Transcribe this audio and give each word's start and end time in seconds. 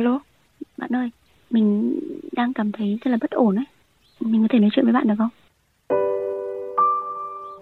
Alo, 0.00 0.20
bạn 0.76 0.96
ơi, 0.96 1.10
mình 1.50 1.98
đang 2.32 2.52
cảm 2.52 2.72
thấy 2.72 2.98
rất 3.04 3.10
là 3.10 3.18
bất 3.20 3.30
ổn 3.30 3.56
ấy. 3.56 3.64
Mình 4.20 4.42
có 4.42 4.48
thể 4.50 4.58
nói 4.58 4.70
chuyện 4.72 4.84
với 4.84 4.92
bạn 4.92 5.08
được 5.08 5.14
không? 5.18 5.28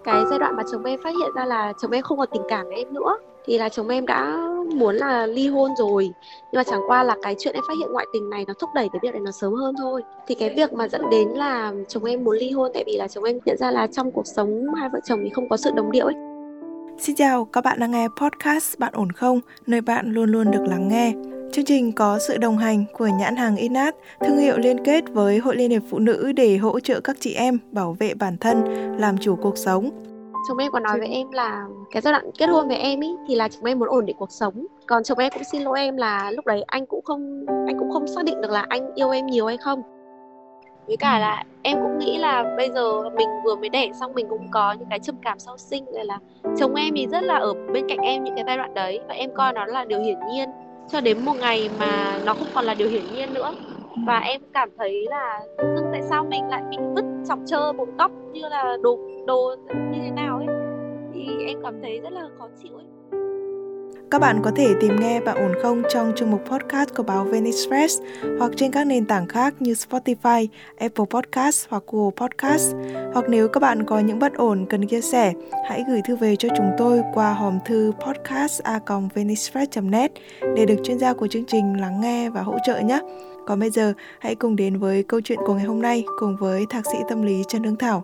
Cái 0.03 0.23
giai 0.29 0.39
đoạn 0.39 0.55
mà 0.57 0.63
chồng 0.71 0.83
em 0.83 0.99
phát 1.03 1.09
hiện 1.09 1.29
ra 1.35 1.45
là 1.45 1.73
chồng 1.81 1.91
em 1.91 2.03
không 2.03 2.17
còn 2.17 2.29
tình 2.31 2.41
cảm 2.49 2.65
với 2.65 2.75
em 2.75 2.93
nữa 2.93 3.17
thì 3.45 3.57
là 3.57 3.69
chồng 3.69 3.87
em 3.87 4.05
đã 4.05 4.47
muốn 4.75 4.95
là 4.95 5.25
ly 5.25 5.47
hôn 5.47 5.71
rồi 5.75 6.09
nhưng 6.51 6.59
mà 6.59 6.63
chẳng 6.63 6.81
qua 6.87 7.03
là 7.03 7.15
cái 7.21 7.35
chuyện 7.39 7.53
em 7.53 7.63
phát 7.67 7.73
hiện 7.79 7.91
ngoại 7.91 8.05
tình 8.13 8.29
này 8.29 8.45
nó 8.47 8.53
thúc 8.53 8.69
đẩy 8.75 8.89
cái 8.93 8.99
việc 9.03 9.13
này 9.13 9.21
nó 9.25 9.31
sớm 9.31 9.53
hơn 9.53 9.75
thôi 9.77 10.01
thì 10.27 10.35
cái 10.35 10.53
việc 10.55 10.73
mà 10.73 10.87
dẫn 10.87 11.01
đến 11.11 11.27
là 11.29 11.73
chồng 11.87 12.03
em 12.03 12.23
muốn 12.23 12.37
ly 12.37 12.51
hôn 12.51 12.71
tại 12.73 12.83
vì 12.87 12.97
là 12.97 13.07
chồng 13.07 13.23
em 13.23 13.39
nhận 13.45 13.57
ra 13.57 13.71
là 13.71 13.87
trong 13.87 14.11
cuộc 14.11 14.27
sống 14.27 14.73
hai 14.79 14.89
vợ 14.89 14.99
chồng 15.05 15.19
thì 15.23 15.29
không 15.29 15.49
có 15.49 15.57
sự 15.57 15.71
đồng 15.75 15.91
điệu 15.91 16.05
ấy 16.05 16.15
Xin 16.99 17.15
chào, 17.15 17.45
các 17.45 17.63
bạn 17.63 17.79
đang 17.79 17.91
nghe 17.91 18.07
podcast 18.21 18.79
Bạn 18.79 18.93
ổn 18.93 19.11
không? 19.11 19.39
Nơi 19.67 19.81
bạn 19.81 20.13
luôn 20.13 20.31
luôn 20.31 20.51
được 20.51 20.63
lắng 20.67 20.87
nghe. 20.87 21.13
Chương 21.51 21.65
trình 21.65 21.91
có 21.91 22.19
sự 22.19 22.37
đồng 22.37 22.57
hành 22.57 22.85
của 22.93 23.07
nhãn 23.07 23.35
hàng 23.35 23.55
Inat, 23.55 23.95
thương 24.19 24.37
hiệu 24.37 24.57
liên 24.57 24.83
kết 24.83 25.03
với 25.09 25.37
Hội 25.37 25.55
Liên 25.55 25.71
hiệp 25.71 25.81
Phụ 25.89 25.99
nữ 25.99 26.31
để 26.31 26.57
hỗ 26.57 26.79
trợ 26.79 26.99
các 26.99 27.15
chị 27.19 27.33
em 27.33 27.57
bảo 27.71 27.95
vệ 27.99 28.13
bản 28.13 28.37
thân, 28.37 28.63
làm 28.97 29.17
chủ 29.17 29.35
cuộc 29.35 29.57
sống. 29.57 29.89
chồng 30.47 30.57
em 30.57 30.71
có 30.71 30.79
nói 30.79 30.99
với 30.99 31.07
em 31.07 31.31
là 31.31 31.65
cái 31.91 32.01
giai 32.01 32.11
đoạn 32.13 32.31
kết 32.37 32.45
hôn 32.45 32.67
với 32.67 32.77
em 32.77 32.99
ý 32.99 33.09
thì 33.27 33.35
là 33.35 33.47
chồng 33.47 33.65
em 33.65 33.79
muốn 33.79 33.89
ổn 33.89 34.05
định 34.05 34.15
cuộc 34.19 34.31
sống. 34.31 34.67
Còn 34.87 35.03
chồng 35.03 35.17
em 35.17 35.31
cũng 35.33 35.43
xin 35.51 35.61
lỗi 35.61 35.79
em 35.79 35.97
là 35.97 36.31
lúc 36.31 36.45
đấy 36.45 36.63
anh 36.67 36.85
cũng 36.85 37.01
không 37.03 37.45
anh 37.67 37.79
cũng 37.79 37.91
không 37.91 38.07
xác 38.07 38.25
định 38.25 38.41
được 38.41 38.51
là 38.51 38.65
anh 38.69 38.93
yêu 38.95 39.09
em 39.09 39.25
nhiều 39.25 39.47
hay 39.47 39.57
không. 39.57 39.81
Với 40.87 40.97
cả 40.97 41.19
là 41.19 41.43
em 41.61 41.77
cũng 41.81 41.99
nghĩ 41.99 42.17
là 42.17 42.53
bây 42.57 42.69
giờ 42.69 43.09
mình 43.17 43.29
vừa 43.45 43.55
mới 43.55 43.69
đẻ 43.69 43.89
xong 43.99 44.13
mình 44.13 44.27
cũng 44.29 44.47
có 44.51 44.73
những 44.73 44.87
cái 44.89 44.99
trầm 44.99 45.15
cảm 45.21 45.39
sau 45.39 45.57
sinh 45.57 45.85
rồi 45.85 46.05
là 46.05 46.19
chồng 46.57 46.75
em 46.75 46.93
thì 46.95 47.07
rất 47.07 47.23
là 47.23 47.35
ở 47.35 47.53
bên 47.73 47.85
cạnh 47.89 47.99
em 47.99 48.23
những 48.23 48.35
cái 48.35 48.43
giai 48.47 48.57
đoạn 48.57 48.73
đấy. 48.73 48.99
Và 49.07 49.13
em 49.13 49.29
coi 49.35 49.53
nó 49.53 49.65
là 49.65 49.85
điều 49.85 49.99
hiển 49.99 50.17
nhiên 50.31 50.49
cho 50.91 51.01
đến 51.01 51.25
một 51.25 51.33
ngày 51.39 51.69
mà 51.79 52.19
nó 52.25 52.33
không 52.33 52.47
còn 52.55 52.65
là 52.65 52.73
điều 52.73 52.89
hiển 52.89 53.03
nhiên 53.13 53.33
nữa. 53.33 53.53
Và 54.07 54.19
em 54.19 54.41
cảm 54.53 54.69
thấy 54.77 55.05
là 55.09 55.39
tự 55.57 55.63
dưng 55.75 55.89
tại 55.91 56.01
sao 56.09 56.25
mình 56.29 56.47
lại 56.49 56.63
bị 56.69 56.77
vứt 56.95 57.05
chọc 57.27 57.39
chơ 57.45 57.71
một 57.71 57.87
góc 57.97 58.11
như 58.33 58.41
là 58.49 58.77
đồ 58.81 58.99
đồ 59.27 59.55
như 59.69 59.99
thế 60.03 60.11
nào 60.11 60.37
ấy? 60.37 60.47
Thì 61.13 61.27
em 61.47 61.57
cảm 61.63 61.81
thấy 61.81 61.99
rất 61.99 62.13
là 62.13 62.29
khó 62.37 62.47
chịu 62.63 62.75
ấy 62.75 62.85
các 64.11 64.19
bạn 64.19 64.41
có 64.43 64.51
thể 64.55 64.73
tìm 64.81 64.95
nghe 64.99 65.21
Bạn 65.21 65.37
ổn 65.37 65.51
không 65.61 65.83
trong 65.89 66.13
chương 66.15 66.31
mục 66.31 66.41
podcast 66.45 66.89
của 66.95 67.03
báo 67.03 67.23
Venice 67.23 67.57
Press 67.67 68.01
hoặc 68.39 68.51
trên 68.55 68.71
các 68.71 68.87
nền 68.87 69.05
tảng 69.05 69.27
khác 69.27 69.53
như 69.59 69.73
Spotify, 69.73 70.47
Apple 70.77 71.05
Podcast 71.09 71.67
hoặc 71.69 71.83
Google 71.87 72.11
Podcast. 72.17 72.75
Hoặc 73.13 73.25
nếu 73.29 73.47
các 73.47 73.59
bạn 73.59 73.85
có 73.85 73.99
những 73.99 74.19
bất 74.19 74.33
ổn 74.33 74.65
cần 74.69 74.87
chia 74.87 75.01
sẻ, 75.01 75.33
hãy 75.69 75.83
gửi 75.87 76.01
thư 76.07 76.15
về 76.15 76.35
cho 76.35 76.49
chúng 76.57 76.71
tôi 76.77 77.01
qua 77.13 77.33
hòm 77.33 77.59
thư 77.65 77.91
podcast@venicepress.net 77.99 80.11
để 80.55 80.65
được 80.65 80.77
chuyên 80.83 80.99
gia 80.99 81.13
của 81.13 81.27
chương 81.27 81.45
trình 81.45 81.81
lắng 81.81 82.01
nghe 82.01 82.29
và 82.29 82.41
hỗ 82.41 82.57
trợ 82.65 82.79
nhé. 82.79 82.99
Còn 83.47 83.59
bây 83.59 83.69
giờ, 83.69 83.93
hãy 84.19 84.35
cùng 84.35 84.55
đến 84.55 84.79
với 84.79 85.03
câu 85.03 85.21
chuyện 85.21 85.39
của 85.45 85.53
ngày 85.53 85.65
hôm 85.65 85.81
nay 85.81 86.03
cùng 86.19 86.35
với 86.39 86.65
thạc 86.69 86.85
sĩ 86.85 86.97
tâm 87.09 87.21
lý 87.21 87.43
Trần 87.47 87.63
Hương 87.63 87.75
Thảo. 87.75 88.03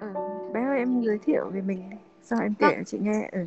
Ừ, 0.00 0.06
bé 0.54 0.60
ơi 0.60 0.78
em 0.78 1.00
giới 1.00 1.18
thiệu 1.26 1.50
về 1.52 1.60
mình 1.60 1.90
đi. 1.90 1.96
Sao 2.22 2.38
em 2.42 2.54
kể 2.58 2.66
Vâng. 2.66 2.84
chị 2.86 2.98
nghe. 3.00 3.28
Ừ. 3.32 3.38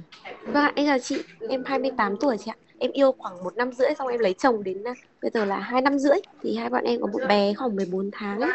Vâng, 0.46 0.64
ạ, 0.64 0.72
em 0.76 0.86
chào 0.86 1.00
chị, 1.00 1.24
em 1.50 1.64
28 1.66 2.18
tuổi 2.18 2.38
chị 2.38 2.52
ạ. 2.52 2.56
Em 2.80 2.92
yêu 2.92 3.12
khoảng 3.18 3.44
một 3.44 3.56
năm 3.58 3.72
rưỡi 3.72 3.90
xong 3.98 4.08
em 4.08 4.20
lấy 4.20 4.34
chồng 4.34 4.64
đến 4.64 4.84
à, 4.88 4.94
bây 5.22 5.32
giờ 5.34 5.46
là 5.46 5.60
hai 5.60 5.82
năm 5.82 6.00
rưỡi 6.00 6.18
thì 6.42 6.56
hai 6.56 6.70
bọn 6.70 6.84
em 6.84 7.02
có 7.02 7.08
một 7.08 7.20
bé 7.30 7.54
khoảng 7.54 7.76
14 7.76 8.10
tháng 8.14 8.40
ấy. 8.40 8.52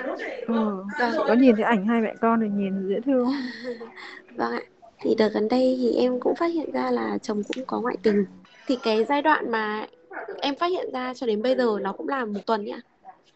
Ừ. 0.47 0.55
Vâng, 0.99 1.13
Có 1.27 1.35
nhìn 1.35 1.55
thấy 1.57 1.65
ảnh 1.65 1.87
hai 1.87 2.01
mẹ 2.01 2.15
con 2.21 2.41
rồi 2.41 2.49
nhìn 2.49 2.89
dễ 2.89 3.01
thương. 3.07 3.27
vâng 4.37 4.53
ạ. 4.53 4.61
Thì 5.03 5.15
đợt 5.19 5.29
gần 5.35 5.49
đây 5.49 5.79
thì 5.81 5.93
em 5.93 6.21
cũng 6.21 6.35
phát 6.35 6.47
hiện 6.47 6.73
ra 6.73 6.91
là 6.91 7.19
chồng 7.23 7.43
cũng 7.55 7.65
có 7.67 7.81
ngoại 7.81 7.97
tình. 8.03 8.25
Thì 8.67 8.79
cái 8.83 9.05
giai 9.05 9.23
đoạn 9.23 9.51
mà 9.51 9.87
em 10.43 10.55
phát 10.55 10.67
hiện 10.67 10.91
ra 10.93 11.15
cho 11.15 11.27
đến 11.27 11.43
bây 11.43 11.57
giờ 11.57 11.79
nó 11.83 11.93
cũng 11.93 12.09
là 12.09 12.25
một 12.25 12.41
tuần 12.47 12.65
nhá. 12.65 12.81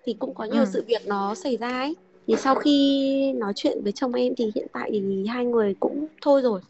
Thì 0.04 0.16
cũng 0.18 0.34
có 0.34 0.44
nhiều 0.44 0.62
Ừ. 0.62 0.70
sự 0.72 0.84
việc 0.86 1.02
nó 1.06 1.34
xảy 1.34 1.56
ra 1.56 1.68
ấy. 1.68 1.96
Thì 2.26 2.36
sau 2.36 2.54
khi 2.54 3.32
nói 3.36 3.52
chuyện 3.56 3.78
với 3.82 3.92
chồng 3.92 4.12
em 4.12 4.32
thì 4.36 4.52
hiện 4.54 4.66
tại 4.72 4.90
thì 4.92 5.26
hai 5.26 5.44
người 5.44 5.74
cũng 5.80 6.06
thôi 6.22 6.42
rồi. 6.42 6.60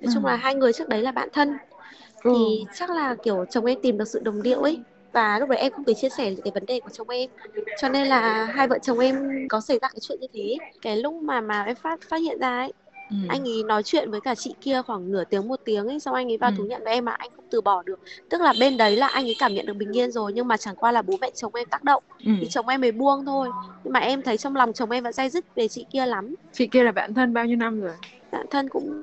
Nói 0.00 0.10
chung 0.14 0.24
Ừ. 0.24 0.28
là 0.28 0.36
hai 0.36 0.54
người 0.54 0.72
trước 0.72 0.88
đấy 0.88 1.02
là 1.02 1.12
bạn 1.12 1.28
thân 1.32 1.48
Ừ. 2.24 2.30
thì 2.34 2.64
chắc 2.74 2.90
là 2.90 3.16
kiểu 3.24 3.44
chồng 3.50 3.64
em 3.64 3.78
tìm 3.82 3.98
được 3.98 4.08
sự 4.08 4.20
đồng 4.24 4.42
điệu 4.42 4.60
ấy 4.60 4.78
và 5.12 5.38
lúc 5.38 5.48
đấy 5.48 5.58
em 5.58 5.72
không 5.72 5.84
thể 5.84 5.94
chia 5.94 6.08
sẻ 6.08 6.34
cái 6.44 6.52
vấn 6.54 6.66
đề 6.66 6.80
của 6.80 6.90
chồng 6.90 7.08
em 7.08 7.30
cho 7.80 7.88
nên 7.88 8.06
là 8.06 8.44
hai 8.44 8.68
vợ 8.68 8.78
chồng 8.82 8.98
em 8.98 9.16
có 9.48 9.60
xảy 9.60 9.78
ra 9.82 9.88
cái 9.88 9.98
chuyện 10.00 10.18
như 10.20 10.26
thế 10.32 10.56
cái 10.82 10.96
lúc 10.96 11.14
mà 11.22 11.40
mà 11.40 11.62
em 11.62 11.76
phát 11.82 12.00
phát 12.10 12.16
hiện 12.22 12.38
ra 12.40 12.58
ấy 12.58 12.72
Ừ. 13.10 13.16
anh 13.28 13.42
ấy 13.48 13.62
nói 13.66 13.82
chuyện 13.82 14.10
với 14.10 14.20
cả 14.20 14.34
chị 14.34 14.54
kia 14.60 14.82
khoảng 14.86 15.10
nửa 15.12 15.24
tiếng 15.30 15.48
một 15.48 15.60
tiếng 15.64 15.86
ấy 15.86 16.00
xong 16.00 16.14
anh 16.14 16.30
ấy 16.32 16.38
vào 16.38 16.50
Ừ. 16.50 16.54
thú 16.58 16.64
nhận 16.64 16.82
với 16.84 16.92
em 16.94 17.04
mà 17.04 17.12
anh 17.12 17.30
không 17.36 17.44
từ 17.50 17.60
bỏ 17.60 17.82
được 17.82 18.00
tức 18.28 18.40
là 18.40 18.52
bên 18.60 18.76
đấy 18.76 18.96
là 18.96 19.06
anh 19.08 19.24
ấy 19.24 19.34
cảm 19.38 19.54
nhận 19.54 19.66
được 19.66 19.76
bình 19.76 19.96
yên 19.96 20.10
rồi 20.12 20.32
nhưng 20.34 20.48
mà 20.48 20.56
chẳng 20.56 20.76
qua 20.76 20.92
là 20.92 21.02
bố 21.02 21.18
mẹ 21.20 21.30
chồng 21.34 21.54
em 21.54 21.68
tác 21.70 21.84
động 21.84 22.02
Ừ. 22.26 22.32
thì 22.40 22.46
chồng 22.50 22.68
em 22.68 22.80
mới 22.80 22.92
buông 22.92 23.24
thôi 23.26 23.48
nhưng 23.84 23.92
mà 23.92 24.00
em 24.00 24.22
thấy 24.22 24.36
trong 24.38 24.56
lòng 24.56 24.72
chồng 24.72 24.90
em 24.90 25.04
vẫn 25.04 25.12
dây 25.12 25.28
dứt 25.30 25.44
về 25.56 25.68
chị 25.68 25.86
kia 25.90 26.06
lắm 26.06 26.34
Chị 26.52 26.66
kia 26.66 26.82
là 26.82 26.92
bạn 26.92 27.14
thân 27.14 27.34
bao 27.34 27.44
nhiêu 27.46 27.56
năm 27.56 27.80
rồi? 27.80 27.92
bạn 28.32 28.46
thân 28.50 28.68
cũng 28.68 29.02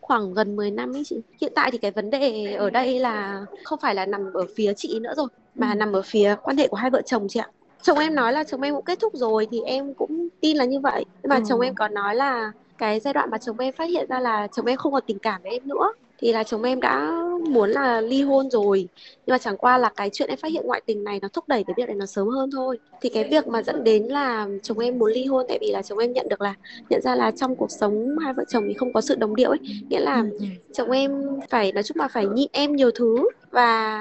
khoảng 0.00 0.34
gần 0.34 0.56
10 0.56 0.70
năm 0.70 0.96
ấy 0.96 1.02
chị. 1.06 1.16
Hiện 1.40 1.52
tại 1.56 1.70
thì 1.70 1.78
cái 1.78 1.90
vấn 1.90 2.10
đề 2.10 2.52
ở 2.54 2.70
đây 2.70 2.98
là 2.98 3.40
không 3.64 3.78
phải 3.82 3.94
là 3.94 4.06
nằm 4.06 4.32
ở 4.34 4.46
phía 4.56 4.72
chị 4.76 4.98
nữa 5.00 5.12
rồi 5.16 5.28
mà 5.54 5.72
Ừ. 5.72 5.76
nằm 5.76 5.92
ở 5.92 6.02
phía 6.06 6.36
quan 6.42 6.56
hệ 6.56 6.68
của 6.68 6.76
hai 6.76 6.90
vợ 6.90 7.02
chồng 7.06 7.26
chị 7.28 7.40
ạ. 7.40 7.50
Chồng 7.82 7.98
em 7.98 8.14
nói 8.14 8.32
là 8.32 8.44
chồng 8.44 8.60
em 8.60 8.74
cũng 8.74 8.84
kết 8.84 8.98
thúc 9.00 9.12
rồi 9.16 9.46
thì 9.50 9.60
em 9.60 9.94
cũng 9.94 10.28
tin 10.40 10.56
là 10.56 10.64
như 10.64 10.80
vậy. 10.80 11.04
Nhưng 11.22 11.28
mà 11.30 11.36
Ừ. 11.36 11.42
chồng 11.48 11.60
em 11.60 11.74
còn 11.74 11.94
nói 11.94 12.14
là 12.16 12.52
cái 12.78 13.00
giai 13.00 13.14
đoạn 13.14 13.30
mà 13.30 13.38
chồng 13.38 13.58
em 13.58 13.74
phát 13.78 13.84
hiện 13.90 14.06
ra 14.08 14.20
là 14.20 14.48
chồng 14.52 14.66
em 14.66 14.76
không 14.76 14.92
còn 14.92 15.02
tình 15.06 15.18
cảm 15.18 15.42
với 15.42 15.52
em 15.52 15.62
nữa 15.68 15.92
thì 16.20 16.32
là 16.32 16.44
chồng 16.44 16.62
em 16.62 16.80
đã 16.80 17.12
muốn 17.50 17.70
là 17.70 18.00
ly 18.00 18.22
hôn 18.22 18.50
rồi 18.50 18.88
nhưng 19.26 19.34
mà 19.34 19.38
chẳng 19.38 19.56
qua 19.56 19.78
là 19.78 19.90
cái 19.96 20.10
chuyện 20.12 20.28
em 20.28 20.38
phát 20.42 20.52
hiện 20.52 20.66
ngoại 20.66 20.82
tình 20.86 21.04
này 21.04 21.18
nó 21.22 21.28
thúc 21.32 21.44
đẩy 21.48 21.64
cái 21.64 21.74
việc 21.76 21.86
này 21.86 21.94
nó 21.96 22.06
sớm 22.06 22.28
hơn 22.28 22.50
thôi 22.52 22.78
thì 23.00 23.08
cái 23.08 23.24
việc 23.30 23.46
mà 23.46 23.62
dẫn 23.62 23.84
đến 23.84 24.04
là 24.04 24.48
chồng 24.62 24.78
em 24.78 24.98
muốn 24.98 25.12
ly 25.12 25.24
hôn 25.24 25.44
tại 25.48 25.58
vì 25.60 25.70
là 25.72 25.82
chồng 25.82 25.98
em 25.98 26.12
nhận 26.12 26.28
được 26.28 26.40
là 26.40 26.54
nhận 26.90 27.00
ra 27.02 27.14
là 27.14 27.30
trong 27.30 27.56
cuộc 27.56 27.70
sống 27.70 28.16
hai 28.24 28.32
vợ 28.34 28.44
chồng 28.48 28.64
thì 28.68 28.74
không 28.74 28.92
có 28.92 29.00
sự 29.00 29.14
đồng 29.14 29.36
điệu 29.36 29.50
ấy 29.50 29.58
nghĩa 29.90 30.00
là 30.00 30.20
Ừ. 30.22 30.30
Ừ. 30.38 30.44
chồng 30.72 30.90
em 30.90 31.22
phải 31.50 31.72
nói 31.72 31.82
chung 31.82 31.96
là 31.98 32.08
phải 32.08 32.26
nhịn 32.26 32.48
em 32.52 32.76
nhiều 32.76 32.90
thứ 32.90 33.16
và 33.50 33.98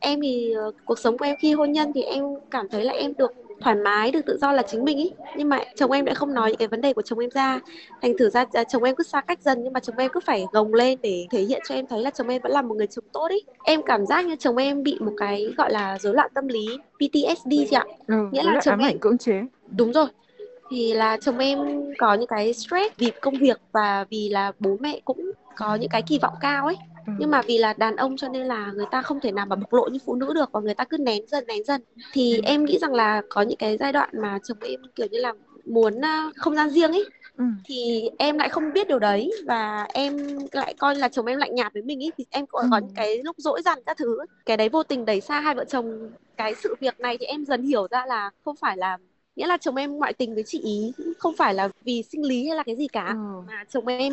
em 0.00 0.20
thì 0.22 0.52
ờ, 0.52 0.72
cuộc 0.84 0.98
sống 0.98 1.18
của 1.18 1.24
em 1.24 1.36
khi 1.40 1.52
hôn 1.52 1.72
nhân 1.72 1.92
thì 1.94 2.02
em 2.02 2.24
cảm 2.50 2.68
thấy 2.68 2.84
là 2.84 2.92
em 2.92 3.12
được 3.18 3.32
thoải 3.62 3.76
mái 3.76 4.10
được 4.10 4.20
tự 4.26 4.38
do 4.40 4.52
là 4.52 4.62
chính 4.62 4.84
mình 4.84 4.98
ý 4.98 5.10
nhưng 5.36 5.48
mà 5.48 5.58
chồng 5.76 5.90
em 5.90 6.06
lại 6.06 6.14
không 6.14 6.34
nói 6.34 6.48
những 6.50 6.58
cái 6.58 6.68
vấn 6.68 6.80
đề 6.80 6.92
của 6.92 7.02
chồng 7.02 7.18
em 7.18 7.30
ra 7.30 7.60
thành 8.02 8.18
thử 8.18 8.30
ra 8.30 8.44
à, 8.52 8.64
chồng 8.64 8.82
em 8.82 8.94
cứ 8.96 9.04
xa 9.04 9.20
cách 9.20 9.42
dần 9.42 9.58
nhưng 9.64 9.72
mà 9.72 9.80
chồng 9.80 9.96
em 9.96 10.10
cứ 10.14 10.20
phải 10.26 10.46
gồng 10.52 10.74
lên 10.74 10.98
để 11.02 11.26
thể 11.30 11.40
hiện 11.40 11.60
cho 11.68 11.74
em 11.74 11.86
thấy 11.86 12.02
là 12.02 12.10
chồng 12.10 12.28
em 12.28 12.42
vẫn 12.42 12.52
là 12.52 12.62
một 12.62 12.74
người 12.74 12.86
chồng 12.86 13.04
tốt 13.12 13.28
ý 13.30 13.40
em 13.62 13.82
cảm 13.82 14.06
giác 14.06 14.26
như 14.26 14.36
chồng 14.36 14.56
em 14.56 14.82
bị 14.82 14.98
một 15.00 15.12
cái 15.16 15.46
gọi 15.56 15.72
là 15.72 15.98
rối 15.98 16.14
loạn 16.14 16.30
tâm 16.34 16.48
lý 16.48 16.66
PTSD 16.98 17.50
chị 17.70 17.76
ạ 17.76 17.84
Ừ. 18.06 18.14
Nghĩa 18.32 18.42
là 18.42 18.60
chồng 18.64 18.78
em- 18.78 18.98
cưỡng 18.98 19.18
chế. 19.18 19.42
Đúng 19.76 19.92
rồi. 19.92 20.06
Thì 20.70 20.94
là 20.94 21.16
chồng 21.16 21.38
em 21.38 21.58
có 21.98 22.14
những 22.14 22.26
cái 22.28 22.52
stress 22.52 22.96
vì 22.98 23.10
công 23.20 23.34
việc 23.38 23.60
và 23.72 24.04
vì 24.10 24.28
là 24.28 24.52
bố 24.58 24.76
mẹ 24.80 25.00
cũng 25.04 25.30
có 25.56 25.74
những 25.74 25.90
cái 25.90 26.02
kỳ 26.02 26.18
vọng 26.18 26.34
cao 26.40 26.66
ấy. 26.66 26.76
Ừ. 27.06 27.12
Nhưng 27.18 27.30
mà 27.30 27.42
vì 27.42 27.58
là 27.58 27.72
đàn 27.72 27.96
ông 27.96 28.16
cho 28.16 28.28
nên 28.28 28.42
là 28.46 28.72
người 28.74 28.86
ta 28.90 29.02
không 29.02 29.20
thể 29.20 29.32
nào 29.32 29.46
mà 29.46 29.56
bộc 29.56 29.72
lộ 29.72 29.88
như 29.88 29.98
phụ 30.06 30.14
nữ 30.14 30.32
được 30.34 30.52
và 30.52 30.60
người 30.60 30.74
ta 30.74 30.84
cứ 30.84 30.96
nén 30.98 31.26
dần 31.28 31.44
nén 31.46 31.64
dần. 31.64 31.82
Thì 32.12 32.40
em 32.44 32.64
nghĩ 32.64 32.78
rằng 32.78 32.94
là 32.94 33.22
có 33.28 33.42
những 33.42 33.58
cái 33.58 33.76
giai 33.76 33.92
đoạn 33.92 34.08
mà 34.22 34.38
chồng 34.42 34.58
em 34.60 34.80
kiểu 34.94 35.06
như 35.10 35.18
là 35.18 35.32
muốn 35.64 36.00
à, 36.04 36.30
không 36.36 36.54
gian 36.54 36.70
riêng 36.70 36.92
ấy 36.92 37.04
Ừ. 37.38 37.44
thì 37.64 38.10
em 38.18 38.38
lại 38.38 38.48
không 38.48 38.72
biết 38.72 38.88
điều 38.88 38.98
đấy 38.98 39.30
và 39.46 39.86
em 39.94 40.38
lại 40.52 40.74
coi 40.78 40.94
là 40.94 41.08
chồng 41.08 41.26
em 41.26 41.38
lạnh 41.38 41.54
nhạt 41.54 41.72
với 41.72 41.82
mình 41.82 42.02
ấy 42.04 42.12
thì 42.18 42.24
em 42.30 42.46
có, 42.46 42.64
có 42.70 42.76
Ừ. 42.76 42.80
những 42.82 42.94
cái 42.94 43.22
lúc 43.24 43.36
dỗi 43.38 43.62
dằn 43.62 43.78
các 43.86 43.96
thứ 43.96 44.18
cái 44.46 44.56
đấy 44.56 44.68
vô 44.68 44.82
tình 44.82 45.04
đẩy 45.04 45.20
xa 45.20 45.40
hai 45.40 45.54
vợ 45.54 45.64
chồng 45.64 46.10
cái 46.36 46.54
sự 46.54 46.74
việc 46.80 47.00
này 47.00 47.16
thì 47.20 47.26
em 47.26 47.44
dần 47.44 47.62
hiểu 47.62 47.86
ra 47.90 48.06
là 48.06 48.30
không 48.44 48.56
phải 48.56 48.76
là 48.76 48.98
nghĩa 49.36 49.46
là 49.46 49.56
chồng 49.56 49.76
em 49.76 49.92
ngoại 49.96 50.12
tình 50.12 50.34
với 50.34 50.42
chị 50.46 50.60
ý 50.64 50.92
không 51.18 51.34
phải 51.38 51.54
là 51.54 51.68
vì 51.84 52.02
sinh 52.02 52.24
lý 52.24 52.48
hay 52.48 52.56
là 52.56 52.62
cái 52.62 52.76
gì 52.76 52.88
cả 52.88 53.06
Ừ. 53.08 53.42
mà 53.48 53.64
chồng 53.68 53.86
em 53.86 54.12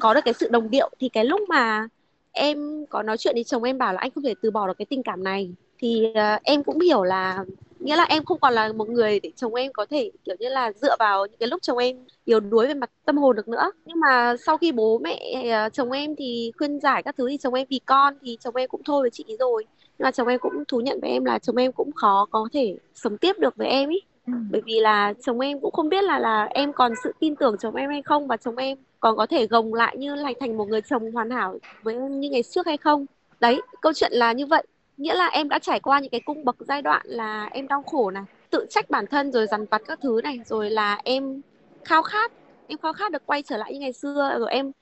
có 0.00 0.14
được 0.14 0.20
cái 0.24 0.34
sự 0.34 0.48
đồng 0.50 0.70
điệu 0.70 0.90
thì 1.00 1.08
cái 1.08 1.24
lúc 1.24 1.40
mà 1.48 1.88
em 2.36 2.86
có 2.90 3.02
nói 3.02 3.16
chuyện 3.18 3.34
thì 3.36 3.44
chồng 3.44 3.62
em 3.62 3.78
bảo 3.78 3.92
là 3.92 3.98
anh 4.00 4.10
không 4.10 4.24
thể 4.24 4.34
từ 4.42 4.50
bỏ 4.50 4.66
được 4.66 4.78
cái 4.78 4.86
tình 4.86 5.02
cảm 5.02 5.24
này. 5.24 5.50
Thì 5.78 6.06
uh, 6.10 6.42
em 6.42 6.64
cũng 6.64 6.80
hiểu 6.80 7.02
là 7.02 7.44
nghĩa 7.80 7.96
là 7.96 8.04
em 8.04 8.24
không 8.24 8.38
còn 8.40 8.54
là 8.54 8.72
một 8.72 8.88
người 8.88 9.20
để 9.20 9.30
chồng 9.36 9.54
em 9.54 9.72
có 9.72 9.86
thể 9.90 10.10
kiểu 10.24 10.36
như 10.38 10.48
là 10.48 10.72
dựa 10.72 10.96
vào 10.98 11.26
những 11.26 11.38
cái 11.38 11.48
lúc 11.48 11.62
chồng 11.62 11.78
em 11.78 11.96
yếu 12.24 12.40
đuối 12.40 12.66
về 12.66 12.74
mặt 12.74 12.90
tâm 13.04 13.18
hồn 13.18 13.36
được 13.36 13.48
nữa. 13.48 13.70
Nhưng 13.84 14.00
mà 14.00 14.36
sau 14.46 14.58
khi 14.58 14.72
bố 14.72 14.98
mẹ 14.98 15.44
uh, 15.66 15.72
chồng 15.72 15.90
em 15.90 16.16
thì 16.16 16.52
khuyên 16.58 16.80
giải 16.80 17.02
các 17.02 17.16
thứ 17.18 17.28
thì 17.28 17.36
chồng 17.36 17.54
em 17.54 17.66
vì 17.70 17.80
con 17.86 18.14
thì 18.22 18.38
chồng 18.40 18.54
em 18.54 18.68
cũng 18.68 18.82
thôi 18.84 19.02
với 19.02 19.10
chị 19.10 19.24
ý 19.26 19.36
rồi. 19.36 19.64
Nhưng 19.98 20.04
mà 20.04 20.10
chồng 20.10 20.28
em 20.28 20.38
cũng 20.40 20.64
thú 20.68 20.80
nhận 20.80 21.00
với 21.00 21.10
em 21.10 21.24
là 21.24 21.38
chồng 21.38 21.56
em 21.56 21.72
cũng 21.72 21.92
khó 21.92 22.26
có 22.30 22.48
thể 22.52 22.76
sống 22.94 23.18
tiếp 23.18 23.38
được 23.38 23.56
với 23.56 23.68
em 23.68 23.88
ý. 23.88 24.00
Ừ. 24.26 24.32
bởi 24.48 24.62
vì 24.66 24.80
là 24.80 25.14
chồng 25.22 25.40
em 25.40 25.60
cũng 25.60 25.72
không 25.72 25.88
biết 25.88 26.04
là 26.04 26.18
là 26.18 26.44
em 26.44 26.72
còn 26.72 26.96
sự 26.96 27.12
tin 27.20 27.36
tưởng 27.36 27.56
chồng 27.58 27.74
em 27.74 27.90
hay 27.90 28.02
không 28.02 28.26
và 28.26 28.36
chồng 28.36 28.56
em 28.56 28.78
còn 29.00 29.16
có 29.16 29.26
thể 29.26 29.46
gồng 29.46 29.74
lại 29.74 29.96
như 29.98 30.14
lại 30.14 30.34
thành 30.40 30.56
một 30.56 30.64
người 30.68 30.80
chồng 30.82 31.12
hoàn 31.12 31.30
hảo 31.30 31.58
với 31.82 31.94
em 31.94 32.20
như 32.20 32.30
ngày 32.30 32.42
trước 32.42 32.66
hay 32.66 32.76
không 32.76 33.06
đấy, 33.40 33.62
câu 33.80 33.92
chuyện 33.92 34.12
là 34.12 34.32
như 34.32 34.46
vậy 34.46 34.66
nghĩa 34.96 35.14
là 35.14 35.26
em 35.26 35.48
đã 35.48 35.58
trải 35.58 35.80
qua 35.80 36.00
những 36.00 36.10
cái 36.10 36.20
cung 36.20 36.44
bậc 36.44 36.56
giai 36.68 36.82
đoạn 36.82 37.02
là 37.06 37.44
em 37.52 37.68
đau 37.68 37.82
khổ 37.82 38.10
này, 38.10 38.24
tự 38.50 38.66
trách 38.70 38.90
bản 38.90 39.06
thân 39.10 39.32
rồi 39.32 39.46
dằn 39.46 39.66
vặt 39.70 39.82
các 39.88 40.00
thứ 40.02 40.20
này, 40.24 40.42
rồi 40.44 40.70
là 40.70 41.00
em 41.04 41.42
khao 41.84 42.02
khát, 42.02 42.32
em 42.66 42.78
khao 42.78 42.92
khát 42.92 43.12
được 43.12 43.26
quay 43.26 43.42
trở 43.42 43.56
lại 43.56 43.72
như 43.72 43.78
ngày 43.80 43.92
xưa, 43.92 44.36
rồi 44.38 44.50
em 44.50 44.72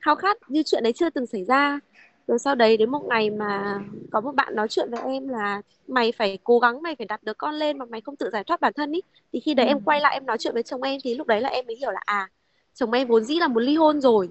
khao 0.00 0.14
khát 0.16 0.36
như 0.48 0.62
chuyện 0.66 0.82
đấy 0.82 0.92
chưa 0.92 1.10
từng 1.10 1.26
xảy 1.26 1.44
ra 1.44 1.80
rồi 2.26 2.38
sau 2.38 2.54
đấy 2.54 2.76
đến 2.76 2.90
một 2.90 3.02
ngày 3.08 3.30
mà 3.30 3.80
có 4.12 4.20
một 4.20 4.34
bạn 4.34 4.56
nói 4.56 4.68
chuyện 4.68 4.90
với 4.90 5.00
em 5.12 5.28
là 5.28 5.62
mày 5.88 6.12
phải 6.12 6.38
cố 6.44 6.58
gắng 6.58 6.82
mày 6.82 6.96
phải 6.96 7.06
đặt 7.06 7.22
đứa 7.22 7.34
con 7.34 7.54
lên 7.54 7.78
mà 7.78 7.84
mày 7.84 8.00
không 8.00 8.16
tự 8.16 8.30
giải 8.32 8.44
thoát 8.44 8.60
bản 8.60 8.72
thân 8.76 8.92
ý 8.92 9.00
thì 9.32 9.40
khi 9.40 9.54
đấy 9.54 9.66
Ừ. 9.66 9.70
em 9.70 9.80
quay 9.80 10.00
lại 10.00 10.14
em 10.14 10.26
nói 10.26 10.36
chuyện 10.40 10.54
với 10.54 10.62
chồng 10.62 10.82
em 10.82 10.98
thì 11.04 11.14
lúc 11.14 11.26
đấy 11.26 11.40
là 11.40 11.48
em 11.48 11.66
mới 11.66 11.76
hiểu 11.76 11.90
là 11.90 12.00
à 12.06 12.28
chồng 12.74 12.92
em 12.92 13.08
vốn 13.08 13.24
dĩ 13.24 13.34
là 13.40 13.48
muốn 13.48 13.62
ly 13.62 13.76
hôn 13.76 14.00
rồi 14.00 14.28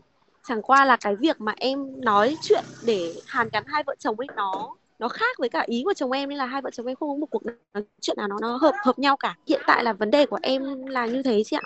chẳng 0.48 0.62
qua 0.62 0.86
là 0.86 0.98
cái 1.02 1.16
việc 1.16 1.42
mà 1.42 1.54
em 1.58 2.02
nói 2.02 2.36
chuyện 2.42 2.64
để 2.86 3.14
hàn 3.28 3.50
gắn 3.54 3.64
hai 3.68 3.84
vợ 3.88 3.96
chồng 4.00 4.20
ấy 4.20 4.28
nó 4.36 4.76
nó 5.00 5.08
khác 5.08 5.40
với 5.40 5.50
cả 5.50 5.64
ý 5.68 5.82
của 5.86 5.94
chồng 5.94 6.12
em 6.12 6.30
nên 6.30 6.38
là 6.38 6.46
hai 6.46 6.62
vợ 6.62 6.70
chồng 6.74 6.86
em 6.86 6.96
không 6.96 7.10
có 7.10 7.16
một 7.16 7.28
cuộc 7.32 7.44
nói 7.46 7.84
chuyện 8.02 8.18
nào 8.18 8.28
nó 8.28 8.38
nó 8.42 8.58
hợp 8.58 8.76
hợp 8.86 9.00
nhau 9.00 9.18
cả 9.18 9.36
hiện 9.48 9.62
tại 9.68 9.84
là 9.84 9.94
vấn 9.94 10.12
đề 10.12 10.26
của 10.26 10.40
em 10.42 10.86
là 10.86 11.06
như 11.06 11.24
thế 11.24 11.44
chị 11.46 11.56
ạ 11.58 11.64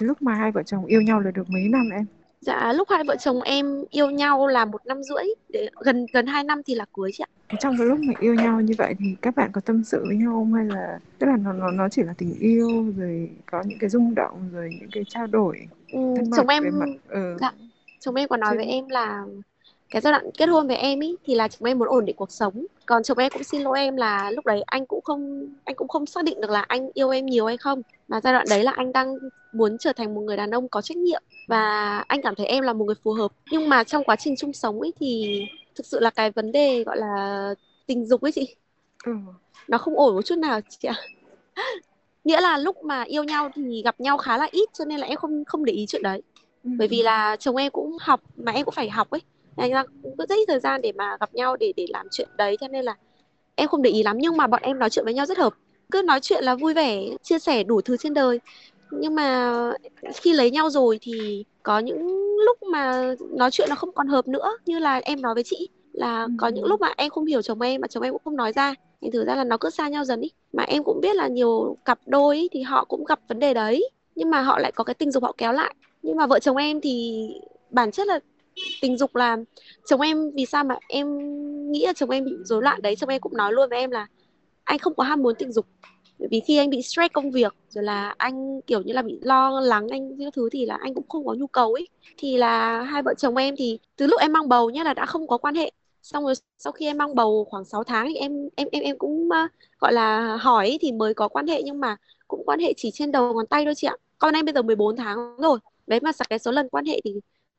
lúc 0.00 0.22
mà 0.22 0.34
hai 0.34 0.52
vợ 0.52 0.62
chồng 0.62 0.86
yêu 0.86 1.00
nhau 1.02 1.20
là 1.20 1.30
được 1.30 1.50
mấy 1.50 1.68
năm 1.68 1.90
em? 1.90 2.06
Dạ 2.46 2.72
lúc 2.72 2.88
hai 2.90 3.04
vợ 3.04 3.16
chồng 3.16 3.42
em 3.42 3.84
yêu 3.90 4.10
nhau 4.10 4.46
là 4.46 4.64
một 4.64 4.86
năm 4.86 5.02
rưỡi 5.02 5.24
để 5.48 5.68
gần 5.84 6.06
gần 6.12 6.26
hai 6.26 6.44
năm 6.44 6.62
thì 6.66 6.74
là 6.74 6.84
cưới 6.92 7.10
chị 7.12 7.24
ạ 7.24 7.30
Trong 7.60 7.76
cái 7.78 7.86
lúc 7.86 7.98
mà 8.00 8.12
yêu 8.20 8.34
nhau 8.34 8.60
như 8.60 8.74
vậy 8.78 8.94
thì 8.98 9.06
các 9.22 9.36
bạn 9.36 9.50
có 9.52 9.60
tâm 9.60 9.84
sự 9.84 10.04
với 10.06 10.16
nhau 10.16 10.30
không 10.32 10.54
hay 10.54 10.64
là 10.64 10.98
tức 11.18 11.26
là 11.26 11.36
nó 11.36 11.52
nó 11.52 11.70
nó 11.70 11.88
chỉ 11.88 12.02
là 12.02 12.14
tình 12.18 12.34
yêu 12.40 12.92
rồi 12.96 13.30
có 13.46 13.62
những 13.62 13.78
cái 13.78 13.90
rung 13.90 14.14
động 14.14 14.50
rồi 14.52 14.72
những 14.80 14.90
cái 14.92 15.04
trao 15.08 15.26
đổi 15.26 15.58
ừ, 15.92 15.98
chồng 16.36 16.48
em 16.48 16.78
mặt 16.78 16.86
ừ. 17.08 17.36
dạ 17.40 17.52
chồng 17.98 18.14
em 18.14 18.28
còn 18.28 18.40
nói 18.40 18.50
Chứ- 18.52 18.56
với 18.56 18.66
em 18.66 18.88
là 18.88 19.24
cái 19.90 20.02
giai 20.02 20.12
đoạn 20.12 20.30
kết 20.38 20.46
hôn 20.46 20.66
với 20.66 20.76
em 20.76 21.00
ý 21.00 21.16
thì 21.24 21.34
là 21.34 21.48
chồng 21.48 21.68
em 21.68 21.78
muốn 21.78 21.88
ổn 21.88 22.04
định 22.04 22.16
cuộc 22.16 22.30
sống. 22.30 22.66
Còn 22.86 23.02
chồng 23.02 23.18
em 23.18 23.32
cũng 23.32 23.44
xin 23.44 23.62
lỗi 23.62 23.78
em 23.78 23.96
là 23.96 24.30
lúc 24.30 24.46
đấy 24.46 24.62
anh 24.66 24.86
cũng 24.86 25.00
không 25.04 25.46
anh 25.64 25.76
cũng 25.76 25.88
không 25.88 26.06
xác 26.06 26.24
định 26.24 26.40
được 26.40 26.50
là 26.50 26.60
anh 26.60 26.90
yêu 26.94 27.10
em 27.10 27.26
nhiều 27.26 27.46
hay 27.46 27.56
không. 27.56 27.82
Mà 28.08 28.20
giai 28.20 28.32
đoạn 28.32 28.46
đấy 28.50 28.64
là 28.64 28.72
anh 28.76 28.92
đang 28.92 29.18
muốn 29.52 29.78
trở 29.78 29.92
thành 29.92 30.14
một 30.14 30.20
người 30.20 30.36
đàn 30.36 30.50
ông 30.50 30.68
có 30.68 30.82
trách 30.82 30.96
nhiệm 30.96 31.22
và 31.46 31.98
anh 31.98 32.22
cảm 32.22 32.34
thấy 32.34 32.46
em 32.46 32.64
là 32.64 32.72
một 32.72 32.84
người 32.84 32.94
phù 33.04 33.12
hợp. 33.12 33.32
Nhưng 33.50 33.68
mà 33.68 33.84
trong 33.84 34.04
quá 34.04 34.16
trình 34.16 34.36
chung 34.36 34.52
sống 34.52 34.80
ấy 34.80 34.92
thì 35.00 35.40
thực 35.74 35.86
sự 35.86 36.00
là 36.00 36.10
cái 36.10 36.30
vấn 36.30 36.52
đề 36.52 36.84
gọi 36.84 36.96
là 36.96 37.54
tình 37.86 38.06
dục 38.06 38.22
ấy 38.22 38.32
chị. 38.32 38.56
Ừ. 39.04 39.12
nó 39.68 39.78
không 39.78 39.96
ổn 39.96 40.14
một 40.14 40.22
chút 40.22 40.38
nào 40.38 40.60
chị 40.68 40.88
ạ. 40.88 40.96
Nghĩa 42.24 42.40
là 42.40 42.58
lúc 42.58 42.84
mà 42.84 43.02
yêu 43.02 43.24
nhau 43.24 43.50
thì 43.54 43.82
gặp 43.84 44.00
nhau 44.00 44.18
khá 44.18 44.38
là 44.38 44.48
ít 44.50 44.68
cho 44.72 44.84
nên 44.84 45.00
là 45.00 45.06
em 45.06 45.16
không 45.16 45.44
không 45.44 45.64
để 45.64 45.72
ý 45.72 45.86
chuyện 45.86 46.02
đấy. 46.02 46.22
Ừ. 46.64 46.70
bởi 46.78 46.88
vì 46.88 47.02
là 47.02 47.36
chồng 47.36 47.56
em 47.56 47.72
cũng 47.72 47.96
học 48.00 48.20
mà 48.36 48.52
em 48.52 48.64
cũng 48.64 48.74
phải 48.74 48.90
học 48.90 49.10
ấy 49.10 49.20
thành 49.56 49.70
ra 49.72 49.84
cũng 50.02 50.16
có 50.18 50.26
rất 50.28 50.34
ít 50.36 50.44
thời 50.48 50.60
gian 50.60 50.82
để 50.82 50.92
mà 50.92 51.16
gặp 51.20 51.34
nhau 51.34 51.56
để 51.56 51.72
để 51.76 51.86
làm 51.88 52.06
chuyện 52.10 52.28
đấy 52.36 52.56
cho 52.60 52.68
nên 52.68 52.84
là 52.84 52.96
em 53.54 53.68
không 53.68 53.82
để 53.82 53.90
ý 53.90 54.02
lắm 54.02 54.16
nhưng 54.20 54.36
mà 54.36 54.46
bọn 54.46 54.62
em 54.62 54.78
nói 54.78 54.90
chuyện 54.90 55.04
với 55.04 55.14
nhau 55.14 55.26
rất 55.26 55.38
hợp. 55.38 55.54
Cứ 55.90 56.02
nói 56.02 56.20
chuyện 56.20 56.44
là 56.44 56.54
vui 56.54 56.74
vẻ 56.74 57.02
chia 57.22 57.38
sẻ 57.38 57.64
đủ 57.64 57.80
thứ 57.80 57.96
trên 57.96 58.14
đời. 58.14 58.40
Nhưng 58.90 59.14
mà 59.14 59.52
khi 60.14 60.32
lấy 60.32 60.50
nhau 60.50 60.70
rồi 60.70 60.98
thì 61.02 61.44
có 61.62 61.78
những 61.78 62.06
lúc 62.46 62.62
mà 62.62 63.14
nói 63.36 63.50
chuyện 63.50 63.68
nó 63.68 63.74
không 63.76 63.92
còn 63.94 64.06
hợp 64.08 64.28
nữa 64.28 64.56
như 64.66 64.78
là 64.78 65.00
em 65.04 65.22
nói 65.22 65.34
với 65.34 65.42
chị 65.46 65.68
là 65.92 66.28
có 66.36 66.48
những 66.48 66.64
Ừ. 66.64 66.68
lúc 66.68 66.80
mà 66.80 66.94
em 66.96 67.10
không 67.10 67.26
hiểu 67.26 67.42
chồng 67.42 67.60
em 67.60 67.80
mà 67.80 67.88
chồng 67.88 68.02
em 68.02 68.12
cũng 68.12 68.22
không 68.24 68.36
nói 68.36 68.52
ra. 68.52 68.74
Thành 69.02 69.10
thử 69.10 69.24
ra 69.24 69.34
là 69.36 69.44
nó 69.44 69.56
cứ 69.56 69.70
xa 69.70 69.88
nhau 69.88 70.04
dần 70.04 70.20
ý. 70.20 70.30
Mà 70.52 70.62
em 70.62 70.84
cũng 70.84 71.00
biết 71.00 71.16
là 71.16 71.28
nhiều 71.28 71.76
cặp 71.84 71.98
đôi 72.06 72.36
ý, 72.36 72.48
thì 72.52 72.62
họ 72.62 72.84
cũng 72.84 73.04
gặp 73.04 73.20
vấn 73.28 73.38
đề 73.38 73.54
đấy 73.54 73.90
nhưng 74.14 74.30
mà 74.30 74.40
họ 74.42 74.58
lại 74.58 74.72
có 74.72 74.84
cái 74.84 74.94
tình 74.94 75.10
dục 75.10 75.22
họ 75.22 75.32
kéo 75.38 75.52
lại. 75.52 75.74
Nhưng 76.02 76.16
mà 76.16 76.26
vợ 76.26 76.38
chồng 76.38 76.56
em 76.56 76.80
thì 76.80 77.26
bản 77.70 77.90
chất 77.90 78.06
là 78.06 78.20
tình 78.80 78.96
dục 78.96 79.16
là 79.16 79.36
chồng 79.86 80.00
em 80.00 80.30
vì 80.34 80.46
sao 80.46 80.64
mà 80.64 80.76
em 80.88 81.06
nghĩ 81.72 81.86
là 81.86 81.92
chồng 81.92 82.10
em 82.10 82.24
bị 82.24 82.32
rối 82.44 82.62
loạn 82.62 82.82
đấy 82.82 82.96
chồng 82.96 83.10
em 83.10 83.20
cũng 83.20 83.36
nói 83.36 83.52
luôn 83.52 83.70
với 83.70 83.78
em 83.78 83.90
là 83.90 84.06
anh 84.64 84.78
không 84.78 84.94
có 84.94 85.04
ham 85.04 85.22
muốn 85.22 85.34
tình 85.38 85.52
dục. 85.52 85.66
Bởi 86.18 86.28
vì 86.30 86.40
khi 86.40 86.56
anh 86.56 86.70
bị 86.70 86.82
stress 86.82 87.12
công 87.12 87.30
việc 87.30 87.54
rồi 87.68 87.84
là 87.84 88.14
anh 88.18 88.60
kiểu 88.66 88.82
như 88.82 88.92
là 88.92 89.02
bị 89.02 89.18
lo 89.22 89.60
lắng 89.60 89.88
anh 89.90 90.16
những 90.16 90.30
thứ 90.32 90.48
thì 90.52 90.66
là 90.66 90.78
anh 90.80 90.94
cũng 90.94 91.08
không 91.08 91.26
có 91.26 91.34
nhu 91.34 91.46
cầu 91.46 91.74
ấy. 91.74 91.88
Thì 92.18 92.36
là 92.36 92.82
hai 92.82 93.02
vợ 93.02 93.14
chồng 93.18 93.36
em 93.36 93.54
thì 93.58 93.78
từ 93.96 94.06
lúc 94.06 94.20
em 94.20 94.32
mang 94.32 94.48
bầu 94.48 94.70
nhá 94.70 94.84
là 94.84 94.94
đã 94.94 95.06
không 95.06 95.26
có 95.26 95.38
quan 95.38 95.54
hệ. 95.54 95.70
Xong 96.02 96.24
rồi 96.24 96.34
sau 96.58 96.72
khi 96.72 96.86
em 96.86 96.98
mang 96.98 97.14
bầu 97.14 97.46
khoảng 97.50 97.64
6 97.64 97.84
tháng 97.84 98.06
thì 98.08 98.14
em 98.14 98.48
em 98.56 98.68
em 98.72 98.82
em 98.82 98.98
cũng 98.98 99.28
uh, 99.28 99.50
gọi 99.80 99.92
là 99.92 100.36
hỏi 100.36 100.78
thì 100.80 100.92
mới 100.92 101.14
có 101.14 101.28
quan 101.28 101.46
hệ 101.46 101.62
nhưng 101.62 101.80
mà 101.80 101.96
cũng 102.28 102.42
quan 102.46 102.58
hệ 102.60 102.72
chỉ 102.76 102.90
trên 102.90 103.12
đầu 103.12 103.34
ngón 103.34 103.46
tay 103.46 103.64
thôi 103.64 103.74
chị 103.74 103.86
ạ. 103.86 103.96
Con 104.18 104.34
em 104.34 104.44
bây 104.44 104.54
giờ 104.54 104.62
14 104.62 104.96
tháng 104.96 105.36
rồi 105.38 105.58
đấy 105.86 106.00
mà 106.02 106.10
cái 106.28 106.38
số 106.38 106.50
lần 106.50 106.68
quan 106.68 106.84
hệ 106.84 107.00
thì 107.04 107.14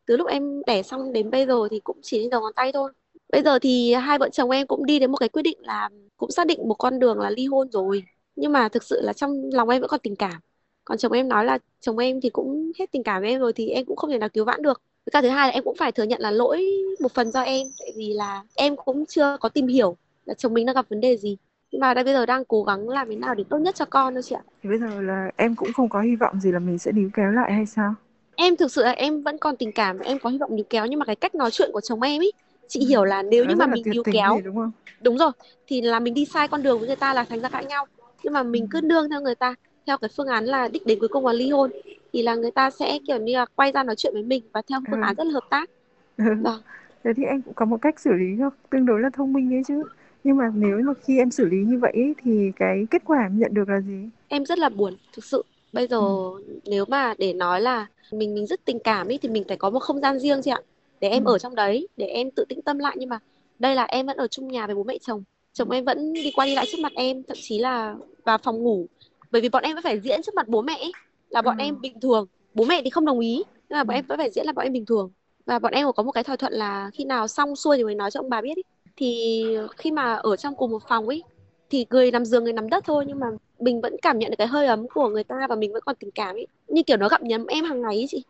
từ 0.07 0.17
lúc 0.17 0.27
em 0.27 0.61
đẻ 0.65 0.83
xong 0.83 1.13
đến 1.13 1.29
bây 1.29 1.45
giờ 1.45 1.67
thì 1.71 1.79
cũng 1.79 1.97
chỉ 2.01 2.19
trên 2.21 2.29
đầu 2.29 2.41
ngón 2.41 2.53
tay 2.55 2.71
thôi. 2.71 2.91
Bây 3.31 3.41
giờ 3.41 3.59
thì 3.59 3.93
hai 3.93 4.19
vợ 4.19 4.29
chồng 4.29 4.49
em 4.49 4.67
cũng 4.67 4.85
đi 4.85 4.99
đến 4.99 5.11
một 5.11 5.17
cái 5.17 5.29
quyết 5.29 5.41
định 5.41 5.57
là 5.61 5.89
cũng 6.17 6.31
xác 6.31 6.47
định 6.47 6.67
một 6.67 6.73
con 6.73 6.99
đường 6.99 7.19
là 7.19 7.29
ly 7.29 7.45
hôn 7.45 7.71
rồi. 7.71 8.03
Nhưng 8.35 8.51
mà 8.51 8.69
thực 8.69 8.83
sự 8.83 9.01
là 9.01 9.13
trong 9.13 9.49
lòng 9.53 9.69
em 9.69 9.81
vẫn 9.81 9.89
còn 9.89 9.99
tình 10.03 10.15
cảm. 10.15 10.41
Còn 10.85 10.97
chồng 10.97 11.11
em 11.11 11.29
nói 11.29 11.45
là 11.45 11.57
chồng 11.79 11.97
em 11.97 12.21
thì 12.21 12.29
cũng 12.29 12.71
hết 12.79 12.91
tình 12.91 13.03
cảm 13.03 13.21
với 13.21 13.29
em 13.29 13.39
rồi 13.39 13.53
thì 13.53 13.69
em 13.69 13.85
cũng 13.85 13.95
không 13.95 14.09
thể 14.09 14.17
nào 14.17 14.29
cứu 14.29 14.45
vãn 14.45 14.61
được. 14.61 14.81
Với 15.05 15.11
cả 15.11 15.21
thứ 15.21 15.29
hai 15.29 15.47
là 15.47 15.53
em 15.53 15.63
cũng 15.63 15.75
phải 15.75 15.91
thừa 15.91 16.03
nhận 16.03 16.21
là 16.21 16.31
lỗi 16.31 16.65
một 16.99 17.11
phần 17.11 17.31
do 17.31 17.41
em. 17.41 17.67
Tại 17.79 17.91
vì 17.95 18.13
là 18.13 18.43
em 18.55 18.75
cũng 18.75 19.05
chưa 19.05 19.37
có 19.39 19.49
tìm 19.49 19.67
hiểu 19.67 19.97
là 20.25 20.33
chồng 20.33 20.53
mình 20.53 20.65
đang 20.65 20.75
gặp 20.75 20.85
vấn 20.89 21.01
đề 21.01 21.17
gì. 21.17 21.37
Nhưng 21.71 21.81
mà 21.81 21.93
đây 21.93 22.03
bây 22.03 22.13
giờ 22.13 22.25
đang 22.25 22.45
cố 22.45 22.63
gắng 22.63 22.89
làm 22.89 23.09
thế 23.09 23.15
nào 23.15 23.35
để 23.35 23.43
tốt 23.49 23.57
nhất 23.57 23.75
cho 23.75 23.85
con 23.85 24.13
thôi 24.13 24.23
chị 24.23 24.35
ạ. 24.35 24.43
Thì 24.63 24.69
bây 24.69 24.79
giờ 24.79 25.01
là 25.01 25.31
em 25.35 25.55
cũng 25.55 25.73
không 25.73 25.89
có 25.89 26.01
hy 26.01 26.15
vọng 26.15 26.39
gì 26.39 26.51
là 26.51 26.59
mình 26.59 26.77
sẽ 26.77 26.91
níu 26.91 27.09
kéo 27.13 27.31
lại 27.31 27.53
hay 27.53 27.65
sao? 27.65 27.95
Em 28.37 28.57
thực 28.57 28.71
sự 28.71 28.83
là 28.83 28.91
em 28.91 29.23
vẫn 29.23 29.37
còn 29.41 29.57
tình 29.57 29.71
cảm 29.73 29.99
em 29.99 30.19
có 30.19 30.29
hy 30.29 30.37
vọng 30.37 30.55
níu 30.55 30.65
kéo 30.69 30.85
nhưng 30.85 30.99
mà 30.99 31.05
cái 31.05 31.15
cách 31.15 31.35
nói 31.35 31.51
chuyện 31.51 31.69
của 31.73 31.81
chồng 31.81 32.01
em 32.01 32.21
ý 32.21 32.31
chị 32.67 32.85
hiểu 32.85 33.03
là 33.05 33.23
nếu 33.23 33.45
Nó 33.45 33.49
như 33.49 33.55
mà 33.55 33.67
mình 33.67 33.89
níu 33.91 34.03
kéo 34.11 34.33
gì 34.35 34.41
đúng 34.41 34.55
không? 34.55 34.71
đúng 34.99 35.17
rồi 35.17 35.31
thì 35.67 35.81
là 35.81 35.99
mình 36.01 36.15
đi 36.15 36.25
sai 36.25 36.47
con 36.49 36.63
đường 36.63 36.79
với 36.79 36.87
người 36.87 36.97
ta 36.97 37.13
là 37.13 37.25
thành 37.25 37.41
ra 37.41 37.49
cãi 37.49 37.65
nhau 37.65 37.85
nhưng 38.23 38.33
mà 38.33 38.43
mình 38.43 38.67
cứ 38.71 38.81
nương 38.83 39.09
theo 39.11 39.21
người 39.21 39.35
ta 39.35 39.55
theo 39.87 39.99
cái 39.99 40.09
phương 40.17 40.27
án 40.27 40.45
là 40.45 40.69
đích 40.69 40.87
đến 40.87 40.99
cuối 40.99 41.09
cùng 41.09 41.27
là 41.27 41.33
ly 41.33 41.51
hôn 41.51 41.71
thì 42.13 42.23
là 42.23 42.35
người 42.35 42.51
ta 42.51 42.71
sẽ 42.71 42.99
kiểu 43.07 43.17
như 43.19 43.33
là 43.37 43.47
quay 43.55 43.73
ra 43.73 43.83
nói 43.83 43.95
chuyện 43.97 44.13
với 44.13 44.23
mình 44.23 44.49
và 44.53 44.63
theo 44.69 44.81
phương 44.91 44.99
Ừ. 44.99 45.01
án 45.01 45.15
rất 45.17 45.25
là 45.27 45.33
hợp 45.33 45.45
tác 45.49 45.71
Ừ. 46.17 46.23
vâng 46.39 46.61
Thế 47.03 47.13
thì 47.17 47.23
em 47.23 47.41
cũng 47.41 47.53
có 47.53 47.65
một 47.65 47.77
cách 47.81 47.99
xử 47.99 48.13
lý 48.13 48.25
tương 48.71 48.85
đối 48.87 49.01
là 49.01 49.09
thông 49.13 49.33
minh 49.33 49.53
ấy 49.55 49.63
chứ. 49.67 49.83
Nhưng 50.23 50.37
mà 50.37 50.51
nếu 50.55 50.79
mà 50.83 50.93
khi 51.07 51.17
em 51.19 51.31
xử 51.31 51.45
lý 51.45 51.57
như 51.65 51.79
vậy 51.79 51.91
ấy, 51.95 52.15
thì 52.23 52.51
cái 52.55 52.87
kết 52.91 53.01
quả 53.05 53.19
em 53.21 53.39
nhận 53.39 53.53
được 53.53 53.69
là 53.69 53.81
gì? 53.81 54.09
em 54.27 54.45
rất 54.45 54.59
là 54.59 54.69
buồn 54.69 54.97
thực 55.13 55.25
sự 55.25 55.43
bây 55.73 55.87
giờ 55.87 55.97
Ừ. 55.97 56.59
nếu 56.65 56.85
mà 56.87 57.13
để 57.17 57.33
nói 57.33 57.61
là 57.61 57.87
mình 58.11 58.33
mình 58.33 58.45
rất 58.47 58.65
tình 58.65 58.79
cảm 58.79 59.07
ý 59.07 59.17
thì 59.17 59.29
mình 59.29 59.43
phải 59.47 59.57
có 59.57 59.69
một 59.69 59.79
không 59.79 60.01
gian 60.01 60.19
riêng 60.19 60.41
chị 60.43 60.51
ạ 60.51 60.61
để 61.01 61.09
em 61.09 61.23
Ừ. 61.23 61.31
ở 61.33 61.37
trong 61.39 61.55
đấy 61.55 61.87
để 61.97 62.05
em 62.07 62.31
tự 62.31 62.45
tĩnh 62.49 62.61
tâm 62.61 62.77
lại 62.79 62.95
nhưng 62.99 63.09
mà 63.09 63.19
đây 63.59 63.75
là 63.75 63.83
em 63.83 64.05
vẫn 64.05 64.17
ở 64.17 64.27
chung 64.27 64.47
nhà 64.47 64.65
với 64.65 64.75
bố 64.75 64.83
mẹ 64.83 64.97
chồng 65.01 65.23
chồng 65.53 65.69
em 65.71 65.85
vẫn 65.85 66.13
đi 66.13 66.31
qua 66.31 66.45
đi 66.45 66.55
lại 66.55 66.65
trước 66.71 66.79
mặt 66.79 66.91
em 66.95 67.23
thậm 67.23 67.37
chí 67.41 67.59
là 67.59 67.95
vào 68.25 68.37
phòng 68.37 68.63
ngủ 68.63 68.87
bởi 69.31 69.41
vì 69.41 69.49
bọn 69.49 69.63
em 69.63 69.75
vẫn 69.75 69.83
phải 69.83 69.99
diễn 69.99 70.21
trước 70.23 70.35
mặt 70.35 70.47
bố 70.47 70.61
mẹ 70.61 70.77
ấy, 70.79 70.91
là 71.29 71.41
bọn 71.41 71.57
Ừ. 71.57 71.61
em 71.63 71.81
bình 71.81 71.99
thường 71.99 72.27
bố 72.53 72.65
mẹ 72.65 72.81
thì 72.83 72.89
không 72.89 73.05
đồng 73.05 73.19
ý 73.19 73.43
nhưng 73.69 73.77
mà 73.77 73.83
bọn 73.83 73.95
Ừ. 73.95 73.97
em 73.97 74.05
vẫn 74.07 74.17
phải 74.17 74.31
diễn 74.31 74.45
là 74.45 74.51
bọn 74.53 74.63
em 74.65 74.73
bình 74.73 74.85
thường 74.85 75.11
và 75.45 75.59
bọn 75.59 75.73
em 75.73 75.87
có 75.95 76.03
một 76.03 76.11
cái 76.11 76.23
thỏa 76.23 76.35
thuận 76.35 76.53
là 76.53 76.89
khi 76.93 77.05
nào 77.05 77.27
xong 77.27 77.55
xuôi 77.55 77.77
thì 77.77 77.83
mới 77.83 77.95
nói 77.95 78.11
cho 78.11 78.19
ông 78.19 78.29
bà 78.29 78.41
biết 78.41 78.57
ý. 78.57 78.63
thì 78.95 79.57
khi 79.77 79.91
mà 79.91 80.13
ở 80.13 80.35
trong 80.35 80.55
cùng 80.55 80.71
một 80.71 80.81
phòng 80.89 81.07
ấy 81.07 81.23
thì 81.69 81.85
người 81.89 82.11
nằm 82.11 82.25
giường 82.25 82.43
người 82.43 82.53
nằm 82.53 82.69
đất 82.69 82.83
thôi 82.87 83.05
nhưng 83.07 83.19
mà 83.19 83.27
mình 83.59 83.81
vẫn 83.81 83.95
cảm 84.01 84.19
nhận 84.19 84.29
được 84.31 84.35
cái 84.37 84.47
hơi 84.47 84.67
ấm 84.67 84.87
của 84.93 85.09
người 85.09 85.23
ta 85.23 85.35
và 85.49 85.55
mình 85.55 85.73
vẫn 85.73 85.81
còn 85.85 85.95
tình 85.95 86.11
cảm 86.11 86.35
ấy 86.35 86.47
như 86.67 86.83
kiểu 86.83 86.97
nó 86.97 87.09
gặm 87.09 87.21
nhấm 87.23 87.45
em 87.45 87.65
hàng 87.65 87.81
ngày 87.81 87.95
ấy 87.95 88.05
chị. 88.09 88.23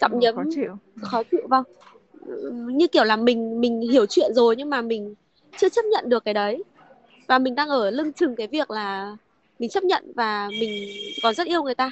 Gặm 0.00 0.10
Ừ, 0.12 0.18
nhấm 0.20 0.34
khó 0.36 0.44
chịu. 0.50 0.78
khó 1.02 1.22
chịu 1.30 1.40
vâng. 1.48 1.64
Như 2.52 2.86
kiểu 2.86 3.04
là 3.04 3.16
mình 3.16 3.60
mình 3.60 3.80
hiểu 3.80 4.06
chuyện 4.06 4.34
rồi 4.34 4.56
nhưng 4.56 4.70
mà 4.70 4.82
mình 4.82 5.14
chưa 5.56 5.68
chấp 5.68 5.82
nhận 5.92 6.08
được 6.08 6.24
cái 6.24 6.34
đấy. 6.34 6.64
Và 7.28 7.38
mình 7.38 7.54
đang 7.54 7.68
ở 7.68 7.90
lưng 7.90 8.12
chừng 8.12 8.36
cái 8.36 8.46
việc 8.46 8.70
là 8.70 9.16
mình 9.58 9.70
chấp 9.70 9.84
nhận 9.84 10.12
và 10.16 10.50
mình 10.60 10.88
còn 11.22 11.34
rất 11.34 11.46
yêu 11.46 11.62
người 11.62 11.74
ta. 11.74 11.90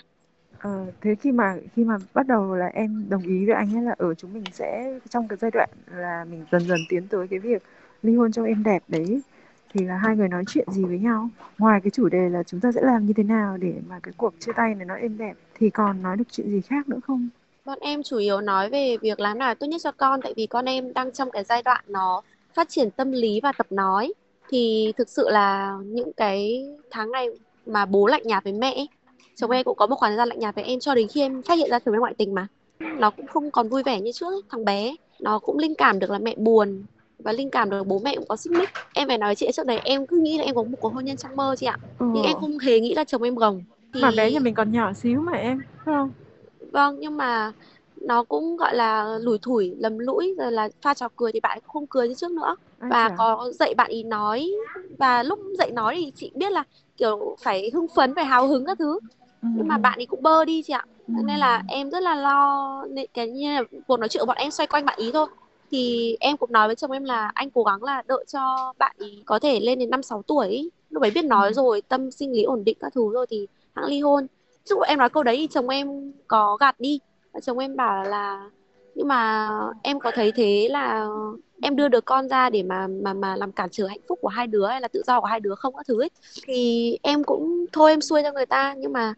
Ờ, 0.59 0.87
thế 1.01 1.15
khi 1.15 1.33
mà 1.33 1.57
khi 1.77 1.85
mà 1.85 1.97
bắt 2.15 2.27
đầu 2.27 2.55
là 2.55 2.67
em 2.67 3.07
đồng 3.09 3.23
ý 3.23 3.47
với 3.47 3.55
anh 3.55 3.77
ấy 3.77 3.83
là 3.83 3.95
ở 3.99 4.15
chúng 4.15 4.33
mình 4.33 4.45
sẽ 4.53 4.99
trong 5.09 5.29
cái 5.29 5.37
giai 5.41 5.51
đoạn 5.51 5.69
là 5.97 6.25
mình 6.31 6.45
dần 6.53 6.67
dần 6.69 6.85
tiến 6.89 7.09
tới 7.09 7.29
cái 7.29 7.39
việc 7.39 7.63
ly 8.03 8.17
hôn 8.17 8.33
cho 8.33 8.45
em 8.45 8.63
đẹp 8.63 8.83
đấy 8.89 9.21
thì 9.73 9.85
là 9.85 9.97
hai 9.97 10.17
người 10.17 10.29
nói 10.29 10.45
chuyện 10.49 10.67
gì 10.71 10.85
với 10.85 10.99
nhau 10.99 11.29
ngoài 11.59 11.81
cái 11.85 11.91
chủ 11.91 12.09
đề 12.09 12.29
là 12.29 12.43
chúng 12.43 12.61
ta 12.61 12.73
sẽ 12.73 12.81
làm 12.83 13.07
như 13.07 13.13
thế 13.17 13.23
nào 13.23 13.57
để 13.57 13.75
mà 13.89 14.01
cái 14.03 14.15
cuộc 14.17 14.35
chia 14.41 14.53
tay 14.57 14.75
này 14.75 14.87
nó 14.87 14.95
êm 14.95 15.19
đẹp, 15.19 15.37
thì 15.55 15.71
còn 15.71 16.03
nói 16.03 16.17
được 16.17 16.25
chuyện 16.31 16.51
gì 16.51 16.61
khác 16.61 16.89
nữa 16.89 16.99
không? 17.07 17.29
bọn 17.65 17.79
em 17.81 18.03
chủ 18.03 18.17
yếu 18.17 18.41
nói 18.41 18.71
về 18.71 18.97
việc 19.01 19.21
làm 19.21 19.39
nào 19.39 19.55
tốt 19.55 19.67
nhất 19.67 19.81
cho 19.85 19.93
con, 19.93 20.21
tại 20.23 20.35
vì 20.37 20.47
con 20.47 20.65
em 20.65 20.93
đang 20.93 21.13
trong 21.13 21.31
cái 21.31 21.45
giai 21.45 21.63
đoạn 21.63 21.85
nó 21.89 22.23
phát 22.55 22.69
triển 22.69 22.91
tâm 22.91 23.13
lý 23.13 23.41
và 23.43 23.53
tập 23.53 23.67
nói 23.71 24.13
thì 24.49 24.93
thực 24.97 25.09
sự 25.09 25.29
là 25.31 25.79
những 25.85 26.13
cái 26.13 26.67
tháng 26.91 27.11
này 27.11 27.29
mà 27.67 27.87
bố 27.87 28.07
lạnh 28.07 28.23
nhạt 28.25 28.45
với 28.45 28.53
mẹ 28.53 28.87
chồng 29.35 29.51
em 29.51 29.65
cũng 29.65 29.77
có 29.77 29.87
một 29.87 29.97
khoảng 29.97 30.11
thời 30.11 30.17
gian 30.17 30.29
lạnh 30.29 30.39
nhạt 30.39 30.55
với 30.55 30.65
em 30.65 30.81
cho 30.81 30.95
đến 30.95 31.09
khi 31.09 31.21
em 31.21 31.43
phát 31.43 31.59
hiện 31.59 31.71
ra 31.71 31.79
chồng 31.79 31.95
em 31.95 32.01
ngoại 32.01 32.15
tình 32.19 32.35
mà 32.35 32.47
nó 32.99 33.11
cũng 33.11 33.27
không 33.27 33.51
còn 33.51 33.69
vui 33.69 33.83
vẻ 33.83 34.01
như 34.01 34.13
trước 34.13 34.27
ấy. 34.27 34.43
thằng 34.51 34.65
bé 34.65 34.95
nó 35.21 35.39
cũng 35.39 35.59
linh 35.59 35.75
cảm 35.75 35.99
được 35.99 36.11
là 36.11 36.19
mẹ 36.19 36.35
buồn 36.37 36.83
và 37.19 37.33
linh 37.33 37.51
cảm 37.51 37.71
được 37.71 37.87
bố 37.87 37.99
mẹ 38.05 38.15
cũng 38.17 38.29
có 38.29 38.37
xích 38.37 38.53
mích 38.53 38.69
em 38.95 39.09
phải 39.09 39.19
nói 39.19 39.35
chị 39.35 39.51
trước 39.55 39.67
đấy 39.67 39.81
em 39.85 40.07
cứ 40.07 40.17
nghĩ 40.23 40.39
là 40.39 40.45
em 40.45 40.55
có 40.55 40.63
một 40.63 40.77
cuộc 40.81 40.95
hôn 40.95 41.05
nhân 41.05 41.17
trong 41.17 41.37
mơ 41.37 41.55
chị 41.59 41.67
ạ 41.67 41.77
Ừ. 41.99 42.07
nhưng 42.13 42.23
em 42.25 42.37
không 42.41 42.59
hề 42.59 42.81
nghĩ 42.81 42.95
là 42.95 43.05
chồng 43.05 43.23
em 43.23 43.35
gồng 43.35 43.65
thì 43.95 44.01
Mà 44.03 44.11
bé 44.11 44.31
nhà 44.31 44.41
mình 44.41 44.55
còn 44.55 44.73
nhỏ 44.73 44.93
xíu 44.93 45.21
mà 45.21 45.33
em, 45.33 45.63
phải 45.85 45.95
không? 45.95 46.11
vâng 46.73 46.97
nhưng 47.01 47.17
mà 47.17 47.53
nó 47.97 48.25
cũng 48.25 48.57
gọi 48.57 48.75
là 48.77 49.19
lủi 49.21 49.39
thủi 49.43 49.75
lầm 49.79 49.99
lũi 49.99 50.35
rồi 50.39 50.53
là 50.53 50.69
pha 50.83 50.95
trò 50.95 51.09
cười 51.17 51.33
thì 51.33 51.41
bạn 51.41 51.59
không 51.65 51.87
cười 51.87 52.09
như 52.09 52.15
trước 52.15 52.31
nữa 52.33 52.57
Ai 52.81 52.91
và 52.91 53.09
chà. 53.09 53.17
có 53.19 53.51
dạy 53.59 53.75
bạn 53.75 53.91
ý 53.91 54.03
nói 54.03 54.51
và 54.99 55.23
lúc 55.23 55.39
dạy 55.59 55.71
nói 55.71 55.95
thì 55.97 56.13
chị 56.15 56.33
biết 56.37 56.53
là 56.53 56.65
kiểu 56.97 57.37
phải 57.43 57.71
hưng 57.75 57.87
phấn 57.97 58.15
phải 58.15 58.25
hào 58.25 58.47
hứng 58.49 58.65
các 58.67 58.79
thứ 58.79 58.99
Ừ, 59.43 59.49
nhưng 59.57 59.69
mà 59.69 59.79
bạn 59.79 59.99
ấy 60.01 60.07
cũng 60.07 60.23
bơ 60.23 60.45
đi 60.45 60.63
chị 60.67 60.73
ạ 60.73 60.85
Ừ. 61.09 61.13
Nên 61.27 61.39
là 61.39 61.63
em 61.69 61.91
rất 61.91 62.01
là 62.03 62.15
lo 62.15 62.85
nên 62.91 63.07
cái 63.15 63.29
như 63.29 63.53
là 63.53 63.63
cuộc 63.87 63.97
nói 64.01 64.09
chuyện 64.09 64.21
của 64.21 64.27
bọn 64.27 64.37
em 64.37 64.51
xoay 64.51 64.67
quanh 64.67 64.85
bạn 64.85 64.99
ý 64.99 65.11
thôi 65.13 65.27
thì 65.71 66.17
em 66.21 66.37
cũng 66.37 66.53
nói 66.53 66.69
với 66.69 66.77
chồng 66.77 66.91
em 66.91 67.05
là 67.05 67.31
anh 67.35 67.51
cố 67.51 67.63
gắng 67.63 67.83
là 67.83 68.03
đợi 68.07 68.25
cho 68.33 68.73
bạn 68.79 68.97
ý 68.99 69.23
có 69.27 69.39
thể 69.39 69.61
lên 69.61 69.79
đến 69.79 69.91
năm 69.91 70.03
sáu 70.03 70.23
tuổi 70.23 70.49
ý. 70.49 70.71
lúc 70.91 71.03
ấy 71.03 71.11
biết 71.11 71.25
nói 71.25 71.49
Ừ. 71.49 71.53
rồi 71.53 71.83
tâm 71.83 72.11
sinh 72.11 72.33
lý 72.33 72.43
ổn 72.43 72.65
định 72.65 72.77
các 72.81 72.93
thứ 72.95 73.11
rồi 73.13 73.27
thì 73.31 73.47
hãng 73.75 73.85
ly 73.85 74.01
hôn. 74.01 74.27
Chứ 74.65 74.77
em 74.87 74.99
nói 74.99 75.09
câu 75.09 75.23
đấy 75.23 75.37
thì 75.37 75.47
chồng 75.47 75.69
em 75.69 76.13
có 76.27 76.57
gạt 76.61 76.81
đi. 76.81 77.01
Chồng 77.43 77.59
em 77.59 77.77
bảo 77.77 78.05
là 78.05 78.51
nhưng 78.95 79.09
mà 79.09 79.51
em 79.83 80.01
có 80.01 80.11
thấy 80.15 80.33
thế 80.33 80.69
là 80.71 81.07
em 81.63 81.77
đưa 81.77 81.89
đứa 81.89 82.01
con 82.01 82.29
ra 82.29 82.51
để 82.51 82.63
mà 82.63 82.87
mà 82.87 83.15
mà 83.15 83.37
làm 83.37 83.53
cản 83.53 83.69
trở 83.73 83.87
hạnh 83.87 84.01
phúc 84.09 84.19
của 84.23 84.29
hai 84.29 84.47
đứa 84.47 84.67
hay 84.67 84.81
là 84.81 84.89
tự 84.89 85.03
do 85.07 85.21
của 85.21 85.27
hai 85.27 85.41
đứa 85.41 85.55
không? 85.55 85.75
Các 85.77 85.87
thứ 85.89 86.03
ấy. 86.03 86.11
Thì 86.43 86.99
em 87.03 87.25
cũng 87.25 87.67
thôi 87.73 87.91
em 87.93 88.01
xuôi 88.01 88.23
cho 88.23 88.33
người 88.33 88.47
ta. 88.47 88.75
Nhưng 88.79 88.93
mà 88.93 89.15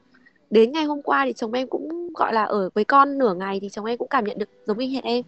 đến 0.51 0.73
ngày 0.73 0.85
hôm 0.85 1.03
qua 1.03 1.25
thì 1.27 1.33
chồng 1.33 1.53
em 1.53 1.69
cũng 1.69 2.13
gọi 2.13 2.33
là 2.33 2.43
ở 2.45 2.71
với 2.75 2.85
con 2.85 3.19
nửa 3.19 3.35
ngày 3.35 3.59
thì 3.61 3.69
chồng 3.69 3.85
em 3.85 3.99
cũng 3.99 4.09
cảm 4.09 4.25
nhận 4.25 4.39
được 4.39 4.49
giống 4.67 4.79
như 4.79 4.87
hệt 4.87 5.05
em 5.05 5.25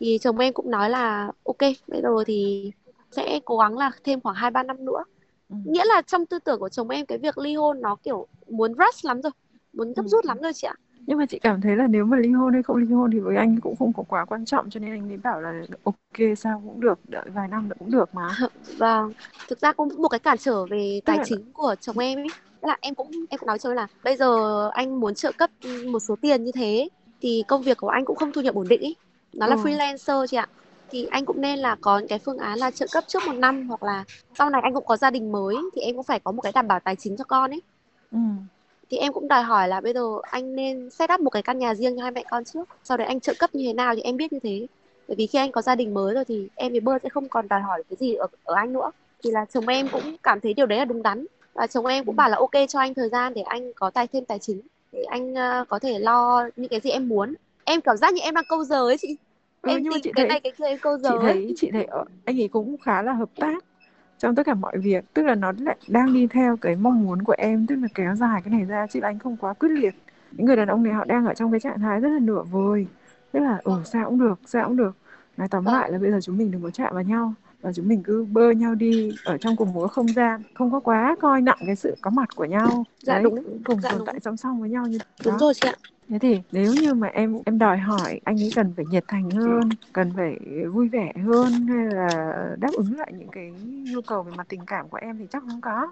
thì 0.00 0.18
chồng 0.20 0.38
em 0.38 0.52
cũng 0.54 0.70
nói 0.70 0.90
là 0.90 1.32
ok 1.44 1.58
bây 1.86 2.02
giờ 2.02 2.08
thì 2.26 2.70
sẽ 3.10 3.40
cố 3.44 3.58
gắng 3.58 3.78
là 3.78 3.90
thêm 4.04 4.20
khoảng 4.20 4.36
hai 4.36 4.50
ba 4.50 4.62
năm 4.62 4.84
nữa 4.84 5.04
Ừ. 5.48 5.56
nghĩa 5.64 5.84
là 5.84 6.02
trong 6.02 6.26
tư 6.26 6.38
tưởng 6.38 6.60
của 6.60 6.68
chồng 6.68 6.88
em 6.88 7.06
cái 7.06 7.18
việc 7.18 7.38
ly 7.38 7.54
hôn 7.54 7.80
nó 7.82 7.96
kiểu 8.02 8.28
muốn 8.48 8.74
rush 8.74 9.04
lắm 9.04 9.22
rồi 9.22 9.32
muốn 9.72 9.92
gấp 9.92 10.02
Ừ. 10.02 10.08
rút 10.08 10.24
lắm 10.26 10.38
rồi 10.42 10.52
chị 10.54 10.66
ạ 10.66 10.74
nhưng 11.06 11.18
mà 11.18 11.26
chị 11.26 11.38
cảm 11.38 11.60
thấy 11.60 11.76
là 11.76 11.86
nếu 11.86 12.04
mà 12.06 12.16
ly 12.16 12.30
hôn 12.32 12.52
hay 12.52 12.62
không 12.62 12.76
ly 12.76 12.92
hôn 12.94 13.10
thì 13.12 13.18
với 13.20 13.36
anh 13.36 13.60
cũng 13.60 13.76
không 13.76 13.92
có 13.92 14.02
quá 14.08 14.24
quan 14.24 14.44
trọng 14.44 14.70
cho 14.70 14.80
nên 14.80 14.90
anh 14.90 15.08
mới 15.08 15.16
bảo 15.16 15.40
là 15.40 15.62
ok 15.84 15.94
sao 16.36 16.62
cũng 16.64 16.80
được 16.80 17.00
đợi 17.08 17.24
vài 17.34 17.48
năm 17.48 17.68
nữa 17.68 17.74
cũng 17.78 17.90
được 17.90 18.14
mà 18.14 18.22
Vâng, 18.78 19.12
thực 19.48 19.58
ra 19.60 19.72
cũng 19.72 19.88
một 20.02 20.08
cái 20.08 20.20
cản 20.20 20.38
trở 20.38 20.66
về 20.66 21.00
tài 21.04 21.18
là- 21.18 21.24
chính 21.24 21.52
của 21.52 21.74
chồng 21.80 21.98
em 21.98 22.18
ấy. 22.18 22.34
Tức 22.60 22.68
là 22.68 22.76
em 22.80 22.94
cũng 22.94 23.10
em 23.30 23.38
cũng 23.38 23.46
nói 23.46 23.58
cho 23.58 23.74
là 23.74 23.88
bây 24.02 24.16
giờ 24.16 24.26
anh 24.72 25.00
muốn 25.00 25.14
trợ 25.14 25.32
cấp 25.32 25.50
một 25.92 25.98
số 26.00 26.16
tiền 26.22 26.44
như 26.44 26.52
thế 26.54 26.88
thì 27.20 27.44
công 27.48 27.62
việc 27.64 27.76
của 27.76 27.88
anh 27.88 28.04
cũng 28.04 28.16
không 28.16 28.32
thu 28.32 28.40
nhập 28.40 28.54
ổn 28.54 28.68
định 28.68 28.80
ấy. 28.82 28.96
Nó 29.32 29.46
là 29.46 29.56
Ừ. 29.56 29.60
freelancer 29.62 30.26
chị 30.26 30.36
ạ. 30.36 30.46
Thì 30.90 31.06
anh 31.06 31.24
cũng 31.26 31.40
nên 31.40 31.58
là 31.58 31.76
có 31.80 31.98
những 31.98 32.08
cái 32.08 32.18
phương 32.18 32.38
án 32.38 32.58
là 32.58 32.70
trợ 32.70 32.86
cấp 32.92 33.04
trước 33.08 33.22
một 33.26 33.32
năm 33.32 33.68
hoặc 33.68 33.82
là 33.82 34.04
sau 34.38 34.50
này 34.50 34.60
anh 34.64 34.74
cũng 34.74 34.84
có 34.86 34.96
gia 34.96 35.10
đình 35.10 35.32
mới 35.32 35.70
thì 35.76 35.82
em 35.82 35.96
cũng 35.96 36.04
phải 36.04 36.20
có 36.20 36.32
một 36.32 36.42
cái 36.42 36.52
đảm 36.52 36.68
bảo 36.68 36.80
tài 36.80 36.96
chính 36.96 37.16
cho 37.16 37.24
con 37.24 37.50
ấy. 37.50 37.62
ừ. 38.10 38.18
Thì 38.90 38.96
em 38.96 39.12
cũng 39.12 39.28
đòi 39.28 39.42
hỏi 39.42 39.68
là 39.68 39.80
bây 39.80 39.92
giờ 39.92 40.00
anh 40.22 40.54
nên 40.54 40.90
set 40.90 41.10
up 41.14 41.20
một 41.20 41.30
cái 41.30 41.42
căn 41.42 41.58
nhà 41.58 41.74
riêng 41.74 41.96
cho 41.96 42.02
hai 42.02 42.10
mẹ 42.10 42.24
con 42.30 42.44
trước. 42.44 42.68
Sau 42.84 42.96
đấy 42.96 43.06
anh 43.06 43.20
trợ 43.20 43.34
cấp 43.38 43.50
như 43.54 43.64
thế 43.66 43.72
nào 43.72 43.94
thì 43.94 44.00
em 44.02 44.16
biết 44.16 44.32
như 44.32 44.38
thế. 44.42 44.66
Bởi 45.08 45.14
vì 45.18 45.26
khi 45.26 45.38
anh 45.38 45.52
có 45.52 45.62
gia 45.62 45.74
đình 45.74 45.94
mới 45.94 46.14
rồi 46.14 46.24
thì 46.28 46.48
em 46.54 46.72
với 46.72 46.80
Bơ 46.80 46.92
sẽ 47.02 47.08
không 47.08 47.28
còn 47.28 47.48
đòi 47.48 47.60
hỏi 47.60 47.82
cái 47.88 47.96
gì 48.00 48.14
ở, 48.14 48.26
ở 48.42 48.54
anh 48.54 48.72
nữa. 48.72 48.90
Thì 49.24 49.30
là 49.30 49.44
chồng 49.50 49.66
em 49.66 49.88
cũng 49.90 50.16
cảm 50.22 50.40
thấy 50.40 50.54
điều 50.54 50.66
đấy 50.66 50.78
là 50.78 50.84
đúng 50.84 51.02
đắn. 51.02 51.26
Và 51.54 51.66
chồng 51.66 51.86
em 51.86 52.04
cũng 52.04 52.16
bảo 52.16 52.28
là 52.28 52.36
ok 52.36 52.50
cho 52.68 52.78
anh 52.80 52.94
thời 52.94 53.08
gian 53.08 53.34
để 53.34 53.42
anh 53.42 53.72
có 53.74 53.90
tài 53.90 54.06
thêm 54.06 54.24
tài 54.24 54.38
chính. 54.38 54.60
Để 54.92 55.02
anh 55.10 55.34
ờ, 55.34 55.64
có 55.68 55.78
thể 55.78 55.98
lo 55.98 56.48
những 56.56 56.68
cái 56.68 56.80
gì 56.80 56.90
em 56.90 57.08
muốn. 57.08 57.34
Em 57.70 57.80
cảm 57.80 57.96
giác 57.96 58.14
như 58.14 58.20
em 58.22 58.34
đang 58.34 58.44
câu 58.48 58.64
giờ 58.64 58.76
ấy 58.88 58.96
chị. 58.98 59.16
Ừ, 59.62 59.70
em 59.70 59.82
nhưng 59.82 59.92
mà 59.92 59.96
tìm 59.96 60.02
chị 60.04 60.12
cái 60.14 60.24
thấy- 60.24 60.28
này 60.28 60.40
cái 60.40 60.52
kia 60.58 60.64
em 60.64 60.78
câu 60.82 60.98
giờ 60.98 61.08
chị 61.10 61.16
ấy. 61.16 61.22
thấy 61.32 61.52
chị 61.56 61.70
thấy 61.70 61.86
anh 62.24 62.40
ấy 62.40 62.48
cũng 62.48 62.76
khá 62.78 63.02
là 63.02 63.12
hợp 63.12 63.28
tác 63.40 63.64
trong 64.18 64.34
tất 64.34 64.46
cả 64.46 64.54
mọi 64.54 64.78
việc 64.78 65.04
tức 65.14 65.22
là 65.22 65.34
nó 65.34 65.52
lại 65.58 65.76
đang 65.88 66.12
đi 66.12 66.26
theo 66.26 66.56
cái 66.56 66.76
mong 66.76 67.02
muốn 67.04 67.22
của 67.22 67.34
em 67.38 67.66
tức 67.66 67.76
là 67.76 67.88
kéo 67.94 68.14
dài 68.14 68.40
cái 68.44 68.50
này 68.52 68.64
ra 68.64 68.86
chứ 68.86 69.00
anh 69.02 69.18
không 69.18 69.36
quá 69.36 69.52
quyết 69.52 69.68
liệt 69.68 69.94
những 70.30 70.46
người 70.46 70.56
đàn 70.56 70.68
ông 70.68 70.82
này 70.82 70.92
họ 70.92 71.04
đang 71.04 71.26
ở 71.26 71.34
trong 71.34 71.50
cái 71.50 71.60
trạng 71.60 71.78
thái 71.80 72.00
rất 72.00 72.08
là 72.08 72.18
nửa 72.18 72.42
vời 72.42 72.86
tức 73.32 73.40
là 73.40 73.60
ừ 73.64 73.72
sao 73.84 74.04
cũng 74.08 74.18
được 74.18 74.40
sao 74.46 74.66
cũng 74.68 74.76
được 74.76 74.96
nói 75.36 75.48
tóm 75.48 75.64
Vâng. 75.64 75.74
lại 75.74 75.92
là 75.92 75.98
bây 75.98 76.10
giờ 76.10 76.18
chúng 76.22 76.36
mình 76.38 76.50
đừng 76.50 76.62
có 76.62 76.70
chạm 76.70 76.94
vào 76.94 77.02
nhau 77.02 77.34
và 77.62 77.72
chúng 77.72 77.88
mình 77.88 78.02
cứ 78.02 78.24
bơ 78.24 78.50
nhau 78.50 78.74
đi 78.74 79.12
ở 79.24 79.38
trong 79.38 79.56
cùng 79.56 79.72
một 79.72 79.88
không 79.92 80.12
gian 80.12 80.42
không 80.54 80.70
có 80.72 80.80
quá 80.80 81.16
coi 81.20 81.42
nặng 81.42 81.58
cái 81.66 81.76
sự 81.76 81.96
có 82.00 82.10
mặt 82.10 82.36
của 82.36 82.44
nhau 82.44 82.84
Dạ 83.02 83.14
Đấy, 83.14 83.22
đúng. 83.24 83.44
cùng 83.64 83.80
Dạ 83.80 83.88
tồn 83.90 83.98
đúng. 83.98 84.06
tại 84.06 84.20
song 84.20 84.36
song 84.36 84.60
với 84.60 84.70
nhau 84.70 84.86
như 84.86 84.98
Đúng 85.24 85.32
đó. 85.32 85.38
rồi 85.40 85.54
chị 85.54 85.66
ạ. 85.68 85.74
Thế 86.10 86.18
thì 86.18 86.40
nếu 86.52 86.74
như 86.74 86.94
mà 86.94 87.08
em 87.08 87.38
em 87.46 87.58
đòi 87.58 87.78
hỏi 87.78 88.20
anh 88.24 88.42
ấy 88.42 88.50
cần 88.54 88.72
phải 88.76 88.86
nhiệt 88.86 89.04
thành 89.08 89.30
hơn, 89.30 89.74
cần 89.92 90.12
phải 90.16 90.38
vui 90.72 90.88
vẻ 90.88 91.12
hơn 91.24 91.66
hay 91.66 91.84
là 91.86 92.56
đáp 92.60 92.70
ứng 92.72 92.98
lại 92.98 93.12
những 93.18 93.28
cái 93.28 93.50
nhu 93.90 94.00
cầu 94.00 94.22
về 94.22 94.32
mặt 94.36 94.46
tình 94.48 94.60
cảm 94.66 94.88
của 94.88 94.98
em 95.00 95.18
thì 95.18 95.26
chắc 95.30 95.42
không 95.42 95.60
có. 95.60 95.88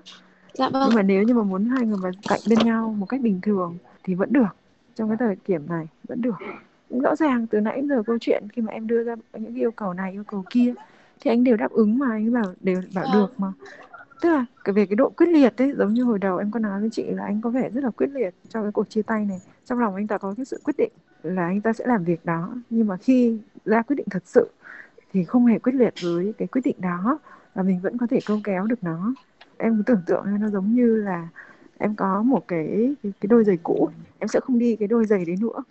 Dạ 0.54 0.68
vâng. 0.68 0.82
Nhưng 0.86 0.94
mà 0.94 1.02
nếu 1.02 1.22
như 1.22 1.34
mà 1.34 1.42
muốn 1.42 1.64
hai 1.64 1.86
người 1.86 1.96
mà 1.96 2.10
cạnh 2.28 2.40
bên 2.44 2.62
nhau 2.62 2.94
một 2.98 3.06
cách 3.06 3.20
bình 3.20 3.40
thường 3.42 3.76
thì 4.04 4.14
vẫn 4.14 4.32
được. 4.32 4.56
Trong 4.94 5.08
cái 5.08 5.16
thời 5.20 5.36
điểm 5.46 5.66
này 5.68 5.86
vẫn 6.08 6.22
được. 6.22 6.36
Rõ 6.90 7.16
ràng 7.16 7.46
từ 7.46 7.60
nãy 7.60 7.76
đến 7.76 7.88
giờ 7.88 8.02
câu 8.06 8.18
chuyện 8.20 8.42
khi 8.52 8.62
mà 8.62 8.72
em 8.72 8.86
đưa 8.86 9.04
ra 9.04 9.14
những 9.32 9.54
yêu 9.54 9.70
cầu 9.70 9.92
này 9.92 10.12
yêu 10.12 10.24
cầu 10.24 10.44
kia 10.50 10.74
thì 11.20 11.30
anh 11.30 11.44
đều 11.44 11.56
đáp 11.56 11.70
ứng 11.70 11.98
mà 11.98 12.10
anh 12.10 12.32
bảo 12.32 12.54
đều 12.60 12.82
bảo 12.94 13.04
Vâng. 13.04 13.12
được 13.12 13.40
mà. 13.40 13.52
Tức 14.20 14.28
là 14.28 14.46
cái 14.64 14.72
về 14.72 14.86
cái 14.86 14.96
độ 14.96 15.10
quyết 15.16 15.26
liệt 15.26 15.56
ấy 15.56 15.72
giống 15.76 15.94
như 15.94 16.04
hồi 16.04 16.18
đầu 16.18 16.36
em 16.38 16.50
có 16.50 16.60
nói 16.60 16.80
với 16.80 16.90
chị 16.90 17.04
là 17.10 17.24
anh 17.24 17.40
có 17.40 17.50
vẻ 17.50 17.70
rất 17.74 17.84
là 17.84 17.90
quyết 17.90 18.10
liệt 18.12 18.34
trong 18.48 18.62
cái 18.62 18.72
cuộc 18.72 18.90
chia 18.90 19.02
tay 19.02 19.24
này 19.24 19.40
trong 19.68 19.78
lòng 19.78 19.94
anh 19.94 20.06
ta 20.06 20.18
có 20.18 20.34
cái 20.36 20.44
sự 20.44 20.60
quyết 20.64 20.74
định 20.78 20.92
là 21.22 21.46
anh 21.46 21.60
ta 21.60 21.72
sẽ 21.72 21.86
làm 21.86 22.04
việc 22.04 22.24
đó. 22.24 22.54
Nhưng 22.70 22.86
mà 22.86 22.96
khi 22.96 23.38
ra 23.64 23.82
quyết 23.82 23.96
định 23.96 24.06
thật 24.10 24.22
sự 24.26 24.48
thì 25.12 25.24
không 25.24 25.46
hề 25.46 25.58
quyết 25.58 25.74
liệt 25.74 25.94
với 26.02 26.34
cái 26.38 26.48
quyết 26.48 26.60
định 26.64 26.76
đó. 26.78 27.18
Và 27.54 27.62
mình 27.62 27.80
vẫn 27.80 27.98
có 27.98 28.06
thể 28.06 28.18
câu 28.26 28.40
kéo 28.44 28.66
được 28.66 28.84
nó. 28.84 29.14
Em 29.56 29.76
cứ 29.76 29.82
tưởng 29.86 30.02
tượng 30.06 30.24
nó 30.40 30.48
giống 30.48 30.74
như 30.74 30.96
là 30.96 31.28
em 31.78 31.94
có 31.94 32.22
một 32.22 32.48
cái 32.48 32.94
cái, 33.02 33.12
cái 33.20 33.26
đôi 33.28 33.44
giày 33.44 33.56
cũ. 33.62 33.88
Em 34.18 34.28
sẽ 34.28 34.40
không 34.40 34.58
đi 34.58 34.76
cái 34.76 34.88
đôi 34.88 35.06
giày 35.06 35.24
đấy 35.24 35.36
nữa. 35.40 35.62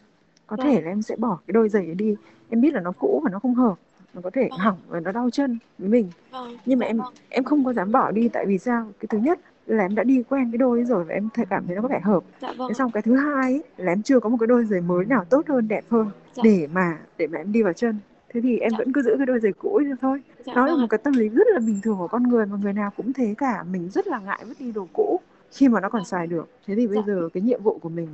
Có 0.47 0.55
Vâng. 0.55 0.65
thể 0.65 0.81
là 0.81 0.91
em 0.91 1.01
sẽ 1.01 1.15
bỏ 1.15 1.39
cái 1.47 1.53
đôi 1.53 1.69
giày 1.69 1.85
ấy 1.85 1.95
đi. 1.95 2.15
Em 2.49 2.61
biết 2.61 2.73
là 2.73 2.81
nó 2.81 2.91
cũ 2.91 3.21
và 3.23 3.29
nó 3.31 3.39
không 3.39 3.55
hợp. 3.55 3.75
Nó 4.13 4.21
có 4.21 4.29
thể 4.29 4.47
Vâng. 4.51 4.59
hỏng 4.59 4.77
và 4.87 4.99
nó 4.99 5.11
đau 5.11 5.29
chân 5.29 5.59
với 5.77 5.89
mình. 5.89 6.09
Vâng. 6.31 6.57
nhưng 6.65 6.79
mà 6.79 6.83
dạ 6.85 6.89
em 6.89 6.97
vâng. 6.97 7.13
em 7.29 7.43
không 7.43 7.65
có 7.65 7.73
dám 7.73 7.91
bỏ 7.91 8.11
đi. 8.11 8.29
Tại 8.29 8.45
vì 8.45 8.57
sao? 8.57 8.91
Cái 8.99 9.07
thứ 9.07 9.17
nhất 9.17 9.39
là 9.67 9.83
em 9.85 9.95
đã 9.95 10.03
đi 10.03 10.23
quen 10.29 10.51
cái 10.51 10.57
đôi 10.57 10.83
rồi 10.83 11.03
và 11.03 11.13
em 11.13 11.29
thấy 11.33 11.45
cảm 11.49 11.67
thấy 11.67 11.75
nó 11.75 11.81
có 11.81 11.87
vẻ 11.87 11.99
hợp 11.99 12.23
Dạ 12.41 12.53
vâng. 12.57 12.69
thế 12.69 12.73
xong 12.73 12.91
cái 12.91 13.03
thứ 13.03 13.15
hai 13.15 13.53
ấy, 13.53 13.63
là 13.77 13.91
em 13.91 14.01
chưa 14.03 14.19
có 14.19 14.29
một 14.29 14.37
cái 14.39 14.47
đôi 14.47 14.65
giày 14.65 14.81
mới 14.81 15.05
nào 15.05 15.25
tốt 15.29 15.47
hơn 15.47 15.67
đẹp 15.67 15.83
hơn 15.89 16.09
Dạ. 16.33 16.41
để 16.45 16.67
mà 16.73 16.97
để 17.17 17.27
mà 17.27 17.37
em 17.37 17.51
đi 17.51 17.61
vào 17.61 17.73
chân 17.73 17.99
thế 18.33 18.41
thì 18.41 18.57
em 18.59 18.71
Dạ. 18.71 18.77
vẫn 18.77 18.93
cứ 18.93 19.01
giữ 19.01 19.13
cái 19.17 19.25
đôi 19.25 19.39
giày 19.39 19.51
cũ 19.51 19.75
ấy 19.75 19.85
thôi 20.01 20.21
Dạ 20.45 20.53
là 20.55 20.65
vâng 20.65 20.77
một 20.81 20.85
ạ. 20.85 20.89
cái 20.89 20.97
tâm 21.03 21.13
lý 21.13 21.29
rất 21.29 21.47
là 21.53 21.59
bình 21.59 21.79
thường 21.83 21.97
của 21.97 22.07
con 22.07 22.23
người 22.23 22.45
mà 22.45 22.57
người 22.63 22.73
nào 22.73 22.91
cũng 22.97 23.13
thế 23.13 23.33
cả 23.37 23.63
mình 23.71 23.89
rất 23.89 24.07
là 24.07 24.19
ngại 24.19 24.39
vứt 24.47 24.57
đi 24.59 24.71
đồ 24.71 24.87
cũ 24.93 25.19
khi 25.51 25.69
mà 25.69 25.81
nó 25.81 25.89
còn 25.89 26.05
xài 26.05 26.27
được 26.27 26.49
thế 26.67 26.75
thì 26.75 26.87
bây 26.87 26.95
Dạ. 26.95 27.01
giờ 27.07 27.29
cái 27.33 27.41
nhiệm 27.43 27.63
vụ 27.63 27.77
của 27.81 27.89
mình 27.89 28.07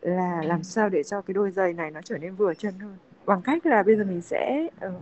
là 0.00 0.42
làm 0.46 0.62
sao 0.62 0.88
để 0.88 1.02
cho 1.02 1.20
cái 1.20 1.34
đôi 1.34 1.50
giày 1.50 1.72
này 1.72 1.90
nó 1.90 2.00
trở 2.04 2.18
nên 2.18 2.34
vừa 2.34 2.54
chân 2.54 2.74
hơn 2.80 2.96
bằng 3.26 3.42
cách 3.42 3.66
là 3.66 3.82
bây 3.82 3.96
giờ 3.96 4.04
mình 4.04 4.20
sẽ 4.20 4.66
ờ, 4.80 4.92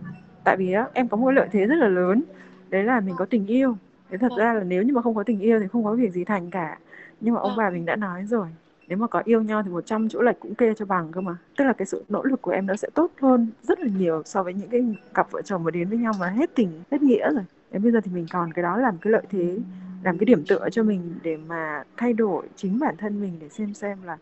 tại 0.43 0.55
vì 0.57 0.71
á 0.73 0.87
em 0.93 1.07
có 1.07 1.17
một 1.17 1.31
lợi 1.31 1.47
thế 1.51 1.65
rất 1.65 1.75
là 1.75 1.87
lớn 1.87 2.23
đấy 2.69 2.83
là 2.83 2.99
mình 2.99 3.15
có 3.17 3.25
tình 3.25 3.47
yêu 3.47 3.77
thế 4.09 4.17
thật 4.17 4.27
Vâng. 4.29 4.37
ra 4.39 4.53
là 4.53 4.63
nếu 4.63 4.83
như 4.83 4.93
mà 4.93 5.01
không 5.01 5.15
có 5.15 5.23
tình 5.23 5.39
yêu 5.39 5.59
thì 5.59 5.67
không 5.67 5.83
có 5.83 5.93
việc 5.95 6.13
gì 6.13 6.23
thành 6.23 6.49
cả. 6.51 6.77
Nhưng 7.21 7.33
mà 7.33 7.39
ông 7.39 7.49
Vâng. 7.49 7.57
bà 7.57 7.69
mình 7.69 7.85
đã 7.85 7.95
nói 7.95 8.25
rồi 8.25 8.47
nếu 8.87 8.97
mà 8.97 9.07
có 9.07 9.21
yêu 9.25 9.41
nhau 9.41 9.63
thì 9.63 9.69
100 9.69 10.09
chỗ 10.09 10.21
lệch 10.21 10.39
cũng 10.39 10.55
kê 10.55 10.73
cho 10.73 10.85
bằng 10.85 11.11
cơ 11.11 11.21
mà. 11.21 11.35
Tức 11.57 11.65
là 11.65 11.73
cái 11.73 11.85
sự 11.85 12.03
nỗ 12.09 12.23
lực 12.23 12.41
của 12.41 12.51
em 12.51 12.65
nó 12.65 12.75
sẽ 12.75 12.87
tốt 12.93 13.11
hơn 13.21 13.47
rất 13.63 13.79
là 13.79 13.87
nhiều 13.97 14.21
so 14.25 14.43
với 14.43 14.53
những 14.53 14.69
cái 14.69 14.95
cặp 15.13 15.31
vợ 15.31 15.41
chồng 15.41 15.63
mà 15.63 15.71
đến 15.71 15.89
với 15.89 15.97
nhau 15.97 16.13
mà 16.19 16.27
hết 16.27 16.49
tình 16.55 16.83
hết 16.91 17.01
nghĩa 17.01 17.33
rồi. 17.33 17.43
Đến 17.71 17.83
bây 17.83 17.91
giờ 17.91 18.01
thì 18.03 18.11
mình 18.13 18.25
còn 18.31 18.53
cái 18.53 18.63
đó 18.63 18.77
làm 18.77 18.97
cái 18.97 19.11
lợi 19.11 19.23
thế 19.29 19.57
làm 20.03 20.17
cái 20.17 20.25
điểm 20.25 20.43
tựa 20.47 20.69
cho 20.71 20.83
mình 20.83 21.19
để 21.23 21.37
mà 21.37 21.83
thay 21.97 22.13
đổi 22.13 22.47
chính 22.55 22.79
bản 22.79 22.95
thân 22.97 23.21
mình 23.21 23.37
để 23.41 23.49
xem 23.49 23.73
xem 23.73 23.97
là 24.03 24.17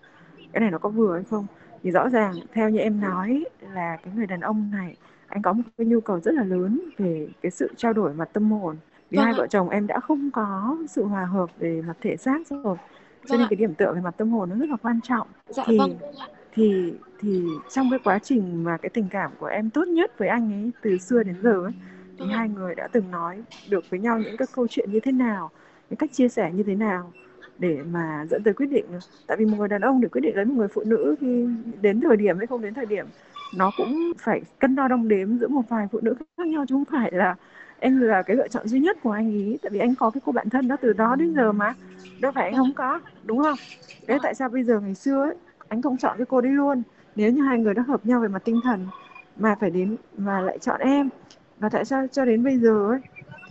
cái 0.54 0.62
này 0.62 0.72
nó 0.72 0.78
có 0.78 0.90
vừa 0.90 1.14
hay 1.14 1.24
không. 1.24 1.48
Thì 1.84 1.92
rõ 1.92 2.10
ràng 2.10 2.34
theo 2.54 2.70
như 2.70 2.80
em 2.80 3.02
nói 3.02 3.46
là 3.74 3.98
cái 4.04 4.14
người 4.16 4.26
đàn 4.28 4.40
ông 4.42 4.72
này 4.72 4.96
anh 5.28 5.42
có 5.42 5.54
một 5.54 5.64
cái 5.78 5.88
nhu 5.88 6.00
cầu 6.02 6.20
rất 6.20 6.34
là 6.34 6.44
lớn 6.44 6.80
về 6.98 7.28
cái 7.42 7.52
sự 7.52 7.70
trao 7.78 7.94
đổi 7.94 8.14
mặt 8.14 8.30
tâm 8.34 8.52
hồn 8.52 8.76
vì 9.10 9.18
Vâng 9.18 9.26
hai 9.26 9.34
ạ. 9.34 9.38
vợ 9.38 9.48
chồng 9.48 9.70
em 9.70 9.88
đã 9.88 10.00
không 10.00 10.32
có 10.32 10.78
sự 10.90 11.06
hòa 11.06 11.26
hợp 11.26 11.50
về 11.60 11.82
mặt 11.88 11.98
thể 12.02 12.18
xác 12.18 12.48
rồi 12.50 12.78
cho 13.26 13.38
Vâng 13.38 13.38
nên 13.38 13.42
ạ. 13.42 13.48
cái 13.50 13.56
điểm 13.58 13.74
tựa 13.76 13.94
về 13.94 14.02
mặt 14.02 14.14
tâm 14.18 14.30
hồn 14.32 14.50
nó 14.50 14.56
rất 14.56 14.70
là 14.70 14.78
quan 14.82 15.00
trọng 15.04 15.28
Dạ 15.50 15.64
thì 15.68 15.78
vâng. 15.78 15.98
thì 16.54 16.94
thì 17.20 17.44
trong 17.70 17.90
cái 17.90 18.00
quá 18.04 18.20
trình 18.20 18.64
mà 18.64 18.78
cái 18.78 18.90
tình 18.90 19.08
cảm 19.10 19.32
của 19.40 19.46
em 19.46 19.70
tốt 19.70 19.88
nhất 19.88 20.18
với 20.18 20.28
anh 20.28 20.52
ấy 20.54 20.72
từ 20.82 20.98
xưa 20.98 21.24
đến 21.24 21.36
giờ 21.44 21.52
ấy 21.64 21.72
thì 22.20 22.26
Vâng 22.26 22.30
hai 22.30 22.50
người 22.50 22.76
đã 22.76 22.88
từng 22.92 23.12
nói 23.12 23.44
được 23.70 23.84
với 23.90 24.00
nhau 24.00 24.20
những 24.20 24.38
cái 24.38 24.48
câu 24.56 24.68
chuyện 24.70 24.92
như 24.92 25.00
thế 25.00 25.12
nào 25.12 25.52
những 25.90 25.98
cách 25.98 26.12
chia 26.14 26.28
sẻ 26.30 26.52
như 26.54 26.64
thế 26.64 26.76
nào 26.76 27.14
để 27.58 27.84
mà 27.84 28.26
dẫn 28.30 28.44
tới 28.44 28.54
quyết 28.54 28.66
định 28.66 28.86
tại 29.28 29.38
vì 29.38 29.46
một 29.46 29.58
người 29.58 29.68
đàn 29.68 29.82
ông 29.82 30.02
để 30.02 30.08
quyết 30.10 30.22
định 30.22 30.36
lấy 30.36 30.46
một 30.46 30.54
người 30.58 30.68
phụ 30.68 30.84
nữ 30.86 31.16
khi 31.22 31.48
đến 31.82 32.02
thời 32.02 32.18
điểm 32.18 32.38
hay 32.38 32.48
không 32.48 32.62
đến 32.62 32.74
thời 32.74 32.86
điểm 32.86 33.08
nó 33.52 33.72
cũng 33.78 34.12
phải 34.20 34.42
cân 34.60 34.76
đo 34.76 34.88
đong 34.88 35.08
đếm 35.08 35.38
giữa 35.38 35.48
một 35.48 35.62
vài 35.70 35.88
phụ 35.92 36.00
nữ 36.02 36.16
khác 36.38 36.48
nhau 36.48 36.66
chứ 36.70 36.76
không 36.76 36.86
phải 36.92 37.12
là 37.12 37.36
em 37.80 38.02
là 38.02 38.22
cái 38.22 38.38
lựa 38.38 38.48
chọn 38.48 38.68
duy 38.68 38.80
nhất 38.80 38.98
của 39.04 39.12
anh 39.12 39.32
ý 39.32 39.58
tại 39.62 39.70
vì 39.70 39.80
anh 39.80 39.96
có 39.96 40.10
cái 40.10 40.22
cô 40.26 40.32
bạn 40.32 40.50
thân 40.50 40.68
đó 40.68 40.76
từ 40.82 40.94
đó 40.94 41.16
đến 41.16 41.34
giờ 41.34 41.52
mà. 41.52 41.76
Đâu 42.20 42.32
phải 42.32 42.44
anh 42.44 42.56
không 42.58 42.74
có 42.74 43.00
đúng 43.24 43.38
không? 43.38 43.58
Thế 44.08 44.18
tại 44.24 44.36
sao 44.36 44.50
bây 44.50 44.64
giờ 44.64 44.80
ngày 44.80 44.96
xưa 44.96 45.24
ấy, 45.24 45.36
anh 45.68 45.82
không 45.82 45.98
chọn 45.98 46.18
cái 46.18 46.26
cô 46.26 46.42
đấy 46.42 46.52
luôn? 46.52 46.84
Nếu 47.16 47.32
như 47.32 47.42
hai 47.42 47.60
người 47.60 47.74
đã 47.74 47.84
hợp 47.88 48.06
nhau 48.06 48.20
về 48.20 48.28
mặt 48.28 48.42
tinh 48.46 48.60
thần 48.64 48.88
mà 49.38 49.56
phải 49.60 49.70
đến 49.70 49.96
mà 50.18 50.42
lại 50.42 50.58
chọn 50.60 50.80
em 50.80 51.10
và 51.60 51.70
tại 51.70 51.86
sao 51.86 52.08
cho 52.12 52.26
đến 52.26 52.44
bây 52.44 52.58
giờ 52.58 52.88
ấy 52.90 53.00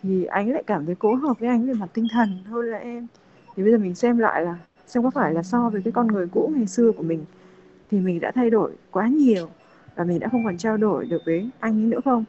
thì 0.02 0.25
anh 0.25 0.52
lại 0.52 0.62
cảm 0.66 0.87
thấy 0.87 0.95
cố 0.99 1.14
hợp 1.14 1.40
với 1.40 1.49
anh 1.49 1.66
về 1.66 1.75
mặt 1.75 1.88
tinh 1.95 2.06
thần 2.12 2.28
hơn 2.47 2.71
là 2.71 2.78
em. 2.78 3.06
Thì 3.56 3.62
bây 3.62 3.73
giờ 3.73 3.78
mình 3.78 3.95
xem 3.95 4.18
lại 4.18 4.42
là 4.42 4.56
xem 4.87 5.02
có 5.02 5.11
phải 5.11 5.35
là 5.35 5.42
so 5.42 5.71
với 5.71 5.83
cái 5.85 5.92
con 5.92 6.06
người 6.06 6.26
cũ 6.33 6.52
ngày 6.56 6.66
xưa 6.66 6.92
của 6.92 7.02
mình 7.02 7.25
thì 7.90 8.00
mình 8.00 8.21
đã 8.21 8.30
thay 8.35 8.50
đổi 8.50 8.73
quá 8.90 9.09
nhiều 9.09 9.49
và 9.97 10.04
mình 10.04 10.21
đã 10.21 10.28
không 10.28 10.45
còn 10.45 10.56
trao 10.59 10.76
đổi 10.76 11.06
được 11.06 11.23
với 11.26 11.50
anh 11.61 11.73
ấy 11.73 11.87
nữa 11.87 12.00
không? 12.04 12.25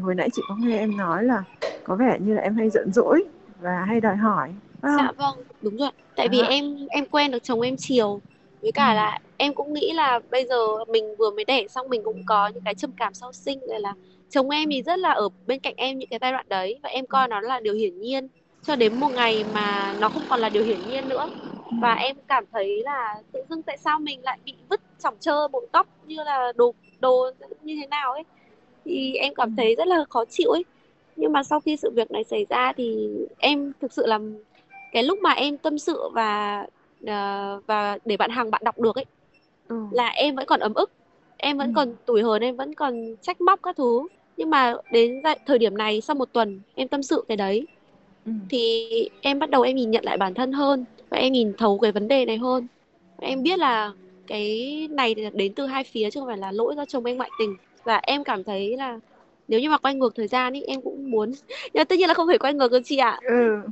Hồi 0.00 0.14
nãy 0.14 0.28
chị 0.32 0.42
có 0.48 0.56
nghe 0.58 0.78
em 0.78 0.96
nói 0.96 1.24
là 1.24 1.44
có 1.82 1.96
vẻ 1.96 2.18
như 2.20 2.34
là 2.34 2.42
em 2.42 2.56
hay 2.56 2.70
giận 2.70 2.92
dỗi 2.92 3.24
và 3.60 3.84
hay 3.88 4.00
đòi 4.00 4.16
hỏi 4.16 4.48
phải 4.82 4.92
không? 4.96 5.06
Dạ 5.06 5.12
vâng, 5.16 5.44
đúng 5.62 5.76
rồi. 5.76 5.90
Tại 6.16 6.28
vì 6.28 6.38
Đó. 6.42 6.48
em 6.48 6.64
em 6.90 7.04
quen 7.06 7.30
được 7.30 7.42
chồng 7.42 7.60
em 7.60 7.74
chiều. 7.78 8.20
Với 8.62 8.72
cả 8.72 8.90
Ừ. 8.92 8.96
là 8.96 9.18
em 9.36 9.54
cũng 9.54 9.72
nghĩ 9.72 9.92
là 9.92 10.20
bây 10.30 10.46
giờ 10.46 10.56
mình 10.88 11.16
vừa 11.18 11.30
mới 11.30 11.44
đẻ 11.44 11.68
xong 11.68 11.88
mình 11.88 12.02
cũng 12.04 12.22
có 12.26 12.48
những 12.48 12.62
cái 12.64 12.74
trầm 12.74 12.92
cảm 12.96 13.14
sau 13.14 13.32
sinh 13.32 13.60
rồi 13.68 13.80
là 13.80 13.94
chồng 14.30 14.50
em 14.50 14.68
thì 14.70 14.82
rất 14.82 14.98
là 14.98 15.10
ở 15.12 15.28
bên 15.46 15.60
cạnh 15.60 15.74
em 15.76 15.98
những 15.98 16.08
cái 16.08 16.18
giai 16.22 16.32
đoạn 16.32 16.46
đấy 16.48 16.80
và 16.82 16.88
em 16.88 17.06
coi 17.06 17.28
nó 17.28 17.40
là 17.40 17.60
điều 17.60 17.74
hiển 17.74 18.00
nhiên 18.00 18.28
cho 18.62 18.76
đến 18.76 19.00
một 19.00 19.08
ngày 19.08 19.44
mà 19.44 19.94
nó 19.94 20.08
không 20.08 20.26
còn 20.26 20.40
là 20.40 20.48
điều 20.48 20.64
hiển 20.64 20.86
nhiên 20.86 21.08
nữa 21.08 21.26
và 21.80 21.94
em 21.94 22.16
cảm 22.28 22.44
thấy 22.52 22.82
là 22.84 23.22
tự 23.32 23.40
dưng 23.50 23.62
tại 23.62 23.78
sao 23.78 23.98
mình 24.00 24.22
lại 24.22 24.38
bị 24.44 24.56
vứt 24.70 24.80
chỏng 24.98 25.14
trơ 25.20 25.48
bụng 25.48 25.64
tóc 25.72 25.86
như 26.06 26.16
là 26.24 26.52
đồ 26.56 26.74
đồ 27.00 27.30
như 27.62 27.76
thế 27.80 27.86
nào 27.86 28.12
ấy 28.12 28.22
thì 28.84 29.14
em 29.14 29.34
cảm 29.34 29.56
thấy 29.56 29.74
rất 29.74 29.86
là 29.86 30.04
khó 30.08 30.24
chịu 30.24 30.50
ấy 30.50 30.64
nhưng 31.16 31.32
mà 31.32 31.42
sau 31.42 31.60
khi 31.60 31.76
sự 31.76 31.90
việc 31.90 32.10
này 32.10 32.24
xảy 32.24 32.46
ra 32.48 32.72
thì 32.76 33.08
em 33.38 33.72
thực 33.80 33.92
sự 33.92 34.06
là 34.06 34.18
cái 34.92 35.02
lúc 35.02 35.18
mà 35.18 35.32
em 35.32 35.56
tâm 35.56 35.78
sự 35.78 36.08
và 36.12 36.62
uh, 37.02 37.66
và 37.66 37.98
để 38.04 38.16
bạn 38.16 38.30
hàng 38.30 38.50
bạn 38.50 38.62
đọc 38.64 38.80
được 38.80 38.96
ấy 38.96 39.04
ừ. 39.68 39.76
là 39.92 40.08
em 40.08 40.34
vẫn 40.34 40.46
còn 40.46 40.60
ấm 40.60 40.74
ức 40.74 40.90
em 41.36 41.58
vẫn 41.58 41.68
ừ. 41.68 41.72
còn 41.76 41.94
tủi 42.06 42.22
hờn 42.22 42.42
em 42.42 42.56
vẫn 42.56 42.74
còn 42.74 43.14
trách 43.22 43.40
móc 43.40 43.62
các 43.62 43.76
thứ 43.76 44.06
nhưng 44.36 44.50
mà 44.50 44.74
đến 44.90 45.22
thời 45.46 45.58
điểm 45.58 45.76
này 45.76 46.00
sau 46.00 46.16
một 46.16 46.32
tuần 46.32 46.60
em 46.74 46.88
tâm 46.88 47.02
sự 47.02 47.24
cái 47.28 47.36
đấy 47.36 47.66
ừ. 48.26 48.32
thì 48.50 48.88
em 49.20 49.38
bắt 49.38 49.50
đầu 49.50 49.62
em 49.62 49.76
nhìn 49.76 49.90
nhận 49.90 50.04
lại 50.04 50.16
bản 50.16 50.34
thân 50.34 50.52
hơn 50.52 50.84
và 51.10 51.18
em 51.18 51.32
nhìn 51.32 51.52
thấu 51.58 51.78
cái 51.78 51.92
vấn 51.92 52.08
đề 52.08 52.24
này 52.24 52.38
hơn 52.38 52.66
em 53.20 53.42
biết 53.42 53.58
là 53.58 53.92
cái 54.26 54.88
này 54.90 55.14
đến 55.14 55.54
từ 55.54 55.66
hai 55.66 55.84
phía 55.84 56.10
chứ 56.10 56.20
không 56.20 56.28
phải 56.28 56.38
là 56.38 56.52
lỗi 56.52 56.74
do 56.76 56.84
chồng 56.84 57.04
em 57.04 57.16
ngoại 57.16 57.30
tình 57.38 57.56
và 57.84 58.00
em 58.02 58.24
cảm 58.24 58.44
thấy 58.44 58.76
là 58.76 58.98
nếu 59.48 59.60
như 59.60 59.70
mà 59.70 59.78
quay 59.78 59.94
ngược 59.94 60.14
thời 60.14 60.28
gian 60.28 60.52
ý 60.52 60.62
em 60.62 60.80
cũng 60.82 61.10
muốn. 61.10 61.32
Nhưng 61.72 61.86
tất 61.86 61.98
nhiên 61.98 62.08
là 62.08 62.14
không 62.14 62.28
thể 62.28 62.38
quay 62.38 62.54
ngược 62.54 62.72
được 62.72 62.80
chị 62.84 62.96
ạ. 62.96 63.18
Ừ 63.22 63.62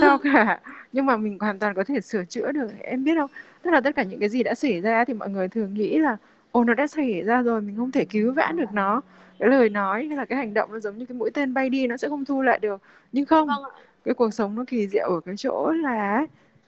sao 0.00 0.18
cả. 0.18 0.60
Nhưng 0.92 1.06
mà 1.06 1.16
mình 1.16 1.38
hoàn 1.40 1.58
toàn 1.58 1.74
có 1.74 1.84
thể 1.84 2.00
sửa 2.00 2.24
chữa 2.24 2.52
được 2.52 2.68
em 2.80 3.04
biết 3.04 3.12
không? 3.18 3.30
Tức 3.62 3.70
là 3.70 3.80
tất 3.80 3.96
cả 3.96 4.02
những 4.02 4.20
cái 4.20 4.28
gì 4.28 4.42
đã 4.42 4.54
xảy 4.54 4.80
ra 4.80 5.04
thì 5.04 5.14
mọi 5.14 5.30
người 5.30 5.48
thường 5.48 5.74
nghĩ 5.74 5.98
là 5.98 6.16
ồ 6.52 6.64
nó 6.64 6.74
đã 6.74 6.86
xảy 6.86 7.22
ra 7.22 7.42
rồi 7.42 7.60
mình 7.60 7.76
không 7.76 7.90
thể 7.90 8.04
cứu 8.04 8.32
vãn 8.32 8.56
được 8.56 8.72
nó. 8.72 9.00
Cái 9.38 9.48
lời 9.48 9.68
nói 9.68 10.06
hay 10.06 10.16
là 10.16 10.24
cái 10.24 10.38
hành 10.38 10.54
động 10.54 10.72
nó 10.72 10.78
giống 10.78 10.98
như 10.98 11.06
cái 11.06 11.16
mũi 11.16 11.30
tên 11.30 11.54
bay 11.54 11.70
đi 11.70 11.86
nó 11.86 11.96
sẽ 11.96 12.08
không 12.08 12.24
thu 12.24 12.42
lại 12.42 12.58
được. 12.58 12.82
Nhưng 13.12 13.26
không 13.26 13.48
vâng 13.48 13.62
cái 14.04 14.14
cuộc 14.14 14.34
sống 14.34 14.54
nó 14.54 14.64
kỳ 14.66 14.86
diệu 14.88 15.08
ở 15.08 15.20
cái 15.20 15.34
chỗ 15.38 15.70
là 15.70 16.26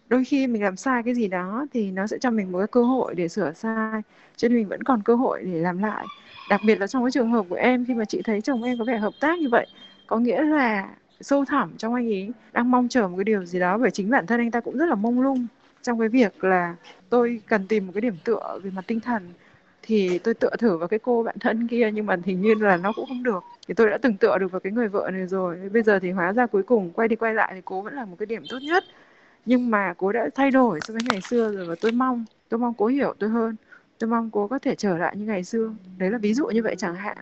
đôi 0.08 0.24
khi 0.24 0.46
mình 0.46 0.62
làm 0.62 0.76
sai 0.76 1.02
cái 1.02 1.14
gì 1.14 1.28
đó 1.28 1.66
thì 1.72 1.90
nó 1.90 2.06
sẽ 2.06 2.18
cho 2.20 2.30
mình 2.30 2.52
một 2.52 2.58
cái 2.58 2.66
cơ 2.66 2.82
hội 2.82 3.14
để 3.14 3.28
sửa 3.28 3.52
sai 3.52 4.02
cho 4.36 4.48
nên 4.48 4.58
mình 4.58 4.68
vẫn 4.68 4.82
còn 4.82 5.02
cơ 5.02 5.14
hội 5.14 5.42
để 5.42 5.58
làm 5.58 5.78
lại 5.78 6.06
đặc 6.48 6.62
biệt 6.62 6.80
là 6.80 6.86
trong 6.86 7.04
cái 7.04 7.10
trường 7.10 7.30
hợp 7.30 7.46
của 7.48 7.54
em, 7.56 7.84
khi 7.88 7.94
mà 7.94 8.04
chị 8.04 8.22
thấy 8.24 8.40
chồng 8.40 8.62
em 8.62 8.78
có 8.78 8.84
vẻ 8.84 8.98
hợp 8.98 9.14
tác 9.20 9.38
như 9.38 9.48
vậy, 9.48 9.66
có 10.06 10.18
nghĩa 10.18 10.42
là 10.42 10.94
sâu 11.20 11.44
thẳm 11.44 11.76
trong 11.78 11.94
anh 11.94 12.06
ấy 12.06 12.34
đang 12.52 12.70
mong 12.70 12.88
chờ 12.88 13.08
một 13.08 13.16
cái 13.16 13.24
điều 13.24 13.44
gì 13.44 13.58
đó, 13.60 13.78
bởi 13.78 13.90
chính 13.90 14.10
bản 14.10 14.26
thân 14.26 14.40
anh 14.40 14.50
ta 14.50 14.60
cũng 14.60 14.78
rất 14.78 14.86
là 14.86 14.94
mông 14.94 15.20
lung 15.20 15.46
trong 15.82 15.98
cái 16.00 16.08
việc 16.08 16.44
là 16.44 16.76
tôi 17.08 17.42
cần 17.46 17.68
tìm 17.68 17.86
một 17.86 17.92
cái 17.94 18.00
điểm 18.00 18.18
tựa 18.24 18.58
về 18.62 18.70
mặt 18.70 18.84
tinh 18.86 19.00
thần. 19.00 19.34
Thì 19.82 20.18
tôi 20.18 20.34
tựa 20.34 20.50
thử 20.58 20.76
vào 20.78 20.88
cái 20.88 20.98
cô 20.98 21.22
bạn 21.22 21.36
thân 21.40 21.68
kia, 21.68 21.90
nhưng 21.94 22.06
mà 22.06 22.16
hình 22.24 22.40
như 22.40 22.54
là 22.54 22.76
nó 22.76 22.92
cũng 22.92 23.06
không 23.06 23.22
được. 23.22 23.46
Thì 23.68 23.74
tôi 23.74 23.90
đã 23.90 23.98
từng 24.02 24.16
tựa 24.16 24.38
được 24.38 24.52
vào 24.52 24.60
cái 24.60 24.72
người 24.72 24.88
vợ 24.88 25.10
này 25.12 25.26
rồi. 25.26 25.68
Bây 25.72 25.82
giờ 25.82 25.98
thì 25.98 26.10
hóa 26.10 26.32
ra 26.32 26.46
cuối 26.46 26.62
cùng 26.62 26.90
quay 26.92 27.08
đi 27.08 27.16
quay 27.16 27.34
lại 27.34 27.52
thì 27.54 27.60
cô 27.64 27.82
vẫn 27.82 27.94
là 27.94 28.04
một 28.04 28.16
cái 28.18 28.26
điểm 28.26 28.46
tốt 28.48 28.58
nhất. 28.62 28.84
Nhưng 29.44 29.70
mà 29.70 29.94
cô 29.98 30.12
đã 30.12 30.28
thay 30.34 30.50
đổi 30.50 30.80
so 30.80 30.92
với 30.94 31.02
ngày 31.02 31.20
xưa 31.20 31.52
rồi 31.52 31.66
và 31.66 31.74
tôi 31.80 31.92
mong 31.92 32.24
tôi 32.48 32.60
mong 32.60 32.74
cố 32.78 32.86
hiểu 32.86 33.14
tôi 33.18 33.30
hơn 33.30 33.56
tôi 33.98 34.10
mong 34.10 34.30
cô 34.30 34.48
có 34.48 34.58
thể 34.58 34.74
trở 34.74 34.98
lại 34.98 35.16
như 35.16 35.24
ngày 35.24 35.44
xưa. 35.44 35.74
Đấy 35.98 36.10
là 36.10 36.18
ví 36.18 36.34
dụ 36.34 36.46
như 36.46 36.62
vậy 36.62 36.76
chẳng 36.78 36.94
hạn. 36.94 37.16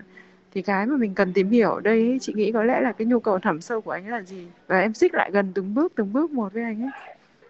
Thì 0.55 0.63
cái 0.63 0.87
mà 0.87 0.97
mình 0.97 1.15
cần 1.15 1.33
tìm 1.33 1.51
hiểu 1.51 1.81
đây 1.81 2.19
chị 2.21 2.33
nghĩ 2.37 2.53
có 2.53 2.63
lẽ 2.63 2.81
là 2.81 2.93
cái 2.93 3.07
nhu 3.07 3.21
cầu 3.21 3.39
thẳm 3.39 3.61
sâu 3.61 3.81
của 3.81 3.91
anh 3.91 4.09
là 4.09 4.23
gì? 4.23 4.47
Và 4.67 4.81
em 4.81 4.95
xích 4.95 5.15
lại 5.15 5.31
gần 5.33 5.53
từng 5.55 5.75
bước 5.75 5.93
từng 5.97 6.13
bước 6.13 6.31
một 6.31 6.53
với 6.53 6.63
anh 6.63 6.83
ấy. 6.83 6.91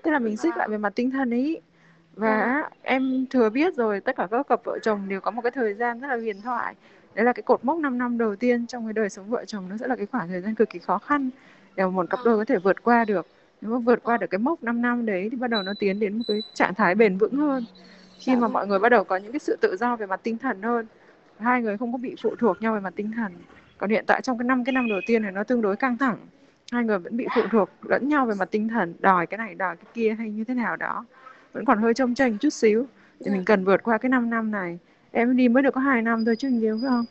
Tức 0.02 0.11
là 0.11 0.18
mình 0.18 0.37
xích 0.37 0.56
lại 0.56 0.68
về 0.68 0.78
mặt 0.78 0.92
tinh 0.95 1.11
thần 1.11 1.30
ấy 1.30 1.61
và 2.16 2.61
ừ. 2.61 2.68
em 2.83 3.26
thừa 3.30 3.50
biết 3.50 3.75
rồi 3.75 4.00
tất 4.00 4.16
cả 4.16 4.28
các 4.30 4.49
cặp 4.49 4.64
vợ 4.64 4.78
chồng 4.83 5.09
đều 5.09 5.21
có 5.21 5.30
một 5.30 5.42
cái 5.42 5.50
thời 5.50 5.75
gian 5.75 6.00
rất 6.00 6.09
là 6.09 6.16
huyền 6.16 6.42
thoại. 6.42 6.75
Đấy 7.14 7.25
là 7.25 7.33
cái 7.33 7.42
cột 7.42 7.64
mốc 7.64 7.78
5 7.78 7.99
năm 7.99 8.18
đầu 8.18 8.37
tiên 8.37 8.66
trong 8.66 8.85
cái 8.87 8.92
đời 8.92 9.09
sống 9.09 9.30
vợ 9.30 9.45
chồng 9.45 9.68
nó 9.68 9.76
sẽ 9.76 9.87
là 9.87 9.97
cái 9.97 10.06
khoảng 10.06 10.28
thời 10.28 10.40
gian 10.40 10.54
cực 10.54 10.71
kỳ 10.71 10.78
khó 10.78 10.99
khăn 10.99 11.30
để 11.76 11.87
một 11.87 12.11
cặp 12.11 12.21
đôi 12.25 12.37
có 12.38 12.45
thể 12.45 12.59
vượt 12.59 12.83
qua 12.83 13.04
được. 13.04 13.26
Nếu 13.60 13.71
mà 13.73 13.78
vượt 13.78 14.02
qua 14.02 14.17
được 14.17 14.26
cái 14.30 14.39
mốc 14.39 14.62
5 14.62 14.82
năm 14.82 15.06
đấy 15.06 15.28
thì 15.30 15.36
bắt 15.36 15.50
đầu 15.50 15.62
nó 15.62 15.73
tiến 15.78 16.00
đến 16.00 16.19
một 16.19 16.25
cái 16.28 16.41
trạng 16.54 16.75
thái 16.75 16.95
bền 16.95 17.19
vững 17.19 17.36
hơn 17.36 17.65
khi 18.19 18.37
mà 18.37 18.49
mọi 18.49 18.67
người 18.67 18.79
bắt 18.79 18.89
đầu 18.89 19.05
có 19.05 19.17
những 19.17 19.33
cái 19.33 19.39
sự 19.39 19.57
tự 19.61 19.76
do 19.76 19.97
về 19.97 20.07
mặt 20.07 20.21
tinh 20.23 20.39
thần 20.39 20.63
hơn 20.63 20.87
hai 21.39 21.63
người 21.63 21.76
không 21.76 21.93
có 21.93 21.99
bị 21.99 22.15
phụ 22.23 22.35
thuộc 22.39 22.63
nhau 22.63 22.75
về 22.75 22.81
mặt 22.81 22.93
tinh 22.97 23.13
thần. 23.17 23.33
Còn 23.79 23.91
hiện 23.91 24.05
tại 24.07 24.21
trong 24.23 24.39
cái 24.39 24.45
năm 24.45 24.65
cái 24.65 24.73
năm 24.73 24.89
đầu 24.89 25.00
tiên 25.07 25.23
này 25.23 25.33
nó 25.33 25.45
tương 25.45 25.63
đối 25.63 25.76
căng 25.76 25.99
thẳng. 25.99 26.17
Hai 26.73 26.85
người 26.85 26.99
vẫn 26.99 27.17
bị 27.17 27.26
phụ 27.35 27.43
thuộc 27.52 27.69
lẫn 27.83 28.09
nhau 28.09 28.26
về 28.26 28.35
mặt 28.39 28.49
tinh 28.50 28.69
thần 28.69 28.95
đòi 28.99 29.26
cái 29.26 29.39
này 29.39 29.55
đòi 29.55 29.76
cái 29.76 29.87
kia 29.95 30.17
hay 30.19 30.31
như 30.31 30.45
thế 30.45 30.55
nào 30.55 30.76
đó. 30.76 31.05
Vẫn 31.52 31.65
còn 31.65 31.79
hơi 31.79 31.95
trông 31.95 32.15
tranh 32.15 32.39
chút 32.39 32.50
xíu. 32.50 32.87
Thì 33.25 33.31
mình 33.31 33.45
cần 33.45 33.65
vượt 33.65 33.83
qua 33.83 33.99
cái 33.99 34.11
5 34.11 34.31
năm 34.31 34.50
này. 34.50 34.79
Em 35.13 35.37
đi 35.37 35.49
mới 35.49 35.63
được 35.63 35.75
có 35.75 35.81
hai 35.81 36.02
năm 36.02 36.25
thôi 36.25 36.37
chứ 36.37 36.49
nhiều 36.49 36.79
phải 36.83 36.89
không? 36.89 37.05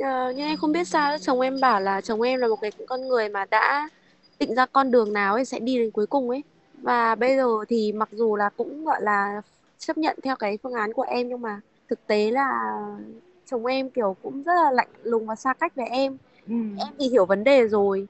Ờ, 0.00 0.32
nhưng 0.36 0.46
em 0.46 0.56
không 0.56 0.72
biết 0.72 0.88
sao 0.88 1.18
chồng 1.18 1.40
em 1.40 1.60
bảo 1.60 1.80
là 1.80 2.00
chồng 2.00 2.22
em 2.22 2.40
là 2.40 2.48
một 2.48 2.56
cái 2.60 2.70
con 2.86 3.08
người 3.08 3.28
mà 3.28 3.44
đã 3.44 3.88
định 4.40 4.54
ra 4.54 4.66
con 4.66 4.90
đường 4.90 5.12
nào 5.12 5.34
ấy 5.34 5.44
sẽ 5.44 5.58
đi 5.58 5.78
đến 5.78 5.90
cuối 5.90 6.06
cùng 6.06 6.30
ấy. 6.30 6.42
Và 6.82 7.14
bây 7.14 7.36
giờ 7.36 7.48
thì 7.68 7.92
mặc 7.92 8.08
dù 8.12 8.36
là 8.36 8.50
cũng 8.56 8.84
gọi 8.84 9.02
là 9.02 9.42
chấp 9.78 9.98
nhận 9.98 10.18
theo 10.22 10.36
cái 10.36 10.58
phương 10.62 10.72
án 10.72 10.92
của 10.92 11.02
em 11.02 11.28
nhưng 11.28 11.40
mà 11.40 11.60
thực 11.88 12.06
tế 12.06 12.30
là 12.30 12.70
chồng 13.46 13.66
em 13.66 13.90
kiểu 13.90 14.16
cũng 14.22 14.42
rất 14.42 14.54
là 14.54 14.70
lạnh 14.70 14.88
lùng 15.02 15.26
và 15.26 15.34
xa 15.34 15.54
cách 15.54 15.74
với 15.74 15.86
em. 15.86 16.16
Ừ. 16.48 16.54
em 16.78 16.88
thì 16.98 17.08
hiểu 17.08 17.26
vấn 17.26 17.44
đề 17.44 17.68
rồi 17.68 18.06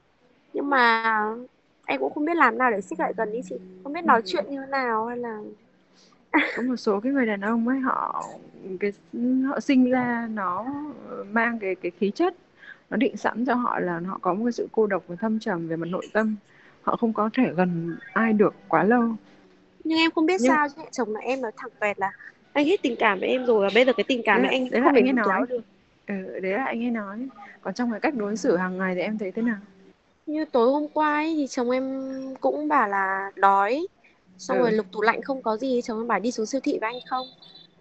nhưng 0.53 0.69
mà 0.69 1.03
em 1.85 1.99
cũng 1.99 2.13
không 2.13 2.25
biết 2.25 2.35
làm 2.35 2.57
nào 2.57 2.71
để 2.71 2.81
xích 2.81 2.99
lại 2.99 3.13
gần 3.17 3.31
đi 3.31 3.41
chị. 3.49 3.55
Không 3.83 3.93
biết 3.93 4.05
nói 4.05 4.21
chuyện 4.25 4.45
như 4.49 4.61
thế 4.61 4.67
nào 4.67 5.05
hay 5.05 5.17
là 5.17 5.39
có 6.55 6.63
một 6.63 6.75
số 6.75 6.99
cái 6.99 7.11
người 7.11 7.25
đàn 7.25 7.41
ông 7.41 7.67
ấy 7.67 7.79
họ 7.79 8.25
cái 8.79 8.91
họ 9.47 9.59
sinh 9.59 9.91
ra 9.91 10.27
nó 10.33 10.65
mang 11.31 11.59
cái 11.59 11.75
cái 11.75 11.91
khí 11.99 12.11
chất 12.15 12.35
nó 12.89 12.97
định 12.97 13.17
sẵn 13.17 13.45
cho 13.45 13.55
họ 13.55 13.79
là 13.79 13.99
họ 14.07 14.19
có 14.21 14.33
một 14.33 14.45
cái 14.45 14.51
sự 14.51 14.67
cô 14.71 14.87
độc 14.87 15.03
và 15.07 15.15
thâm 15.15 15.39
trầm 15.39 15.67
về 15.67 15.75
mặt 15.75 15.87
nội 15.89 16.07
tâm. 16.13 16.35
Họ 16.81 16.95
không 16.97 17.13
có 17.13 17.29
thể 17.33 17.53
gần 17.57 17.95
ai 18.13 18.33
được 18.33 18.53
quá 18.67 18.83
lâu 18.83 19.15
nhưng 19.85 19.97
em 19.97 20.11
không 20.11 20.25
biết 20.25 20.41
nhưng... 20.41 20.51
sao 20.51 20.67
chứ 20.75 20.81
chồng 20.91 21.13
là 21.13 21.19
em 21.19 21.41
nói 21.41 21.51
thẳng 21.57 21.69
tuẹt 21.79 21.99
là 21.99 22.11
anh 22.53 22.65
hết 22.65 22.81
tình 22.81 22.95
cảm 22.99 23.19
với 23.19 23.29
em 23.29 23.45
rồi 23.45 23.67
và 23.67 23.69
bây 23.75 23.85
giờ 23.85 23.93
cái 23.93 24.03
tình 24.07 24.21
cảm 24.25 24.43
đấy, 24.43 24.51
anh 24.51 24.69
đấy 24.69 24.81
không 24.81 24.93
là 24.93 24.99
anh 24.99 25.07
ấy 25.07 25.13
nói. 25.13 25.45
được. 25.49 25.61
Ừ, 26.07 26.39
đấy 26.39 26.51
là 26.51 26.65
anh 26.65 26.83
ấy 26.83 26.91
nói. 26.91 27.27
Còn 27.61 27.73
trong 27.73 27.91
cái 27.91 27.99
cách 27.99 28.15
đối 28.15 28.37
xử 28.37 28.57
hàng 28.57 28.77
ngày 28.77 28.95
thì 28.95 29.01
em 29.01 29.17
thấy 29.17 29.31
thế 29.31 29.41
nào? 29.41 29.57
Như 30.25 30.45
tối 30.45 30.71
hôm 30.71 30.87
qua 30.87 31.13
ấy, 31.13 31.33
thì 31.35 31.47
chồng 31.47 31.69
em 31.71 32.13
cũng 32.41 32.67
bảo 32.67 32.89
là 32.89 33.31
đói. 33.35 33.87
Xong 34.37 34.57
ừ. 34.57 34.61
rồi 34.61 34.71
lục 34.71 34.85
tủ 34.91 35.01
lạnh 35.01 35.21
không 35.21 35.41
có 35.41 35.57
gì 35.57 35.81
chồng 35.81 35.99
em 35.99 36.07
bảo 36.07 36.19
đi 36.19 36.31
xuống 36.31 36.45
siêu 36.45 36.61
thị 36.63 36.77
với 36.81 36.89
anh 36.93 36.99
không? 37.09 37.27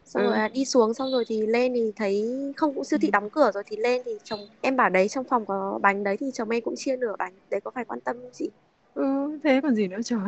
Xong 0.04 0.22
ừ. 0.22 0.28
rồi 0.28 0.38
à, 0.38 0.48
đi 0.48 0.64
xuống 0.64 0.94
xong 0.94 1.12
rồi 1.12 1.24
thì 1.28 1.46
lên 1.46 1.74
thì 1.74 1.92
thấy 1.96 2.24
không 2.56 2.74
cũng 2.74 2.84
siêu 2.84 2.98
thị 3.02 3.08
ừ. 3.08 3.12
đóng 3.12 3.30
cửa 3.30 3.50
rồi 3.54 3.62
thì 3.66 3.76
lên 3.76 4.02
thì 4.04 4.12
chồng 4.24 4.40
em 4.60 4.76
bảo 4.76 4.88
đấy 4.88 5.08
trong 5.08 5.24
phòng 5.24 5.46
có 5.46 5.78
bánh 5.82 6.04
đấy 6.04 6.16
thì 6.16 6.30
chồng 6.34 6.50
em 6.50 6.62
cũng 6.64 6.74
chia 6.76 6.96
nửa 6.96 7.16
bánh. 7.18 7.32
Đấy 7.50 7.60
có 7.64 7.70
phải 7.74 7.84
quan 7.84 8.00
tâm 8.00 8.16
không 8.20 8.30
chị? 8.32 8.50
Ừ 8.94 9.38
thế 9.44 9.60
còn 9.62 9.74
gì 9.74 9.88
nữa 9.88 10.02
trời 10.04 10.18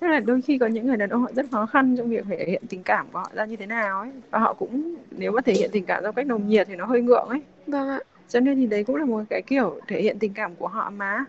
Tức 0.00 0.06
là 0.06 0.20
đôi 0.20 0.42
khi 0.42 0.58
có 0.58 0.66
những 0.66 0.86
người 0.86 0.96
đàn 0.96 1.10
ông 1.10 1.22
họ 1.22 1.30
rất 1.34 1.46
khó 1.50 1.66
khăn 1.66 1.96
trong 1.96 2.10
việc 2.10 2.24
thể 2.28 2.44
hiện 2.46 2.62
tình 2.68 2.82
cảm 2.82 3.06
của 3.12 3.18
họ 3.18 3.30
ra 3.34 3.44
như 3.44 3.56
thế 3.56 3.66
nào 3.66 4.00
ấy. 4.00 4.10
Và 4.30 4.38
họ 4.38 4.54
cũng 4.54 4.94
nếu 5.10 5.32
mà 5.32 5.40
thể 5.40 5.52
hiện 5.52 5.70
tình 5.72 5.84
cảm 5.84 6.02
theo 6.02 6.12
cách 6.12 6.26
nồng 6.26 6.48
nhiệt 6.48 6.66
thì 6.68 6.76
nó 6.76 6.86
hơi 6.86 7.02
ngượng 7.02 7.28
ấy. 7.28 7.40
Vâng 7.66 7.88
ạ. 7.88 8.00
Cho 8.28 8.40
nên 8.40 8.56
thì 8.56 8.66
đấy 8.66 8.84
cũng 8.84 8.96
là 8.96 9.04
một 9.04 9.22
cái 9.30 9.42
kiểu 9.42 9.80
thể 9.88 10.02
hiện 10.02 10.18
tình 10.18 10.32
cảm 10.34 10.54
của 10.54 10.68
họ 10.68 10.90
mà. 10.90 11.24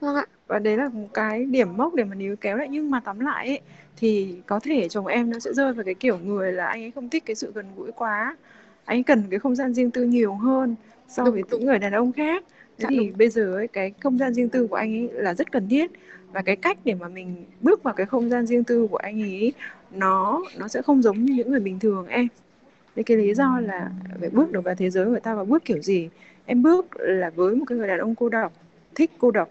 Vâng 0.00 0.16
ạ. 0.16 0.26
Và 0.46 0.58
đấy 0.58 0.76
là 0.76 0.88
một 0.88 1.08
cái 1.14 1.44
điểm 1.44 1.76
mốc 1.76 1.94
để 1.94 2.04
mà 2.04 2.14
níu 2.14 2.36
kéo 2.36 2.56
lại. 2.56 2.68
Nhưng 2.70 2.90
mà 2.90 3.00
tóm 3.00 3.20
lại 3.20 3.46
ấy, 3.46 3.60
thì 3.96 4.36
có 4.46 4.60
thể 4.60 4.88
chồng 4.88 5.06
em 5.06 5.30
nó 5.30 5.38
sẽ 5.38 5.52
rơi 5.52 5.72
vào 5.72 5.84
cái 5.84 5.94
kiểu 5.94 6.18
người 6.18 6.52
là 6.52 6.66
anh 6.66 6.82
ấy 6.82 6.90
không 6.90 7.08
thích 7.08 7.22
cái 7.26 7.34
sự 7.36 7.52
gần 7.54 7.66
gũi 7.76 7.92
quá. 7.92 8.36
Anh 8.84 8.98
ấy 8.98 9.02
cần 9.02 9.22
cái 9.30 9.38
không 9.38 9.56
gian 9.56 9.74
riêng 9.74 9.90
tư 9.90 10.04
nhiều 10.04 10.34
hơn 10.34 10.74
so 11.08 11.24
với 11.24 11.42
những 11.50 11.66
người 11.66 11.78
đàn 11.78 11.92
ông 11.92 12.12
khác. 12.12 12.44
Thế 12.78 12.82
dạ, 12.82 12.88
thì 12.90 12.96
đúng. 12.96 13.18
bây 13.18 13.28
giờ 13.28 13.54
ấy, 13.54 13.68
cái 13.68 13.92
không 14.00 14.18
gian 14.18 14.34
riêng 14.34 14.48
tư 14.48 14.66
của 14.66 14.76
anh 14.76 14.92
ấy 14.92 15.08
là 15.12 15.34
rất 15.34 15.52
cần 15.52 15.68
thiết 15.68 15.90
và 16.32 16.42
cái 16.42 16.56
cách 16.56 16.78
để 16.84 16.94
mà 16.94 17.08
mình 17.08 17.44
bước 17.60 17.82
vào 17.82 17.94
cái 17.94 18.06
không 18.06 18.30
gian 18.30 18.46
riêng 18.46 18.64
tư 18.64 18.86
của 18.90 18.96
anh 18.96 19.22
ấy 19.22 19.52
nó 19.90 20.42
nó 20.58 20.68
sẽ 20.68 20.82
không 20.82 21.02
giống 21.02 21.24
như 21.24 21.34
những 21.34 21.50
người 21.50 21.60
bình 21.60 21.78
thường 21.78 22.06
em 22.06 22.28
thế 22.96 23.02
cái 23.02 23.16
lý 23.16 23.34
do 23.34 23.60
là 23.60 23.90
phải 24.20 24.30
bước 24.30 24.52
được 24.52 24.64
vào 24.64 24.74
thế 24.74 24.90
giới 24.90 25.06
người 25.06 25.20
ta 25.20 25.34
và 25.34 25.44
bước 25.44 25.64
kiểu 25.64 25.78
gì 25.78 26.08
em 26.46 26.62
bước 26.62 26.86
là 26.98 27.30
với 27.30 27.54
một 27.54 27.64
cái 27.64 27.78
người 27.78 27.88
đàn 27.88 27.98
ông 27.98 28.14
cô 28.14 28.28
độc 28.28 28.52
thích 28.94 29.10
cô 29.18 29.30
độc 29.30 29.48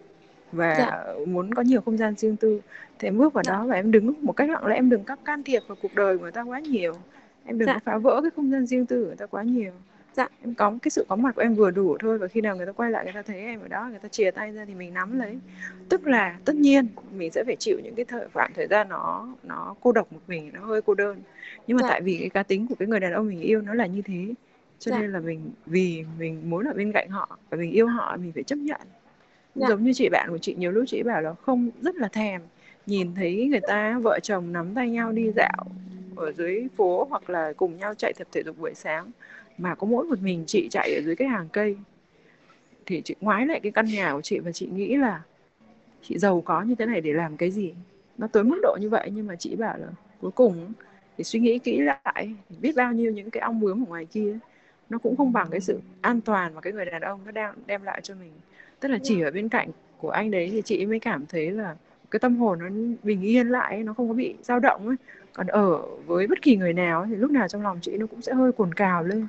và 0.52 0.76
dạ. 0.78 1.26
muốn 1.28 1.54
có 1.54 1.62
nhiều 1.62 1.82
không 1.82 1.98
gian 1.98 2.16
riêng 2.16 2.36
tư 2.36 2.62
thì 3.00 3.08
em 3.08 3.18
bước 3.18 3.34
vào 3.34 3.44
dạ. 3.44 3.54
đó 3.54 3.66
và 3.66 3.76
em 3.76 3.92
đứng 3.92 4.14
một 4.22 4.34
cách 4.34 4.50
lặng 4.50 4.66
lẽ 4.66 4.76
em 4.76 4.90
đừng 4.90 5.04
có 5.04 5.16
can 5.16 5.44
thiệp 5.44 5.62
vào 5.68 5.78
cuộc 5.82 5.96
đời 5.96 6.18
của 6.18 6.24
người 6.24 6.32
ta 6.32 6.42
quá 6.42 6.60
nhiều 6.60 6.94
em 7.46 7.58
đừng 7.58 7.68
dạ. 7.68 7.74
có 7.74 7.80
phá 7.84 7.98
vỡ 7.98 8.22
cái 8.22 8.32
không 8.36 8.52
gian 8.52 8.66
riêng 8.66 8.86
tư 8.86 9.02
của 9.02 9.08
người 9.08 9.16
ta 9.16 9.26
quá 9.26 9.44
nhiều 9.44 9.72
dạ 10.14 10.28
em 10.42 10.56
có 10.56 10.78
cái 10.82 10.90
sự 10.90 11.06
có 11.10 11.16
mặt 11.16 11.36
của 11.36 11.42
em 11.42 11.56
vừa 11.56 11.72
đủ 11.72 11.98
thôi 12.00 12.18
và 12.18 12.28
khi 12.28 12.42
nào 12.42 12.56
người 12.56 12.66
ta 12.66 12.72
quay 12.72 12.92
lại 12.92 13.04
người 13.04 13.14
ta 13.14 13.22
thấy 13.22 13.40
em 13.40 13.62
ở 13.62 13.68
đó 13.68 13.88
người 13.90 14.00
ta 14.00 14.08
chìa 14.08 14.32
tay 14.32 14.52
ra 14.52 14.66
thì 14.66 14.74
mình 14.74 14.94
nắm 14.94 15.20
lấy 15.20 15.40
tức 15.90 16.08
là 16.08 16.38
tất 16.46 16.56
nhiên 16.56 16.88
mình 17.12 17.32
sẽ 17.32 17.44
phải 17.44 17.56
chịu 17.56 17.80
những 17.84 17.96
cái 17.96 18.06
thời 18.06 18.28
khoảng 18.34 18.52
thời 18.56 18.68
gian 18.68 18.90
nó 18.90 19.28
nó 19.44 19.76
cô 19.82 19.92
độc 19.92 20.14
một 20.14 20.20
mình 20.28 20.52
nó 20.54 20.66
hơi 20.66 20.82
cô 20.82 20.94
đơn 20.94 21.22
nhưng 21.68 21.78
mà 21.78 21.84
dạ. 21.84 21.90
tại 21.90 22.02
vì 22.02 22.18
cái 22.20 22.30
cá 22.30 22.44
tính 22.44 22.68
của 22.68 22.76
cái 22.76 22.88
người 22.88 23.00
đàn 23.00 23.14
ông 23.14 23.28
mình 23.28 23.42
yêu 23.42 23.62
nó 23.62 23.74
là 23.74 23.86
như 23.86 24.02
thế 24.02 24.34
cho 24.80 24.92
dạ. 24.92 25.02
nên 25.02 25.12
là 25.12 25.20
mình 25.20 25.52
vì 25.66 26.04
mình 26.20 26.50
muốn 26.50 26.66
ở 26.66 26.74
bên 26.74 26.92
cạnh 26.92 27.10
họ 27.10 27.38
và 27.50 27.58
mình 27.58 27.72
yêu 27.72 27.88
họ 27.88 28.18
mình 28.18 28.32
phải 28.32 28.44
chấp 28.44 28.56
nhận 28.56 28.82
dạ. 29.56 29.68
giống 29.70 29.84
như 29.84 29.94
chị 29.94 30.10
bạn 30.10 30.30
của 30.30 30.38
chị 30.38 30.56
nhiều 30.56 30.72
lúc 30.72 30.84
chị 30.88 31.04
bảo 31.04 31.22
là 31.22 31.34
không 31.34 31.70
rất 31.82 31.96
là 31.96 32.08
thèm 32.08 32.42
nhìn 32.86 33.16
thấy 33.16 33.48
người 33.52 33.62
ta 33.68 34.00
vợ 34.00 34.20
chồng 34.24 34.54
nắm 34.54 34.74
tay 34.76 34.90
nhau 34.90 35.12
đi 35.12 35.32
dạo 35.36 35.66
ở 36.16 36.32
dưới 36.32 36.68
phố 36.78 37.08
hoặc 37.10 37.30
là 37.30 37.54
cùng 37.58 37.78
nhau 37.78 37.94
chạy 37.94 38.14
tập 38.14 38.28
thể 38.32 38.44
dục 38.46 38.60
buổi 38.60 38.74
sáng 38.76 39.12
mà 39.60 39.76
có 39.76 39.88
mỗi 39.88 40.06
một 40.06 40.20
mình 40.22 40.44
chị 40.48 40.68
chạy 40.72 40.96
ở 40.96 41.02
dưới 41.06 41.16
cái 41.16 41.28
hàng 41.28 41.48
cây. 41.52 41.78
Thì 42.86 43.02
chị 43.06 43.16
ngoái 43.22 43.46
lại 43.46 43.60
cái 43.60 43.72
căn 43.72 43.86
nhà 43.86 44.14
của 44.14 44.22
chị 44.22 44.40
và 44.40 44.52
chị 44.52 44.68
nghĩ 44.68 44.96
là 44.96 45.22
chị 46.02 46.18
giàu 46.18 46.42
có 46.42 46.62
như 46.62 46.76
thế 46.76 46.86
này 46.86 47.02
để 47.02 47.14
làm 47.14 47.38
cái 47.38 47.52
gì? 47.52 47.74
Nó 48.18 48.28
tới 48.28 48.44
mức 48.44 48.60
độ 48.64 48.78
như 48.80 48.90
vậy 48.90 49.12
nhưng 49.16 49.28
mà 49.28 49.36
chị 49.36 49.56
bảo 49.56 49.78
là 49.78 49.88
cuối 50.22 50.32
cùng 50.32 50.74
thì 51.18 51.24
suy 51.24 51.40
nghĩ 51.40 51.60
kỹ 51.60 51.80
lại 51.80 52.34
biết 52.62 52.76
bao 52.76 52.94
nhiêu 52.94 53.12
những 53.12 53.30
cái 53.30 53.42
ong 53.42 53.60
bướm 53.60 53.84
ở 53.84 53.86
ngoài 53.88 54.06
kia. 54.06 54.38
Nó 54.90 54.98
cũng 54.98 55.18
không 55.18 55.34
bằng 55.34 55.48
cái 55.52 55.60
sự 55.60 55.80
an 56.02 56.22
toàn 56.22 56.56
mà 56.56 56.62
cái 56.62 56.74
người 56.74 56.86
đàn 56.86 57.02
ông 57.02 57.20
nó 57.26 57.32
đang 57.32 57.56
đem 57.66 57.84
lại 57.84 58.02
cho 58.04 58.16
mình. 58.16 58.32
Tức 58.80 58.90
là 58.90 58.98
chỉ 59.04 59.22
ở 59.22 59.32
bên 59.32 59.50
cạnh 59.50 59.70
của 59.98 60.10
anh 60.10 60.32
đấy 60.32 60.50
thì 60.52 60.62
chị 60.62 60.86
mới 60.86 61.00
cảm 61.00 61.26
thấy 61.26 61.52
là 61.52 61.76
cái 62.12 62.20
tâm 62.20 62.36
hồn 62.36 62.60
nó 62.60 62.70
bình 63.04 63.22
yên 63.22 63.48
lại 63.48 63.84
nó 63.84 63.94
không 63.94 64.08
có 64.08 64.14
bị 64.14 64.36
dao 64.42 64.60
động 64.60 64.88
ấy 64.88 64.96
còn 65.34 65.48
ở 65.48 65.82
với 66.06 66.28
bất 66.28 66.42
kỳ 66.42 66.56
người 66.56 66.74
nào 66.74 67.06
thì 67.10 67.16
lúc 67.16 67.32
nào 67.32 67.48
trong 67.48 67.62
lòng 67.62 67.80
chị 67.82 67.98
nó 67.98 68.08
cũng 68.08 68.22
sẽ 68.22 68.34
hơi 68.34 68.52
cồn 68.52 68.74
cào 68.74 69.04
lên. 69.04 69.28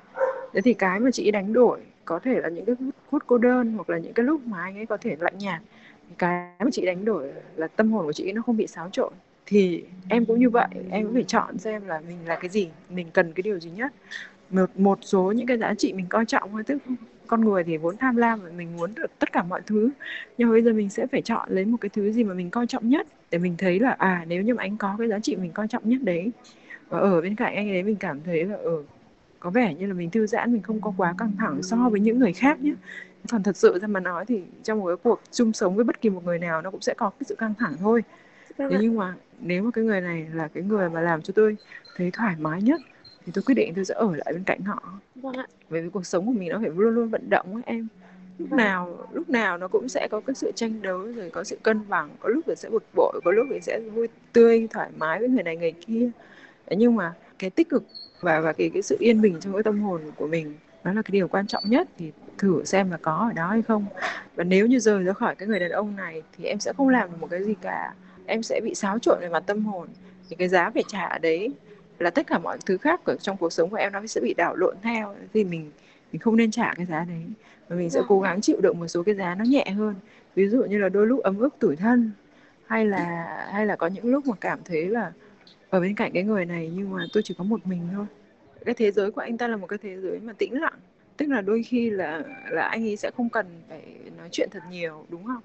Thế 0.52 0.60
thì 0.60 0.74
cái 0.74 1.00
mà 1.00 1.10
chị 1.10 1.30
đánh 1.30 1.52
đổi, 1.52 1.80
có 2.04 2.18
thể 2.18 2.40
là 2.40 2.48
những 2.48 2.64
cái 2.64 2.74
phút 3.10 3.22
cô 3.26 3.38
đơn, 3.38 3.72
hoặc 3.76 3.90
là 3.90 3.98
những 3.98 4.12
cái 4.12 4.24
lúc 4.24 4.40
mà 4.46 4.62
anh 4.62 4.76
ấy 4.76 4.86
có 4.86 4.96
thể 4.96 5.16
lạnh 5.20 5.38
nhạt 5.38 5.62
cái 6.18 6.54
mà 6.58 6.70
chị 6.72 6.86
đánh 6.86 7.04
đổi 7.04 7.32
là 7.56 7.68
tâm 7.68 7.92
hồn 7.92 8.06
của 8.06 8.12
chị 8.12 8.32
nó 8.32 8.42
không 8.42 8.56
bị 8.56 8.66
xáo 8.66 8.88
trộn. 8.92 9.12
Thì 9.46 9.84
em 10.08 10.24
cũng 10.24 10.40
như 10.40 10.50
vậy, 10.50 10.68
em 10.90 11.04
cũng 11.04 11.14
phải 11.14 11.24
chọn 11.26 11.58
xem 11.58 11.86
là 11.86 12.00
mình 12.08 12.18
là 12.26 12.36
cái 12.36 12.48
gì, 12.48 12.68
mình 12.88 13.06
cần 13.12 13.32
cái 13.32 13.42
điều 13.42 13.60
gì 13.60 13.70
nhất. 13.70 13.92
Một 14.50 14.70
một 14.74 14.98
số 15.02 15.32
những 15.32 15.46
cái 15.46 15.58
giá 15.58 15.74
trị 15.74 15.92
mình 15.92 16.06
coi 16.08 16.24
trọng 16.26 16.52
thôi, 16.52 16.62
tức 16.66 16.78
con 17.30 17.44
người 17.44 17.64
thì 17.64 17.76
vốn 17.76 17.96
tham 17.96 18.16
lam 18.16 18.40
và 18.40 18.50
mình 18.56 18.76
muốn 18.76 18.94
được 18.94 19.18
tất 19.18 19.32
cả 19.32 19.42
mọi 19.42 19.60
thứ. 19.66 19.90
Nhưng 20.38 20.50
bây 20.50 20.62
giờ 20.62 20.72
mình 20.72 20.88
sẽ 20.90 21.06
phải 21.06 21.22
chọn 21.22 21.48
lấy 21.50 21.64
một 21.64 21.76
cái 21.80 21.88
thứ 21.88 22.12
gì 22.12 22.24
mà 22.24 22.34
mình 22.34 22.50
coi 22.50 22.66
trọng 22.66 22.88
nhất 22.88 23.06
để 23.30 23.38
mình 23.38 23.54
thấy 23.58 23.80
là 23.80 23.90
à 23.90 24.24
nếu 24.28 24.42
như 24.42 24.54
mà 24.54 24.62
anh 24.62 24.76
có 24.76 24.96
cái 24.98 25.08
giá 25.08 25.18
trị 25.18 25.36
mình 25.36 25.52
coi 25.52 25.68
trọng 25.68 25.88
nhất 25.88 26.02
đấy. 26.02 26.30
Và 26.88 26.98
ở 26.98 27.20
bên 27.20 27.36
cạnh 27.36 27.54
anh 27.54 27.70
ấy 27.70 27.82
mình 27.82 27.96
cảm 27.96 28.20
thấy 28.24 28.44
là 28.44 28.56
ở 28.56 28.62
ừ, 28.62 28.82
có 29.40 29.50
vẻ 29.50 29.74
như 29.74 29.86
là 29.86 29.94
mình 29.94 30.10
thư 30.10 30.26
giãn 30.26 30.52
mình 30.52 30.62
không 30.62 30.80
có 30.80 30.92
quá 30.96 31.14
căng 31.18 31.32
thẳng 31.38 31.62
so 31.62 31.76
với 31.90 32.00
những 32.00 32.18
người 32.18 32.32
khác 32.32 32.60
nhé. 32.60 32.72
Còn 33.30 33.42
thật 33.42 33.56
sự 33.56 33.78
ra 33.78 33.86
mà 33.88 34.00
nói 34.00 34.24
thì 34.26 34.42
trong 34.62 34.78
một 34.78 34.86
cái 34.86 34.96
cuộc 34.96 35.20
chung 35.30 35.52
sống 35.52 35.76
với 35.76 35.84
bất 35.84 36.00
kỳ 36.00 36.10
một 36.10 36.24
người 36.24 36.38
nào 36.38 36.62
nó 36.62 36.70
cũng 36.70 36.80
sẽ 36.80 36.94
có 36.94 37.10
cái 37.10 37.24
sự 37.24 37.34
căng 37.34 37.54
thẳng 37.58 37.74
thôi. 37.80 38.02
Vâng 38.56 38.70
thế 38.70 38.78
nhưng 38.80 38.96
mà 38.96 39.14
nếu 39.40 39.62
mà 39.62 39.70
cái 39.70 39.84
người 39.84 40.00
này 40.00 40.26
là 40.34 40.48
cái 40.48 40.62
người 40.62 40.90
mà 40.90 41.00
làm 41.00 41.22
cho 41.22 41.32
tôi 41.36 41.56
thấy 41.96 42.10
thoải 42.10 42.34
mái 42.38 42.62
nhất 42.62 42.80
thì 43.26 43.32
tôi 43.34 43.42
quyết 43.42 43.54
định 43.54 43.72
tôi 43.74 43.84
sẽ 43.84 43.94
ở 43.94 44.16
lại 44.16 44.32
bên 44.32 44.44
cạnh 44.44 44.60
họ. 44.60 44.82
Vâng 45.14 45.36
ạ. 45.36 45.46
bởi 45.70 45.82
vì 45.82 45.88
cuộc 45.88 46.06
sống 46.06 46.26
của 46.26 46.32
mình 46.32 46.48
nó 46.48 46.58
phải 46.58 46.70
luôn 46.76 46.94
luôn 46.94 47.08
vận 47.08 47.30
động 47.30 47.54
ấy 47.54 47.62
em. 47.66 47.88
Lúc 48.38 48.50
vâng. 48.50 48.56
nào 48.56 49.08
lúc 49.12 49.30
nào 49.30 49.58
nó 49.58 49.68
cũng 49.68 49.88
sẽ 49.88 50.08
có 50.10 50.20
cái 50.20 50.34
sự 50.34 50.52
tranh 50.54 50.82
đấu 50.82 50.98
rồi 50.98 51.30
có 51.30 51.44
sự 51.44 51.58
cân 51.62 51.88
bằng 51.88 52.10
có 52.20 52.28
lúc 52.28 52.44
thì 52.46 52.54
sẽ 52.56 52.68
bực 52.68 52.84
bội 52.94 53.20
có 53.24 53.30
lúc 53.30 53.46
thì 53.50 53.60
sẽ 53.60 53.80
vui 53.80 54.08
tươi 54.32 54.68
thoải 54.70 54.90
mái 54.98 55.18
với 55.18 55.28
người 55.28 55.42
này 55.42 55.56
người 55.56 55.72
kia. 55.72 56.10
Nhưng 56.70 56.96
mà 56.96 57.12
cái 57.38 57.50
tích 57.50 57.68
cực 57.68 57.84
và 58.20 58.40
và 58.40 58.52
cái 58.52 58.70
cái 58.74 58.82
sự 58.82 58.96
yên 59.00 59.20
bình 59.20 59.36
trong 59.40 59.52
cái 59.52 59.62
tâm 59.62 59.80
hồn 59.80 60.00
của 60.16 60.26
mình 60.26 60.54
đó 60.84 60.92
là 60.92 61.02
cái 61.02 61.12
điều 61.12 61.28
quan 61.28 61.46
trọng 61.46 61.64
nhất. 61.66 61.88
Thì 61.98 62.12
thử 62.38 62.64
xem 62.64 62.90
là 62.90 62.96
có 62.96 63.28
ở 63.30 63.32
đó 63.32 63.46
hay 63.46 63.62
không. 63.62 63.86
Và 64.36 64.44
nếu 64.44 64.66
như 64.66 64.78
rời 64.78 65.02
ra 65.02 65.12
khỏi 65.12 65.34
cái 65.34 65.48
người 65.48 65.60
đàn 65.60 65.70
ông 65.70 65.96
này 65.96 66.22
thì 66.36 66.44
em 66.44 66.60
sẽ 66.60 66.72
không 66.76 66.88
làm 66.88 67.10
được 67.10 67.16
một 67.20 67.28
cái 67.30 67.44
gì 67.44 67.54
cả. 67.60 67.94
Em 68.26 68.42
sẽ 68.42 68.60
bị 68.64 68.74
xáo 68.74 68.98
trộn 68.98 69.18
về 69.20 69.28
mặt 69.28 69.42
tâm 69.46 69.64
hồn. 69.64 69.88
Thì 70.28 70.36
cái 70.36 70.48
giá 70.48 70.70
phải 70.70 70.84
trả 70.88 71.18
đấy 71.18 71.50
là 72.00 72.10
tất 72.10 72.26
cả 72.26 72.38
mọi 72.38 72.58
thứ 72.66 72.78
khác 72.78 73.00
ở 73.04 73.16
trong 73.16 73.36
cuộc 73.36 73.52
sống 73.52 73.70
của 73.70 73.76
em 73.76 73.92
nó 73.92 74.06
sẽ 74.06 74.20
bị 74.20 74.34
đảo 74.34 74.56
lộn 74.56 74.76
theo 74.82 75.14
thì 75.34 75.44
mình 75.44 75.70
mình 76.12 76.20
không 76.20 76.36
nên 76.36 76.50
trả 76.50 76.74
cái 76.76 76.86
giá 76.86 77.04
đấy. 77.08 77.22
Và 77.68 77.76
mình 77.76 77.90
sẽ 77.90 78.00
cố 78.08 78.20
gắng 78.20 78.40
chịu 78.40 78.60
đựng 78.60 78.80
một 78.80 78.88
số 78.88 79.02
cái 79.02 79.14
giá 79.14 79.34
nó 79.34 79.44
nhẹ 79.44 79.70
hơn. 79.70 79.94
Ví 80.34 80.48
dụ 80.48 80.64
như 80.64 80.78
là 80.78 80.88
đôi 80.88 81.06
lúc 81.06 81.22
ấm 81.22 81.38
ức 81.38 81.54
tủi 81.58 81.76
thân 81.76 82.10
hay 82.66 82.86
là 82.86 83.36
hay 83.52 83.66
là 83.66 83.76
có 83.76 83.86
những 83.86 84.06
lúc 84.06 84.26
mà 84.26 84.34
cảm 84.40 84.58
thấy 84.64 84.88
là 84.88 85.12
ở 85.70 85.80
bên 85.80 85.94
cạnh 85.94 86.12
cái 86.12 86.22
người 86.22 86.44
này 86.44 86.72
nhưng 86.76 86.90
mà 86.90 87.04
tôi 87.12 87.22
chỉ 87.22 87.34
có 87.38 87.44
một 87.44 87.66
mình 87.66 87.88
thôi. 87.94 88.06
Cái 88.64 88.74
thế 88.74 88.90
giới 88.90 89.10
của 89.10 89.20
anh 89.20 89.38
ta 89.38 89.48
là 89.48 89.56
một 89.56 89.66
cái 89.66 89.78
thế 89.82 89.96
giới 90.00 90.20
mà 90.20 90.32
tĩnh 90.32 90.60
lặng. 90.60 90.78
Tức 91.16 91.28
là 91.28 91.40
đôi 91.40 91.62
khi 91.62 91.90
là 91.90 92.22
là 92.50 92.62
anh 92.62 92.84
ấy 92.84 92.96
sẽ 92.96 93.10
không 93.16 93.28
cần 93.28 93.46
phải 93.68 93.82
nói 94.18 94.28
chuyện 94.32 94.48
thật 94.52 94.62
nhiều 94.70 95.06
đúng 95.08 95.24
không? 95.24 95.40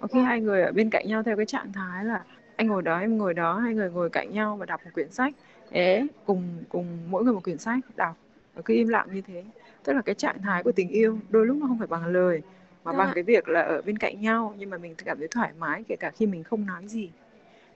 Có 0.00 0.06
khi 0.06 0.20
hai 0.20 0.40
người 0.40 0.62
ở 0.62 0.72
bên 0.72 0.90
cạnh 0.90 1.08
nhau 1.08 1.22
theo 1.22 1.36
cái 1.36 1.46
trạng 1.46 1.72
thái 1.72 2.04
là 2.04 2.22
anh 2.56 2.66
ngồi 2.66 2.82
đó 2.82 2.98
em 2.98 3.18
ngồi 3.18 3.34
đó 3.34 3.58
hai 3.58 3.74
người 3.74 3.90
ngồi 3.90 4.10
cạnh 4.10 4.32
nhau 4.32 4.56
và 4.56 4.66
đọc 4.66 4.80
một 4.84 4.90
quyển 4.94 5.10
sách 5.10 5.34
thế 5.70 6.06
cùng 6.26 6.42
cùng 6.68 6.86
mỗi 7.10 7.24
người 7.24 7.32
một 7.32 7.44
quyển 7.44 7.58
sách 7.58 7.80
đọc. 7.96 8.16
Và 8.54 8.62
cứ 8.64 8.74
im 8.74 8.88
lặng 8.88 9.08
như 9.12 9.20
thế. 9.20 9.44
Tức 9.84 9.92
là 9.92 10.02
cái 10.02 10.14
trạng 10.14 10.42
thái 10.42 10.62
của 10.62 10.72
tình 10.72 10.88
yêu 10.88 11.18
đôi 11.30 11.46
lúc 11.46 11.56
nó 11.56 11.66
không 11.66 11.78
phải 11.78 11.86
bằng 11.86 12.06
lời 12.06 12.42
mà 12.84 12.92
bằng 12.92 13.10
cái 13.14 13.24
việc 13.24 13.48
là 13.48 13.60
ở 13.60 13.82
bên 13.82 13.98
cạnh 13.98 14.20
nhau 14.20 14.54
nhưng 14.58 14.70
mà 14.70 14.78
mình 14.78 14.94
cảm 15.04 15.18
thấy 15.18 15.28
thoải 15.28 15.50
mái 15.58 15.84
kể 15.88 15.96
cả 15.96 16.10
khi 16.10 16.26
mình 16.26 16.44
không 16.44 16.66
nói 16.66 16.88
gì. 16.88 17.10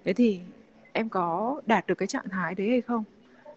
Thế 0.04 0.12
thì 0.12 0.40
em 0.92 1.08
có 1.08 1.60
đạt 1.66 1.86
được 1.86 1.94
cái 1.94 2.06
trạng 2.06 2.28
thái 2.28 2.54
đấy 2.54 2.68
hay 2.68 2.80
không? 2.80 3.04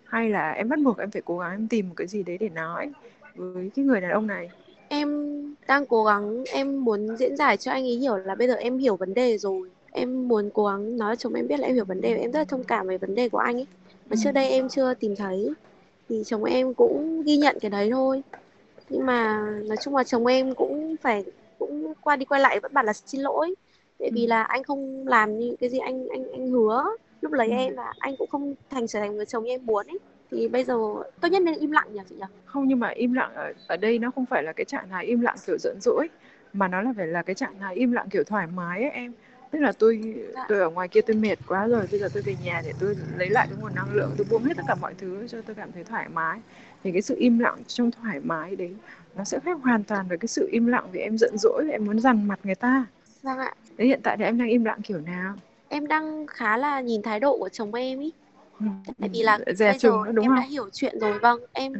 Hay 0.03 0.29
là 0.29 0.51
em 0.51 0.69
bắt 0.69 0.79
buộc 0.79 0.97
em 0.97 1.11
phải 1.11 1.21
cố 1.25 1.37
gắng 1.37 1.51
em 1.51 1.67
tìm 1.67 1.89
một 1.89 1.93
cái 1.97 2.07
gì 2.07 2.23
đấy 2.23 2.37
để 2.37 2.49
nói 2.49 2.91
với 3.35 3.71
cái 3.75 3.85
người 3.85 4.01
đàn 4.01 4.11
ông 4.11 4.27
này? 4.27 4.49
Em 4.87 5.09
đang 5.67 5.85
cố 5.85 6.03
gắng 6.03 6.43
em 6.51 6.85
muốn 6.85 7.17
diễn 7.17 7.37
giải 7.37 7.57
cho 7.57 7.71
anh 7.71 7.83
ấy 7.83 7.95
hiểu 7.95 8.17
là 8.17 8.35
bây 8.35 8.47
giờ 8.47 8.53
em 8.53 8.77
hiểu 8.77 8.95
vấn 8.95 9.13
đề 9.13 9.37
rồi. 9.37 9.69
Em 9.91 10.27
muốn 10.27 10.49
cố 10.53 10.65
gắng 10.65 10.97
nói 10.97 11.15
cho 11.15 11.19
chồng 11.19 11.33
em 11.33 11.47
biết 11.47 11.59
là 11.59 11.67
em 11.67 11.75
hiểu 11.75 11.85
vấn 11.85 12.01
đề 12.01 12.13
và 12.15 12.21
em 12.21 12.31
rất 12.31 12.39
là 12.39 12.45
thông 12.45 12.63
cảm 12.63 12.87
về 12.87 12.97
vấn 12.97 13.15
đề 13.15 13.29
của 13.29 13.37
anh 13.37 13.55
ấy 13.55 13.67
mà 14.09 14.15
trước 14.23 14.31
đây 14.31 14.49
em 14.49 14.69
chưa 14.69 14.93
tìm 14.93 15.15
thấy. 15.15 15.49
Thì 16.09 16.23
chồng 16.25 16.43
em 16.43 16.73
cũng 16.73 17.23
ghi 17.23 17.37
nhận 17.37 17.57
cái 17.61 17.71
đấy 17.71 17.89
thôi. 17.91 18.23
Nhưng 18.89 19.05
mà 19.05 19.39
nói 19.67 19.77
chung 19.81 19.95
là 19.95 20.03
chồng 20.03 20.25
em 20.25 20.55
cũng 20.55 20.95
phải 21.01 21.23
cũng 21.59 21.93
qua 22.01 22.15
đi 22.15 22.25
quay 22.25 22.41
lại 22.41 22.59
vẫn 22.59 22.73
bảo 22.73 22.83
là 22.83 22.93
xin 22.93 23.21
lỗi. 23.21 23.55
Tại 23.99 24.11
vì 24.13 24.27
là 24.27 24.43
anh 24.43 24.63
không 24.63 25.07
làm 25.07 25.39
như 25.39 25.55
cái 25.59 25.69
gì 25.69 25.79
anh 25.79 26.07
anh 26.07 26.31
anh 26.31 26.47
hứa. 26.47 26.85
Lúc 27.21 27.31
lấy 27.31 27.49
em 27.49 27.73
là 27.73 27.93
anh 27.99 28.15
cũng 28.17 28.29
không 28.29 28.55
thành 28.69 28.87
trở 28.87 28.99
thành 28.99 29.15
người 29.15 29.25
chồng 29.25 29.43
như 29.43 29.51
em 29.51 29.65
muốn 29.65 29.87
ấy. 29.87 29.99
Thì 30.31 30.47
bây 30.47 30.63
giờ 30.63 30.75
tốt 31.21 31.27
nhất 31.27 31.41
nên 31.41 31.59
im 31.59 31.71
lặng 31.71 31.87
nhỉ 31.93 31.99
chị 32.09 32.15
nhỉ? 32.15 32.25
Không 32.45 32.67
nhưng 32.67 32.79
mà 32.79 32.89
im 32.89 33.13
lặng 33.13 33.31
ở, 33.35 33.53
ở 33.67 33.77
đây 33.77 33.99
nó 33.99 34.11
không 34.11 34.25
phải 34.25 34.43
là 34.43 34.53
cái 34.53 34.65
trạng 34.65 34.89
thái 34.89 35.05
im 35.05 35.21
lặng 35.21 35.35
kiểu 35.47 35.57
giận 35.57 35.77
dỗi 35.81 36.07
mà 36.53 36.67
nó 36.67 36.81
là 36.81 36.93
phải 36.97 37.07
là 37.07 37.21
cái 37.21 37.35
trạng 37.35 37.59
thái 37.59 37.75
im 37.75 37.91
lặng 37.91 38.07
kiểu 38.11 38.23
thoải 38.23 38.47
mái 38.47 38.81
ấy 38.81 38.91
em 38.91 39.13
tức 39.53 39.59
là 39.59 39.71
tôi 39.71 40.13
dạ. 40.35 40.45
tôi 40.49 40.59
ở 40.59 40.69
ngoài 40.69 40.87
kia 40.87 41.01
tôi 41.01 41.15
mệt 41.15 41.35
quá 41.47 41.67
rồi 41.67 41.87
bây 41.91 41.99
giờ 41.99 42.09
tôi 42.13 42.23
về 42.23 42.35
nhà 42.43 42.61
để 42.65 42.73
tôi 42.79 42.95
lấy 43.17 43.29
lại 43.29 43.47
cái 43.49 43.57
nguồn 43.61 43.75
năng 43.75 43.93
lượng 43.93 44.11
tôi 44.17 44.25
buông 44.29 44.43
hết 44.43 44.53
tất 44.57 44.63
cả 44.67 44.75
mọi 44.75 44.93
thứ 44.97 45.27
cho 45.27 45.41
tôi 45.41 45.55
cảm 45.55 45.71
thấy 45.71 45.83
thoải 45.83 46.09
mái 46.09 46.39
thì 46.83 46.91
cái 46.91 47.01
sự 47.01 47.15
im 47.17 47.39
lặng 47.39 47.63
trong 47.67 47.91
thoải 47.91 48.19
mái 48.23 48.55
đấy 48.55 48.71
nó 49.15 49.23
sẽ 49.23 49.39
khác 49.39 49.57
hoàn 49.63 49.83
toàn 49.83 50.07
với 50.07 50.17
cái 50.17 50.27
sự 50.27 50.49
im 50.51 50.67
lặng 50.67 50.87
vì 50.91 50.99
em 50.99 51.17
giận 51.17 51.37
dỗi 51.37 51.67
em 51.71 51.85
muốn 51.85 51.99
dằn 51.99 52.27
mặt 52.27 52.39
người 52.43 52.55
ta 52.55 52.85
vâng 53.21 53.37
ạ 53.37 53.53
đấy 53.77 53.87
hiện 53.87 53.99
tại 54.03 54.17
thì 54.17 54.23
em 54.23 54.37
đang 54.37 54.47
im 54.47 54.63
lặng 54.65 54.81
kiểu 54.83 55.01
nào 55.01 55.35
em 55.69 55.87
đang 55.87 56.27
khá 56.27 56.57
là 56.57 56.81
nhìn 56.81 57.01
thái 57.01 57.19
độ 57.19 57.37
của 57.37 57.49
chồng 57.49 57.73
em 57.73 57.99
ý 57.99 58.11
ừ. 58.59 58.65
tại 58.99 59.09
vì 59.13 59.23
là 59.23 59.39
Dè 59.55 59.69
bây 59.69 59.79
giờ 59.79 59.89
đúng 60.13 60.25
em 60.25 60.31
không? 60.31 60.39
đã 60.39 60.45
hiểu 60.49 60.69
chuyện 60.73 60.99
rồi 60.99 61.19
vâng 61.19 61.39
em 61.53 61.73
ừ. 61.73 61.79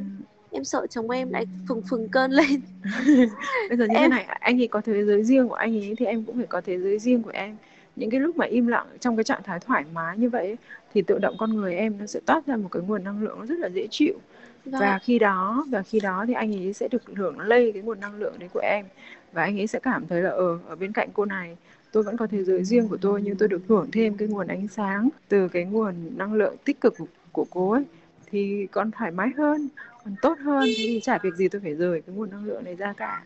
Em 0.54 0.64
sợ 0.64 0.88
chồng 0.90 1.10
em 1.10 1.32
lại 1.32 1.46
phừng 1.68 1.82
phừng 1.90 2.10
cơn 2.10 2.32
lên. 2.32 2.62
Bây 3.70 3.78
giờ 3.78 3.86
như 3.86 3.96
em... 3.96 4.02
thế 4.02 4.08
này 4.08 4.26
anh 4.40 4.62
ấy 4.62 4.68
có 4.68 4.82
thế 4.82 5.04
giới 5.04 5.24
riêng 5.24 5.48
của 5.48 5.56
anh 5.56 5.78
ấy 5.78 5.96
thì 5.98 6.06
em 6.06 6.24
cũng 6.24 6.38
phải 6.38 6.48
có 6.48 6.62
thế 6.62 6.80
giới 6.80 7.00
riêng 7.00 7.24
của 7.24 7.32
em. 7.34 7.56
Những 7.96 8.10
cái 8.10 8.20
lúc 8.20 8.38
mà 8.38 8.46
im 8.46 8.68
lặng 8.68 8.88
trong 9.00 9.18
cái 9.18 9.24
trạng 9.24 9.44
thái 9.44 9.60
thoải 9.60 9.84
mái 9.94 10.18
như 10.18 10.30
vậy 10.30 10.58
thì 10.94 11.02
tự 11.02 11.20
động 11.20 11.36
con 11.40 11.56
người 11.56 11.76
em 11.76 11.98
nó 12.00 12.06
sẽ 12.06 12.20
toát 12.26 12.46
ra 12.46 12.56
một 12.56 12.70
cái 12.72 12.84
nguồn 12.84 13.04
năng 13.04 13.24
lượng 13.24 13.40
nó 13.40 13.46
rất 13.46 13.60
là 13.60 13.70
dễ 13.70 13.88
chịu. 13.92 14.14
Vâng. 14.66 14.82
và 14.82 15.00
khi 15.04 15.20
đó 15.20 15.66
và 15.70 15.84
khi 15.84 16.00
đó 16.00 16.26
thì 16.28 16.34
anh 16.34 16.56
ấy 16.56 16.74
sẽ 16.74 16.88
được 16.88 17.02
hưởng 17.16 17.40
lây 17.40 17.72
cái 17.72 17.82
nguồn 17.82 18.00
năng 18.00 18.16
lượng 18.16 18.34
đấy 18.40 18.50
của 18.54 18.62
em. 18.64 18.86
Và 19.34 19.44
anh 19.44 19.60
ấy 19.60 19.68
sẽ 19.68 19.80
cảm 19.80 20.08
thấy 20.08 20.22
là 20.22 20.30
ở 20.30 20.38
ờ, 20.38 20.60
ở 20.68 20.76
bên 20.76 20.92
cạnh 20.92 21.10
cô 21.14 21.26
này 21.26 21.58
tôi 21.92 22.04
vẫn 22.04 22.18
có 22.18 22.28
thế 22.28 22.44
giới 22.44 22.64
riêng 22.64 22.88
của 22.88 22.98
tôi 22.98 23.22
nhưng 23.22 23.36
tôi 23.36 23.48
được 23.48 23.62
hưởng 23.68 23.92
thêm 23.92 24.18
cái 24.18 24.28
nguồn 24.28 24.48
ánh 24.48 24.68
sáng 24.68 25.10
từ 25.30 25.48
cái 25.48 25.66
nguồn 25.66 25.96
năng 26.18 26.34
lượng 26.34 26.56
tích 26.66 26.82
cực 26.82 26.98
của, 26.98 27.06
của 27.32 27.46
cô 27.50 27.72
ấy 27.72 27.84
thì 28.34 28.68
còn 28.72 28.92
thoải 28.92 29.12
mái 29.12 29.30
hơn 29.38 29.70
còn 30.04 30.16
tốt 30.22 30.38
hơn. 30.40 30.64
Thế 30.78 30.84
thì 30.88 31.00
chả 31.04 31.18
việc 31.18 31.36
gì 31.36 31.48
tôi 31.48 31.62
phải 31.62 31.74
rời 31.74 32.02
cái 32.02 32.16
nguồn 32.16 32.30
năng 32.30 32.46
lượng 32.46 32.64
này 32.64 32.76
ra 32.76 32.94
cả. 32.94 33.24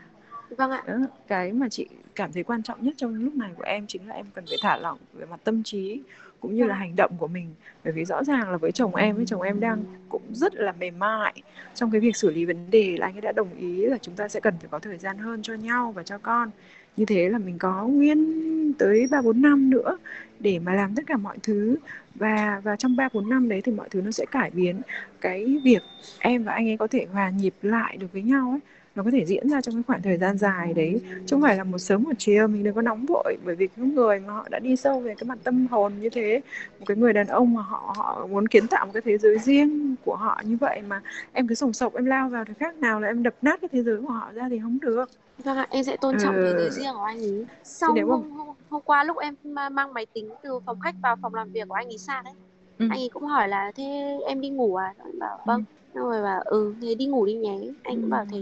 Vâng 0.57 0.71
ạ. 0.71 0.83
Đó, 0.87 0.93
cái 1.27 1.53
mà 1.53 1.69
chị 1.69 1.87
cảm 2.15 2.31
thấy 2.33 2.43
quan 2.43 2.63
trọng 2.63 2.83
nhất 2.83 2.93
trong 2.97 3.15
lúc 3.15 3.35
này 3.35 3.51
của 3.57 3.63
em 3.63 3.87
chính 3.87 4.07
là 4.07 4.15
em 4.15 4.25
cần 4.33 4.45
phải 4.47 4.57
thả 4.61 4.77
lỏng 4.77 4.97
về 5.13 5.25
mặt 5.25 5.39
tâm 5.43 5.63
trí 5.63 6.01
cũng 6.39 6.55
như 6.55 6.63
là 6.63 6.67
vâng. 6.67 6.79
hành 6.79 6.95
động 6.95 7.11
của 7.17 7.27
mình. 7.27 7.53
Bởi 7.83 7.93
vì 7.93 8.05
rõ 8.05 8.23
ràng 8.23 8.51
là 8.51 8.57
với 8.57 8.71
chồng 8.71 8.95
em 8.95 9.15
với 9.15 9.25
chồng 9.25 9.41
em 9.41 9.59
đang 9.59 9.83
cũng 10.09 10.21
rất 10.33 10.55
là 10.55 10.73
mềm 10.79 10.99
mại. 10.99 11.33
Trong 11.75 11.91
cái 11.91 12.01
việc 12.01 12.15
xử 12.15 12.29
lý 12.29 12.45
vấn 12.45 12.71
đề 12.71 12.97
là 12.97 13.07
anh 13.07 13.15
ấy 13.15 13.21
đã 13.21 13.31
đồng 13.31 13.49
ý 13.57 13.85
là 13.85 13.97
chúng 13.97 14.15
ta 14.15 14.27
sẽ 14.27 14.39
cần 14.39 14.53
phải 14.59 14.67
có 14.71 14.79
thời 14.79 14.97
gian 14.97 15.17
hơn 15.17 15.41
cho 15.41 15.53
nhau 15.53 15.91
và 15.91 16.03
cho 16.03 16.17
con. 16.17 16.51
Như 16.97 17.05
thế 17.05 17.29
là 17.29 17.37
mình 17.37 17.57
có 17.57 17.87
nguyên 17.87 18.73
tới 18.73 19.07
ba 19.11 19.21
bốn 19.21 19.41
năm 19.41 19.69
nữa 19.69 19.97
để 20.39 20.59
mà 20.59 20.73
làm 20.73 20.95
tất 20.95 21.03
cả 21.07 21.17
mọi 21.17 21.37
thứ 21.43 21.77
và 22.19 22.61
và 22.63 22.75
trong 22.75 22.95
ba 22.95 23.09
bốn 23.13 23.29
năm 23.29 23.49
đấy 23.49 23.61
thì 23.61 23.71
mọi 23.71 23.89
thứ 23.89 24.01
nó 24.01 24.11
sẽ 24.11 24.25
cải 24.31 24.51
biến. 24.51 24.81
Cái 25.21 25.61
việc 25.63 25.83
em 26.19 26.43
và 26.43 26.53
anh 26.53 26.69
ấy 26.69 26.77
có 26.77 26.87
thể 26.87 27.05
hòa 27.11 27.29
nhịp 27.29 27.55
lại 27.61 27.97
được 27.97 28.07
với 28.13 28.23
nhau 28.23 28.51
ấy 28.51 28.59
nó 28.97 29.03
có 29.03 29.11
thể 29.11 29.25
diễn 29.25 29.49
ra 29.49 29.61
trong 29.61 29.75
cái 29.75 29.83
khoảng 29.87 30.01
thời 30.01 30.17
gian 30.17 30.37
dài 30.37 30.73
đấy 30.73 31.01
chứ 31.25 31.35
không 31.35 31.41
phải 31.41 31.57
là 31.57 31.63
một 31.63 31.77
sớm 31.77 32.03
một 32.03 32.11
chiều 32.17 32.47
mình 32.47 32.63
đừng 32.63 32.75
có 32.75 32.81
nóng 32.81 33.05
vội 33.05 33.37
bởi 33.45 33.55
vì 33.55 33.67
cái 33.67 33.85
người 33.85 34.19
mà 34.19 34.33
họ 34.33 34.47
đã 34.49 34.59
đi 34.59 34.75
sâu 34.75 34.99
về 34.99 35.15
cái 35.17 35.25
mặt 35.27 35.37
tâm 35.43 35.67
hồn 35.67 35.93
như 36.01 36.09
thế 36.09 36.41
một 36.79 36.85
cái 36.85 36.97
người 36.97 37.13
đàn 37.13 37.27
ông 37.27 37.53
mà 37.53 37.61
họ 37.61 37.93
họ 37.97 38.27
muốn 38.29 38.47
kiến 38.47 38.67
tạo 38.67 38.85
một 38.85 38.91
cái 38.93 39.01
thế 39.05 39.17
giới 39.17 39.39
riêng 39.39 39.95
của 40.05 40.15
họ 40.15 40.41
như 40.45 40.57
vậy 40.61 40.81
mà 40.87 41.01
em 41.33 41.47
cứ 41.47 41.55
sồng 41.55 41.73
sộc 41.73 41.95
em 41.95 42.05
lao 42.05 42.29
vào 42.29 42.45
thì 42.45 42.53
khác 42.59 42.75
nào 42.75 43.01
là 43.01 43.07
em 43.07 43.23
đập 43.23 43.33
nát 43.41 43.61
cái 43.61 43.69
thế 43.71 43.83
giới 43.83 44.01
của 44.01 44.09
họ 44.09 44.31
ra 44.33 44.49
thì 44.49 44.59
không 44.59 44.79
được 44.81 45.09
Vâng 45.43 45.57
ạ, 45.57 45.67
em 45.69 45.83
sẽ 45.83 45.97
tôn 45.97 46.15
trọng 46.23 46.35
ừ. 46.35 46.41
thế 46.43 46.53
giới 46.57 46.71
riêng 46.71 46.93
của 46.93 47.03
anh 47.03 47.19
ấy. 47.19 47.45
Sau 47.63 47.93
hôm, 48.07 48.31
hôm, 48.31 48.55
hôm 48.69 48.81
qua 48.85 49.03
lúc 49.03 49.17
em 49.17 49.35
mang 49.71 49.93
máy 49.93 50.05
tính 50.13 50.29
từ 50.43 50.59
phòng 50.65 50.79
khách 50.79 50.95
vào 51.03 51.15
phòng 51.21 51.33
làm 51.33 51.51
việc 51.51 51.67
của 51.67 51.73
anh 51.73 51.87
ấy 51.87 51.97
sang 51.97 52.23
đấy, 52.23 52.33
ừ. 52.79 52.87
anh 52.89 52.99
ấy 52.99 53.09
cũng 53.13 53.23
hỏi 53.23 53.47
là 53.47 53.71
thế 53.75 54.17
em 54.27 54.41
đi 54.41 54.49
ngủ 54.49 54.75
à? 54.75 54.93
Em 55.05 55.19
bảo 55.19 55.39
vâng. 55.45 55.57
Ừ 55.57 55.77
xong 55.97 56.09
rồi 56.09 56.23
bảo 56.23 56.41
ừ 56.45 56.75
thế 56.81 56.95
đi 56.95 57.05
ngủ 57.05 57.25
đi 57.25 57.33
nhé 57.33 57.59
anh 57.83 58.01
cũng 58.01 58.09
bảo 58.09 58.25
thế 58.31 58.37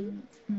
Ừ. 0.49 0.53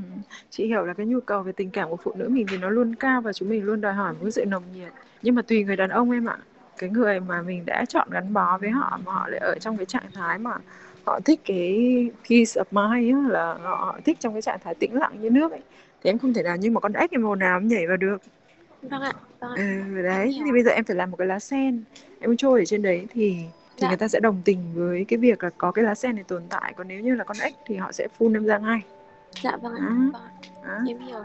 Chị 0.51 0.67
hiểu 0.67 0.85
là 0.85 0.95
cái 0.95 1.07
nhu 1.07 1.21
cầu 1.21 1.43
về 1.43 1.53
tình 1.53 1.71
cảm 1.71 1.89
của 1.91 1.97
phụ 1.97 2.13
nữ 2.17 2.29
mình 2.29 2.47
thì 2.51 2.57
nó 2.57 2.69
luôn 2.69 2.95
cao 2.95 3.21
và 3.21 3.33
chúng 3.33 3.49
mình 3.49 3.65
luôn 3.65 3.81
đòi 3.81 3.93
hỏi 3.93 4.13
một 4.13 4.19
cái 4.23 4.31
sự 4.31 4.45
nồng 4.45 4.63
nhiệt. 4.75 4.93
Nhưng 5.23 5.35
mà 5.35 5.43
tùy 5.43 5.65
người 5.65 5.77
đàn 5.77 5.91
ông 5.91 6.11
em 6.11 6.27
ạ. 6.29 6.39
Cái 6.79 6.91
người 6.91 7.21
mà 7.21 7.43
mình 7.43 7.63
đã 7.67 7.85
chọn 7.89 8.09
gắn 8.11 8.33
bó 8.33 8.59
với 8.59 8.71
họ 8.71 8.99
mà 9.05 9.13
họ 9.13 9.29
lại 9.29 9.41
ở 9.41 9.55
trong 9.61 9.77
cái 9.77 9.87
trạng 9.87 10.11
thái 10.15 10.39
mà 10.39 10.51
họ 11.07 11.21
thích 11.25 11.41
cái 11.45 11.75
peace 12.31 12.53
of 12.63 12.65
mind 12.71 13.15
ấy, 13.17 13.31
là 13.33 13.55
họ, 13.55 13.99
thích 14.05 14.17
trong 14.21 14.33
cái 14.33 14.43
trạng 14.43 14.59
thái 14.65 14.75
tĩnh 14.75 14.95
lặng 14.95 15.13
như 15.21 15.31
nước 15.31 15.53
ấy 15.53 15.61
thì 16.03 16.11
em 16.11 16.19
không 16.19 16.33
thể 16.35 16.43
nào 16.43 16.57
như 16.57 16.71
một 16.71 16.81
con 16.81 16.93
ếch 16.93 17.11
em 17.11 17.23
màu 17.23 17.35
nào 17.35 17.57
em 17.59 17.69
nhảy 17.69 17.87
vào 17.87 17.97
được. 17.97 18.23
Vâng 18.83 19.03
ạ 19.03 19.13
vâng 19.41 19.51
ạ. 19.51 19.57
Ừ, 19.57 20.03
đấy 20.03 20.41
thì 20.45 20.53
bây 20.53 20.63
giờ 20.63 20.71
em 20.71 20.85
phải 20.85 20.97
làm 20.97 21.11
một 21.11 21.17
cái 21.17 21.27
lá 21.27 21.39
sen. 21.39 21.83
Em 22.21 22.37
trôi 22.37 22.61
ở 22.61 22.65
trên 22.65 22.83
đấy 22.83 23.07
thì 23.13 23.37
thì 23.77 23.83
Dạ. 23.83 23.89
người 23.89 23.97
ta 23.97 24.09
sẽ 24.09 24.21
đồng 24.21 24.43
tình 24.45 24.59
với 24.75 25.05
cái 25.09 25.19
việc 25.19 25.45
là 25.45 25.51
có 25.59 25.73
cái 25.73 25.85
lá 25.85 25.95
sen 25.95 26.15
này 26.15 26.25
tồn 26.25 26.43
tại. 26.51 26.73
Còn 26.77 26.89
nếu 26.89 27.01
như 27.01 27.15
là 27.15 27.25
con 27.25 27.39
ếch 27.39 27.55
thì 27.65 27.77
họ 27.77 27.93
sẽ 27.93 28.09
phun 28.19 28.33
em 28.37 28.45
ra 28.45 28.59
ngay 28.59 28.81
dạ 29.43 29.57
vâng 29.63 29.75
ạ 29.75 29.81
À. 29.81 29.89
vâng 30.13 30.23
ạ. 30.23 30.33
Đó, 30.63 30.69
em 30.85 30.99
hiểu. 30.99 31.19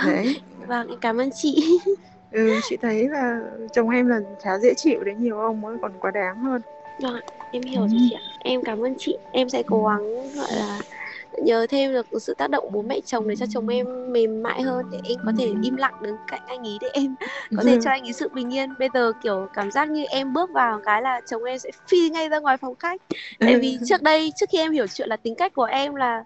Đấy. 0.00 0.40
vâng 0.68 0.88
em 0.88 0.98
cảm 1.00 1.16
ơn 1.20 1.30
chị. 1.34 1.80
Ừ, 2.30 2.60
chị 2.62 2.76
thấy 2.76 3.08
là 3.08 3.40
chồng 3.72 3.88
em 3.90 4.06
là 4.06 4.20
khá 4.38 4.58
dễ 4.58 4.74
chịu 4.76 5.04
đấy 5.04 5.14
nhiều 5.16 5.38
ông 5.38 5.64
ấy 5.64 5.76
còn 5.82 5.98
quá 6.00 6.10
đáng 6.10 6.38
hơn. 6.40 6.62
Vâng 6.98 7.14
ạ 7.14 7.22
em 7.50 7.64
hiểu 7.64 7.80
Ừ. 7.80 7.88
rồi 7.88 7.98
chị 8.00 8.14
ạ. 8.14 8.22
Em 8.38 8.62
cảm 8.64 8.80
ơn 8.84 8.94
chị. 8.98 9.18
Em 9.30 9.48
sẽ 9.48 9.62
cố 9.66 9.84
gắng 9.86 10.32
gọi 10.34 10.56
là 10.56 10.82
nhờ 11.42 11.66
thêm 11.70 11.92
được 11.92 12.06
sự 12.20 12.34
tác 12.34 12.50
động 12.50 12.64
của 12.64 12.70
bố 12.70 12.82
mẹ 12.82 13.00
chồng 13.00 13.28
để 13.28 13.36
cho 13.36 13.46
chồng 13.50 13.68
em 13.68 13.86
mềm 14.12 14.42
mại 14.42 14.62
hơn 14.62 14.86
để 14.92 14.98
em 15.04 15.18
có 15.26 15.32
thể 15.38 15.52
im 15.62 15.76
lặng 15.76 15.94
đứng 16.02 16.16
cạnh 16.26 16.40
anh 16.46 16.66
ấy 16.66 16.78
để 16.80 16.88
em. 16.92 17.14
Có 17.56 17.62
thể 17.66 17.78
cho 17.84 17.90
anh 17.90 18.02
ấy 18.02 18.12
sự 18.12 18.28
bình 18.34 18.54
yên. 18.54 18.68
Bây 18.78 18.88
giờ 18.94 19.12
kiểu 19.22 19.48
cảm 19.54 19.70
giác 19.70 19.90
như 19.90 20.04
em 20.04 20.32
bước 20.32 20.50
vào 20.54 20.80
cái 20.84 21.02
là 21.02 21.20
chồng 21.30 21.44
em 21.44 21.58
sẽ 21.58 21.70
phi 21.88 22.10
ngay 22.10 22.28
ra 22.28 22.38
ngoài 22.38 22.56
phòng 22.56 22.74
khách. 22.74 23.02
Tại 23.38 23.56
vì 23.56 23.78
trước 23.86 24.02
đây 24.02 24.32
trước 24.36 24.46
khi 24.52 24.58
em 24.58 24.72
hiểu 24.72 24.86
chuyện 24.86 25.08
là 25.08 25.16
tính 25.16 25.34
cách 25.34 25.54
của 25.54 25.64
em 25.64 25.94
là 25.94 26.24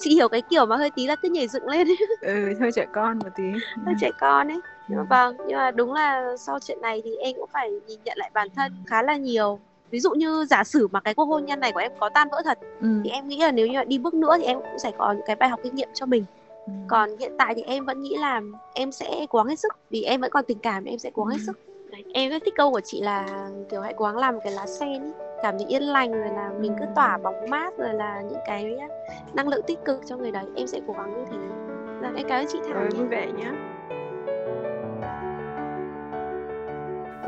chị 0.00 0.14
hiểu 0.14 0.28
cái 0.28 0.42
kiểu 0.50 0.66
mà 0.66 0.76
hơi 0.76 0.90
tí 0.96 1.06
là 1.06 1.16
cứ 1.22 1.28
nhảy 1.28 1.48
dựng 1.48 1.68
lên 1.68 1.88
ấy, 1.88 1.96
ừ, 2.20 2.52
hơi 2.60 2.72
trẻ 2.72 2.86
con 2.92 3.18
một 3.18 3.30
tí. 3.36 3.44
Hơi 3.86 3.94
trẻ 4.00 4.10
con 4.20 4.48
ấy. 4.48 4.60
Ừ. 4.88 4.96
vâng 5.10 5.36
nhưng 5.48 5.56
mà 5.56 5.70
đúng 5.70 5.92
là 5.92 6.36
sau 6.38 6.58
chuyện 6.60 6.78
này 6.82 7.00
thì 7.04 7.10
em 7.16 7.34
cũng 7.36 7.50
phải 7.52 7.70
nhìn 7.86 8.00
nhận 8.04 8.18
lại 8.18 8.30
bản 8.34 8.48
thân 8.56 8.72
khá 8.86 9.02
là 9.02 9.16
nhiều 9.16 9.60
ví 9.90 10.00
dụ 10.00 10.10
như 10.10 10.44
giả 10.50 10.64
sử 10.64 10.88
mà 10.88 11.00
cái 11.00 11.14
cuộc 11.14 11.24
hôn 11.24 11.44
nhân 11.44 11.60
này 11.60 11.72
của 11.72 11.78
em 11.80 11.92
có 12.00 12.08
tan 12.08 12.28
vỡ 12.32 12.42
thật 12.44 12.58
ừ. 12.80 12.88
thì 13.04 13.10
em 13.10 13.28
nghĩ 13.28 13.38
là 13.40 13.50
nếu 13.52 13.66
như 13.66 13.84
đi 13.84 13.98
bước 13.98 14.14
nữa 14.14 14.34
thì 14.38 14.44
em 14.44 14.58
cũng 14.58 14.78
sẽ 14.78 14.90
có 14.98 15.12
những 15.12 15.26
cái 15.26 15.36
bài 15.36 15.48
học 15.48 15.60
kinh 15.62 15.74
nghiệm 15.74 15.88
cho 15.94 16.06
mình 16.06 16.24
Ừ. 16.66 16.72
còn 16.88 17.10
hiện 17.20 17.32
tại 17.38 17.54
thì 17.54 17.62
em 17.62 17.84
vẫn 17.84 18.00
nghĩ 18.02 18.16
là 18.16 18.40
em 18.74 18.92
sẽ 18.92 19.26
cố 19.30 19.38
gắng 19.38 19.46
hết 19.46 19.58
sức 19.58 19.72
vì 19.90 20.02
em 20.02 20.20
vẫn 20.20 20.30
còn 20.30 20.44
tình 20.48 20.58
cảm 20.58 20.84
em 20.84 20.98
sẽ 20.98 21.10
cố 21.14 21.24
gắng 21.24 21.32
hết 21.38 21.42
sức 21.46 21.58
Đấy, 21.92 22.04
em 22.12 22.30
rất 22.30 22.42
thích 22.44 22.54
câu 22.56 22.70
của 22.72 22.80
chị 22.84 23.00
là 23.02 23.48
kiểu 23.70 23.80
hãy 23.80 23.94
cố 23.96 24.04
gắng 24.04 24.16
làm 24.16 24.40
cái 24.40 24.52
lá 24.52 24.66
sen 24.66 25.04
ý. 25.04 25.10
cảm 25.42 25.58
thấy 25.58 25.66
yên 25.68 25.82
lành 25.82 26.12
rồi 26.12 26.30
là 26.34 26.52
mình 26.60 26.74
cứ 26.78 26.84
tỏa 26.94 27.18
bóng 27.18 27.50
mát 27.50 27.78
rồi 27.78 27.94
là 27.94 28.22
những 28.30 28.38
cái 28.46 28.78
năng 29.34 29.48
lượng 29.48 29.60
tích 29.66 29.78
cực 29.84 30.00
cho 30.06 30.16
người 30.16 30.30
đấy 30.30 30.44
em 30.56 30.66
sẽ 30.66 30.80
cố 30.86 30.92
gắng 30.92 31.10
như 31.16 31.24
thế 31.30 31.36
Dạ, 32.02 32.12
em 32.16 32.26
cảm 32.28 32.40
ơn 32.40 32.46
chị 32.52 32.58
Thảo 32.68 32.84
vui 32.96 33.06
vẻ 33.08 33.26
nhé 33.38 33.50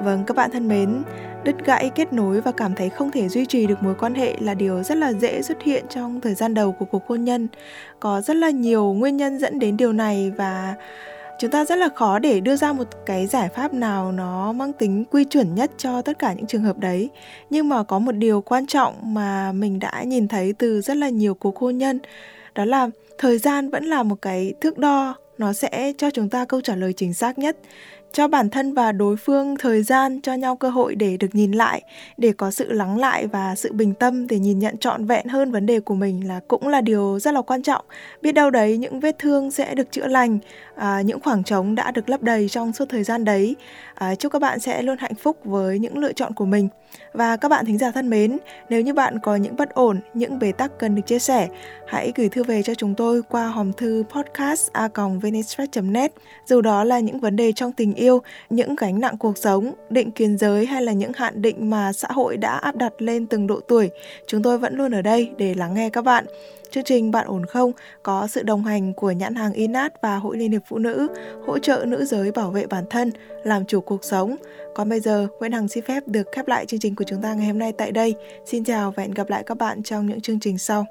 Vâng, 0.05 0.25
các 0.27 0.37
bạn 0.37 0.51
thân 0.51 0.69
mến, 0.69 1.03
đứt 1.45 1.65
gãy 1.65 1.91
kết 1.95 2.13
nối 2.13 2.41
và 2.41 2.53
cảm 2.53 2.75
thấy 2.75 2.89
không 2.89 3.11
thể 3.11 3.29
duy 3.29 3.47
trì 3.47 3.67
được 3.67 3.83
mối 3.83 3.95
quan 3.95 4.15
hệ 4.15 4.35
là 4.41 4.55
điều 4.55 4.83
rất 4.83 4.99
là 4.99 5.13
dễ 5.13 5.43
xuất 5.43 5.63
hiện 5.63 5.85
trong 5.89 6.21
thời 6.21 6.35
gian 6.35 6.55
đầu 6.55 6.73
của 6.73 6.85
cuộc 6.85 7.07
hôn 7.09 7.25
nhân. 7.25 7.49
Có 8.01 8.21
rất 8.21 8.37
là 8.37 8.51
nhiều 8.51 8.93
nguyên 8.93 9.17
nhân 9.17 9.39
dẫn 9.39 9.59
đến 9.59 9.77
điều 9.77 9.93
này 9.93 10.33
và 10.37 10.75
chúng 11.39 11.51
ta 11.51 11.65
rất 11.65 11.77
là 11.77 11.89
khó 11.95 12.19
để 12.19 12.41
đưa 12.41 12.57
ra 12.57 12.73
một 12.73 12.89
cái 13.07 13.27
giải 13.27 13.49
pháp 13.49 13.75
nào 13.75 14.13
nó 14.13 14.53
mang 14.53 14.73
tính 14.73 15.05
quy 15.05 15.25
chuẩn 15.25 15.55
nhất 15.55 15.71
cho 15.77 16.03
tất 16.03 16.19
cả 16.19 16.33
những 16.33 16.47
trường 16.47 16.63
hợp 16.63 16.79
đấy. 16.79 17.11
Nhưng 17.51 17.69
mà 17.69 17.83
có 17.83 17.99
một 17.99 18.13
điều 18.13 18.41
quan 18.41 18.67
trọng 18.67 19.15
mà 19.15 19.53
mình 19.53 19.79
đã 19.79 20.03
nhìn 20.03 20.29
thấy 20.29 20.53
từ 20.53 20.81
rất 20.81 20.97
là 20.97 21.09
nhiều 21.09 21.35
cuộc 21.35 21.59
hôn 21.59 21.79
nhân, 21.79 21.99
đó 22.55 22.65
là 22.65 22.89
thời 23.19 23.39
gian 23.39 23.71
vẫn 23.71 23.85
là 23.85 24.03
một 24.03 24.17
cái 24.23 24.55
thước 24.61 24.79
đo 24.79 25.15
nó 25.39 25.53
sẽ 25.53 25.93
cho 25.99 26.11
chúng 26.11 26.29
ta 26.29 26.45
câu 26.45 26.61
trả 26.61 26.75
lời 26.75 26.93
chính 26.93 27.15
xác 27.15 27.39
nhất 27.39 27.57
cho 28.13 28.29
bản 28.29 28.51
thân 28.51 28.75
và 28.75 28.93
đối 28.93 29.17
phương 29.17 29.57
thời 29.59 29.83
gian 29.83 30.21
cho 30.21 30.35
nhau 30.35 30.57
cơ 30.57 30.71
hội 30.71 30.95
để 30.95 31.17
được 31.17 31.29
nhìn 31.33 31.53
lại 31.53 31.83
để 32.17 32.33
có 32.33 32.51
sự 32.51 32.73
lắng 32.73 32.99
lại 32.99 33.27
và 33.27 33.55
sự 33.55 33.73
bình 33.73 33.95
tâm 33.95 34.27
để 34.27 34.39
nhìn 34.39 34.59
nhận 34.59 34.79
trọn 34.79 35.05
vẹn 35.05 35.29
hơn 35.29 35.53
vấn 35.53 35.67
đề 35.67 35.81
của 35.81 35.95
mình 35.95 36.29
là 36.29 36.41
cũng 36.49 36.69
là 36.69 36.81
điều 36.81 37.19
rất 37.19 37.35
là 37.35 37.43
quan 37.43 37.63
trọng. 37.63 37.85
Biết 38.23 38.33
đâu 38.33 38.51
đấy 38.51 38.77
những 38.77 39.01
vết 39.01 39.19
thương 39.19 39.51
sẽ 39.51 39.75
được 39.75 39.93
chữa 39.93 40.07
lành 40.07 40.39
à, 40.75 41.01
những 41.01 41.21
khoảng 41.21 41.45
trống 41.45 41.75
đã 41.75 41.91
được 41.91 42.09
lấp 42.09 42.23
đầy 42.23 42.49
trong 42.49 42.73
suốt 42.73 42.85
thời 42.89 43.05
gian 43.05 43.25
đấy. 43.25 43.57
À, 43.95 44.15
chúc 44.15 44.33
các 44.33 44.43
bạn 44.43 44.61
sẽ 44.61 44.83
luôn 44.83 44.99
hạnh 44.99 45.15
phúc 45.15 45.37
với 45.45 45.79
những 45.79 45.99
lựa 45.99 46.13
chọn 46.13 46.35
của 46.35 46.47
mình 46.47 46.69
và 47.13 47.37
các 47.37 47.49
bạn 47.49 47.67
thính 47.67 47.79
giả 47.79 47.91
thân 47.91 48.11
mến, 48.11 48.39
nếu 48.69 48.81
như 48.81 48.95
bạn 48.95 49.19
có 49.19 49.37
những 49.37 49.57
bất 49.57 49.75
ổn, 49.75 50.01
những 50.15 50.39
bế 50.39 50.53
tắc 50.53 50.79
cần 50.79 50.95
được 50.95 51.03
chia 51.07 51.19
sẻ, 51.19 51.49
hãy 51.87 52.13
gửi 52.15 52.29
thư 52.29 52.45
về 52.45 52.63
cho 52.63 52.75
chúng 52.75 52.95
tôi 52.95 53.23
qua 53.23 53.47
hòm 53.47 53.73
thư 53.73 54.05
podcast 54.15 54.73
a 54.73 54.89
net. 55.83 56.13
Dù 56.47 56.61
đó 56.61 56.85
là 56.85 57.01
những 57.01 57.21
vấn 57.21 57.37
đề 57.37 57.53
trong 57.53 57.73
tình 57.73 57.95
yêu, 57.95 58.23
những 58.51 58.77
gánh 58.77 59.01
nặng 59.01 59.17
cuộc 59.19 59.39
sống, 59.39 59.73
định 59.91 60.11
kiến 60.11 60.39
giới 60.39 60.67
hay 60.67 60.83
là 60.83 60.93
những 60.93 61.13
hạn 61.17 61.43
định 61.43 61.71
mà 61.71 61.93
xã 61.93 62.09
hội 62.11 62.37
đã 62.37 62.53
áp 62.53 62.77
đặt 62.77 62.93
lên 62.99 63.27
từng 63.27 63.47
độ 63.47 63.61
tuổi, 63.61 63.91
chúng 64.27 64.43
tôi 64.43 64.59
vẫn 64.59 64.77
luôn 64.77 64.95
ở 64.95 65.03
đây 65.03 65.31
để 65.37 65.55
lắng 65.55 65.75
nghe 65.75 65.91
các 65.91 66.05
bạn. 66.05 66.25
Chương 66.71 66.85
trình 66.85 67.11
Bạn 67.11 67.27
ổn 67.27 67.47
không 67.47 67.73
có 68.03 68.27
sự 68.27 68.43
đồng 68.43 68.65
hành 68.65 68.95
của 68.95 69.11
nhãn 69.11 69.35
hàng 69.35 69.53
Inat 69.53 70.03
và 70.03 70.17
Hội 70.17 70.37
Liên 70.37 70.53
hiệp 70.53 70.63
Phụ 70.69 70.79
nữ, 70.79 71.09
hỗ 71.47 71.59
trợ 71.59 71.85
nữ 71.89 72.05
giới 72.05 72.33
bảo 72.33 72.51
vệ 72.51 72.67
bản 72.67 72.85
thân, 72.91 73.11
làm 73.45 73.65
chủ 73.65 73.81
cuộc 73.81 74.05
sống. 74.05 74.37
Còn 74.75 74.89
bây 74.89 75.01
giờ, 75.01 75.27
Nguyễn 75.39 75.53
Hằng 75.53 75.69
xin 75.69 75.85
phép 75.85 76.09
được 76.09 76.27
khép 76.33 76.49
lại 76.49 76.67
chương 76.67 76.81
trình 76.81 76.95
của 76.95 77.05
chúng 77.05 77.23
ta 77.23 77.35
ngày 77.35 77.47
hôm 77.47 77.59
nay 77.59 77.73
tại 77.73 77.93
đây. 77.93 78.15
Xin 78.45 78.65
chào 78.65 78.91
và 78.91 79.03
hẹn 79.03 79.11
gặp 79.11 79.31
lại 79.31 79.43
các 79.47 79.59
bạn 79.59 79.83
trong 79.83 80.07
những 80.07 80.21
chương 80.21 80.41
trình 80.41 80.59
sau. 80.59 80.87